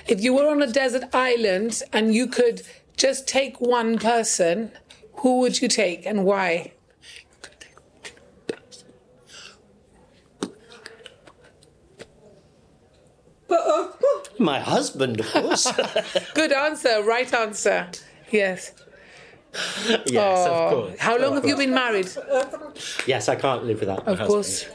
If 0.07 0.21
you 0.21 0.33
were 0.33 0.49
on 0.49 0.61
a 0.61 0.67
desert 0.67 1.05
island 1.13 1.81
and 1.93 2.13
you 2.13 2.27
could 2.27 2.63
just 2.97 3.27
take 3.27 3.61
one 3.61 3.97
person, 3.97 4.71
who 5.13 5.39
would 5.39 5.61
you 5.61 5.67
take 5.67 6.05
and 6.05 6.25
why? 6.25 6.73
My 14.39 14.59
husband, 14.59 15.19
of 15.19 15.31
course. 15.31 15.71
Good 16.35 16.51
answer, 16.51 17.01
right 17.03 17.33
answer. 17.33 17.87
Yes. 18.31 18.71
yes, 20.05 20.39
Aww. 20.39 20.47
of 20.47 20.73
oh. 20.73 20.75
course. 20.85 20.99
How 20.99 21.17
long 21.17 21.35
have 21.35 21.45
you 21.45 21.55
been 21.55 21.73
married? 21.73 22.09
Yes, 23.05 23.29
I 23.29 23.35
can't 23.35 23.63
live 23.65 23.79
without. 23.79 24.07
Of 24.07 24.19
course. 24.27 24.65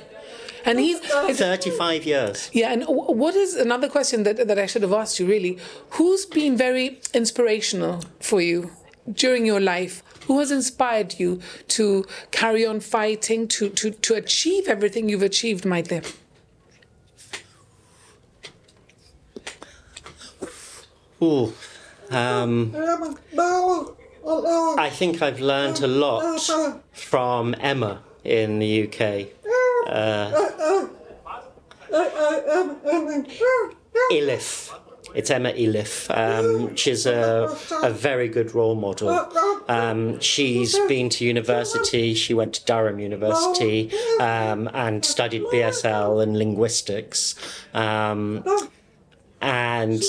And 0.65 0.79
he's 0.79 1.01
35 1.01 2.05
years. 2.05 2.51
Yeah, 2.53 2.73
and 2.73 2.85
what 2.85 3.35
is 3.35 3.55
another 3.55 3.89
question 3.89 4.23
that, 4.23 4.47
that 4.47 4.59
I 4.59 4.67
should 4.67 4.83
have 4.83 4.93
asked 4.93 5.19
you 5.19 5.27
really? 5.27 5.59
Who's 5.91 6.25
been 6.25 6.57
very 6.57 7.01
inspirational 7.13 8.03
for 8.21 8.41
you 8.41 8.71
during 9.13 9.45
your 9.45 9.61
life? 9.61 10.03
Who 10.27 10.39
has 10.39 10.53
inspired 10.53 11.19
you 11.19 11.41
to 11.69 12.07
carry 12.31 12.65
on 12.65 12.79
fighting, 12.79 13.49
to, 13.49 13.71
to, 13.71 13.91
to 13.91 14.15
achieve 14.15 14.69
everything 14.69 15.09
you've 15.09 15.23
achieved, 15.23 15.65
my 15.65 15.81
dear? 15.81 16.03
Ooh. 21.21 21.53
Um, 22.11 22.73
I 24.25 24.91
think 24.91 25.23
I've 25.23 25.41
learned 25.41 25.81
a 25.81 25.87
lot 25.87 26.41
from 26.93 27.55
Emma 27.61 28.03
in 28.25 28.59
the 28.59 28.87
UK. 28.89 29.29
Uh, 29.89 30.31
Elif. 34.11 34.79
It's 35.15 35.31
Emma 35.31 35.53
Elif. 35.53 36.09
Um, 36.17 36.75
she's 36.75 37.05
a, 37.05 37.55
a 37.83 37.91
very 37.91 38.29
good 38.29 38.55
role 38.55 38.75
model. 38.75 39.11
Um, 39.69 40.19
she's 40.21 40.79
been 40.89 41.11
to 41.11 41.25
university. 41.25 42.15
She 42.15 42.33
went 42.33 42.55
to 42.55 42.65
Durham 42.65 42.99
University 42.99 43.91
um, 44.21 44.71
and 44.73 45.05
studied 45.05 45.43
BSL 45.53 46.23
and 46.23 46.39
linguistics. 46.39 47.35
Um, 47.75 48.43
and 49.43 50.03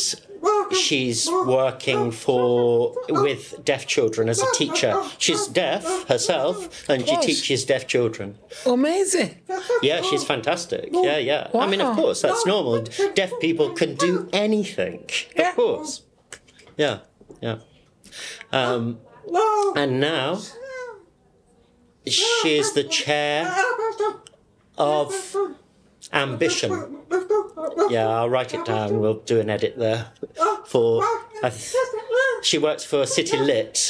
she's 0.72 1.30
working 1.30 2.11
for 2.11 2.95
with 3.09 3.64
deaf 3.64 3.86
children 3.88 4.30
as 4.30 4.41
a 4.41 4.51
teacher. 4.53 5.01
She's 5.18 5.47
deaf 5.47 6.07
herself, 6.07 6.88
and 6.89 7.07
she 7.07 7.18
teaches 7.18 7.66
deaf 7.66 7.88
children. 7.88 8.38
Amazing. 8.66 9.36
Yeah, 9.82 10.01
she's 10.01 10.24
fantastic. 10.24 10.89
Yeah, 10.91 11.18
yeah. 11.18 11.49
I 11.53 11.68
mean, 11.68 11.82
of 11.82 11.95
course, 11.95 12.22
that's 12.22 12.45
normal. 12.45 12.84
Deaf 13.14 13.32
people 13.39 13.72
can 13.72 13.95
do 13.95 14.30
anything. 14.34 15.09
Yeah. 15.36 15.49
Of 15.49 15.55
course. 15.55 16.01
Yeah, 16.78 16.99
yeah. 17.41 17.59
Um, 18.51 18.99
and 19.76 19.99
now 19.99 20.39
she's 22.05 22.74
the 22.74 22.84
chair 22.84 23.55
of 24.78 25.14
Ambition. 26.14 26.72
Yeah, 27.89 28.07
I'll 28.07 28.30
write 28.30 28.53
it 28.53 28.66
down. 28.66 28.99
We'll 28.99 29.20
do 29.20 29.39
an 29.39 29.49
edit 29.49 29.78
there. 29.78 30.07
For 30.66 31.03
she 32.43 32.57
works 32.57 32.84
for 32.84 33.05
City 33.05 33.38
Lit, 33.38 33.89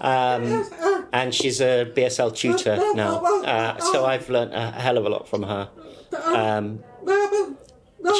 um, 0.00 0.64
and 1.12 1.34
she's 1.34 1.60
a 1.60 1.86
BSL 1.94 2.34
tutor 2.36 2.76
now. 2.94 3.24
Uh, 3.44 3.78
so 3.78 4.04
I've 4.04 4.28
learnt 4.28 4.52
a 4.54 4.70
hell 4.72 4.98
of 4.98 5.06
a 5.06 5.08
lot 5.08 5.28
from 5.28 5.42
her. 5.44 5.68
Um, 6.24 6.80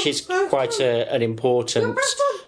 she's 0.02 0.20
quite 0.48 0.78
a, 0.80 1.12
an 1.12 1.22
important 1.22 1.98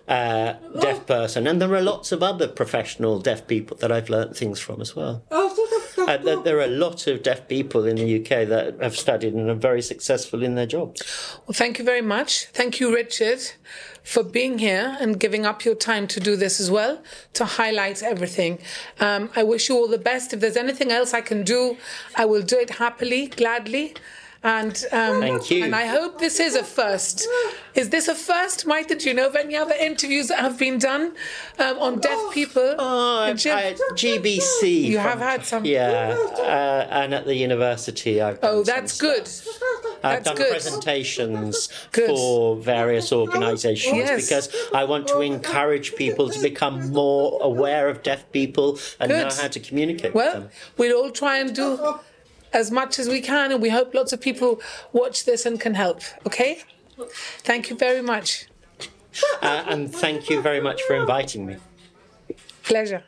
uh, 0.09 0.55
deaf 0.81 1.07
person, 1.07 1.47
and 1.47 1.61
there 1.61 1.73
are 1.75 1.83
lots 1.83 2.13
of 2.13 2.23
other 2.23 2.49
professional 2.49 3.19
deaf 3.19 3.47
people 3.47 3.77
that 3.79 3.91
I've 3.93 4.09
learnt 4.09 4.37
things 4.37 4.59
from 4.61 4.81
as 4.81 4.95
well. 4.97 5.23
Uh, 6.03 6.17
there, 6.17 6.41
there 6.43 6.59
are 6.59 6.65
a 6.65 6.67
lot 6.67 7.07
of 7.07 7.23
deaf 7.23 7.47
people 7.47 7.87
in 7.87 7.97
the 7.97 8.21
UK 8.21 8.49
that 8.49 8.77
have 8.81 8.97
studied 8.97 9.35
and 9.35 9.49
are 9.49 9.55
very 9.55 9.81
successful 9.81 10.43
in 10.43 10.57
their 10.57 10.67
jobs. 10.67 11.01
Well, 11.47 11.55
thank 11.55 11.79
you 11.79 11.85
very 11.85 12.03
much. 12.03 12.47
Thank 12.47 12.81
you, 12.81 12.93
Richard, 12.93 13.41
for 14.03 14.25
being 14.25 14.59
here 14.59 14.97
and 15.01 15.21
giving 15.21 15.47
up 15.47 15.65
your 15.65 15.77
time 15.77 16.09
to 16.09 16.19
do 16.19 16.35
this 16.35 16.59
as 16.59 16.71
well, 16.71 17.03
to 17.35 17.45
highlight 17.45 18.03
everything. 18.03 18.59
Um, 18.99 19.31
I 19.37 19.45
wish 19.45 19.69
you 19.69 19.77
all 19.77 19.87
the 19.87 19.97
best. 19.97 20.33
If 20.33 20.41
there's 20.41 20.57
anything 20.57 20.91
else 20.91 21.15
I 21.15 21.21
can 21.21 21.45
do, 21.45 21.77
I 22.17 22.25
will 22.25 22.43
do 22.43 22.59
it 22.59 22.71
happily, 22.71 23.29
gladly. 23.29 23.95
And 24.45 24.85
um, 24.91 25.21
Thank 25.21 25.51
you. 25.53 25.65
And 25.65 25.75
I 25.75 25.87
hope 25.87 26.19
this 26.19 26.41
is 26.41 26.57
a 26.57 26.65
first. 26.65 27.29
Is 27.75 27.91
this 27.91 28.09
a 28.09 28.15
first, 28.15 28.67
Mike? 28.67 28.89
Did 28.89 29.05
you 29.05 29.15
know 29.15 29.29
of 29.29 29.37
any 29.37 29.55
other 29.55 29.75
interviews 29.79 30.27
that 30.29 30.41
have 30.41 30.59
been 30.59 30.79
done 30.79 31.15
um, 31.61 31.79
on 31.79 32.01
deaf 32.01 32.19
people? 32.33 32.75
Oh, 32.77 33.25
in 33.25 33.37
Jim- 33.37 33.57
I- 33.57 33.75
GBC. 33.95 34.85
You 34.87 34.95
from- 34.97 35.03
have 35.05 35.19
had 35.21 35.45
some- 35.47 35.65
Yeah, 35.65 36.17
uh, 36.39 36.89
and 36.91 37.15
at 37.15 37.25
the 37.25 37.37
university, 37.37 38.21
I've 38.21 38.41
done 38.41 38.51
oh, 38.53 38.65
some 38.65 38.75
that's 38.75 38.93
stuff. 38.95 39.01
good. 39.15 39.31
I've 40.05 40.25
That's 40.25 40.25
done 40.25 40.37
good. 40.37 40.51
presentations 40.51 41.69
Good. 41.93 42.09
for 42.09 42.57
various 42.57 43.13
organisations 43.13 43.97
Yes. 43.97 44.23
because 44.25 44.49
I 44.75 44.83
want 44.83 45.07
to 45.09 45.21
encourage 45.21 45.95
people 45.95 46.29
to 46.31 46.41
become 46.41 46.91
more 46.91 47.39
aware 47.41 47.89
of 47.89 48.03
deaf 48.03 48.25
people 48.33 48.81
and 48.99 49.13
know 49.13 49.29
how 49.41 49.47
to 49.47 49.61
communicate 49.61 50.13
with 50.13 50.25
Well, 50.25 50.33
them. 50.41 50.51
we'll 50.77 50.97
all 51.01 51.11
try 51.11 51.39
and 51.39 51.55
do 51.55 51.79
as 52.53 52.71
much 52.71 52.99
as 52.99 53.09
we 53.09 53.21
can, 53.21 53.53
and 53.53 53.63
we 53.63 53.71
hope 53.71 53.95
lots 53.95 54.13
of 54.13 54.21
people 54.21 54.61
watch 54.93 55.25
this 55.25 55.47
and 55.47 55.61
can 55.61 55.75
help. 55.75 56.01
Okay? 56.27 56.63
Thank 57.39 57.71
you 57.71 57.77
very 57.77 58.03
much. 58.03 58.47
Uh, 59.43 59.65
and 59.69 59.95
thank 59.95 60.31
you 60.31 60.41
very 60.41 60.61
much 60.61 60.83
for 60.83 60.95
inviting 60.95 61.47
me. 61.47 61.57
Pleasure. 62.63 63.03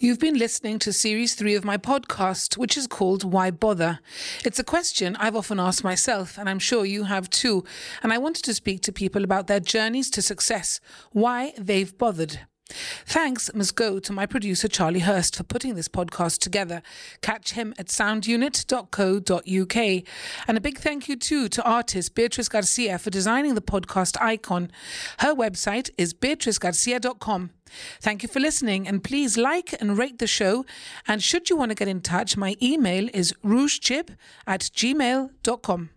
You've 0.00 0.20
been 0.20 0.38
listening 0.38 0.78
to 0.80 0.92
series 0.92 1.34
three 1.34 1.56
of 1.56 1.64
my 1.64 1.76
podcast, 1.76 2.56
which 2.56 2.76
is 2.76 2.86
called 2.86 3.24
Why 3.24 3.50
Bother? 3.50 3.98
It's 4.44 4.60
a 4.60 4.62
question 4.62 5.16
I've 5.16 5.34
often 5.34 5.58
asked 5.58 5.82
myself, 5.82 6.38
and 6.38 6.48
I'm 6.48 6.60
sure 6.60 6.84
you 6.84 7.02
have 7.02 7.28
too. 7.28 7.64
And 8.00 8.12
I 8.12 8.18
wanted 8.18 8.44
to 8.44 8.54
speak 8.54 8.80
to 8.82 8.92
people 8.92 9.24
about 9.24 9.48
their 9.48 9.58
journeys 9.58 10.08
to 10.10 10.22
success, 10.22 10.78
why 11.10 11.52
they've 11.58 11.98
bothered. 11.98 12.46
Thanks 12.68 13.50
must 13.54 13.74
go 13.74 13.98
to 13.98 14.12
my 14.12 14.26
producer 14.26 14.68
Charlie 14.68 15.00
Hurst 15.00 15.36
for 15.36 15.42
putting 15.42 15.74
this 15.74 15.88
podcast 15.88 16.40
together. 16.40 16.82
Catch 17.22 17.52
him 17.52 17.74
at 17.78 17.86
soundunit.co.uk. 17.86 20.04
And 20.46 20.58
a 20.58 20.60
big 20.60 20.78
thank 20.78 21.08
you 21.08 21.16
too 21.16 21.48
to 21.48 21.64
artist 21.64 22.14
Beatrice 22.14 22.48
Garcia 22.48 22.98
for 22.98 23.10
designing 23.10 23.54
the 23.54 23.62
podcast 23.62 24.20
icon. 24.20 24.70
Her 25.20 25.34
website 25.34 25.90
is 25.96 26.12
beatricegarcia.com. 26.12 27.50
Thank 28.00 28.22
you 28.22 28.28
for 28.28 28.40
listening 28.40 28.88
and 28.88 29.04
please 29.04 29.36
like 29.36 29.74
and 29.80 29.98
rate 29.98 30.18
the 30.18 30.26
show. 30.26 30.64
And 31.06 31.22
should 31.22 31.50
you 31.50 31.56
want 31.56 31.70
to 31.70 31.74
get 31.74 31.88
in 31.88 32.00
touch, 32.00 32.36
my 32.36 32.56
email 32.62 33.08
is 33.12 33.34
rougechip 33.44 34.16
at 34.46 34.60
gmail.com. 34.60 35.90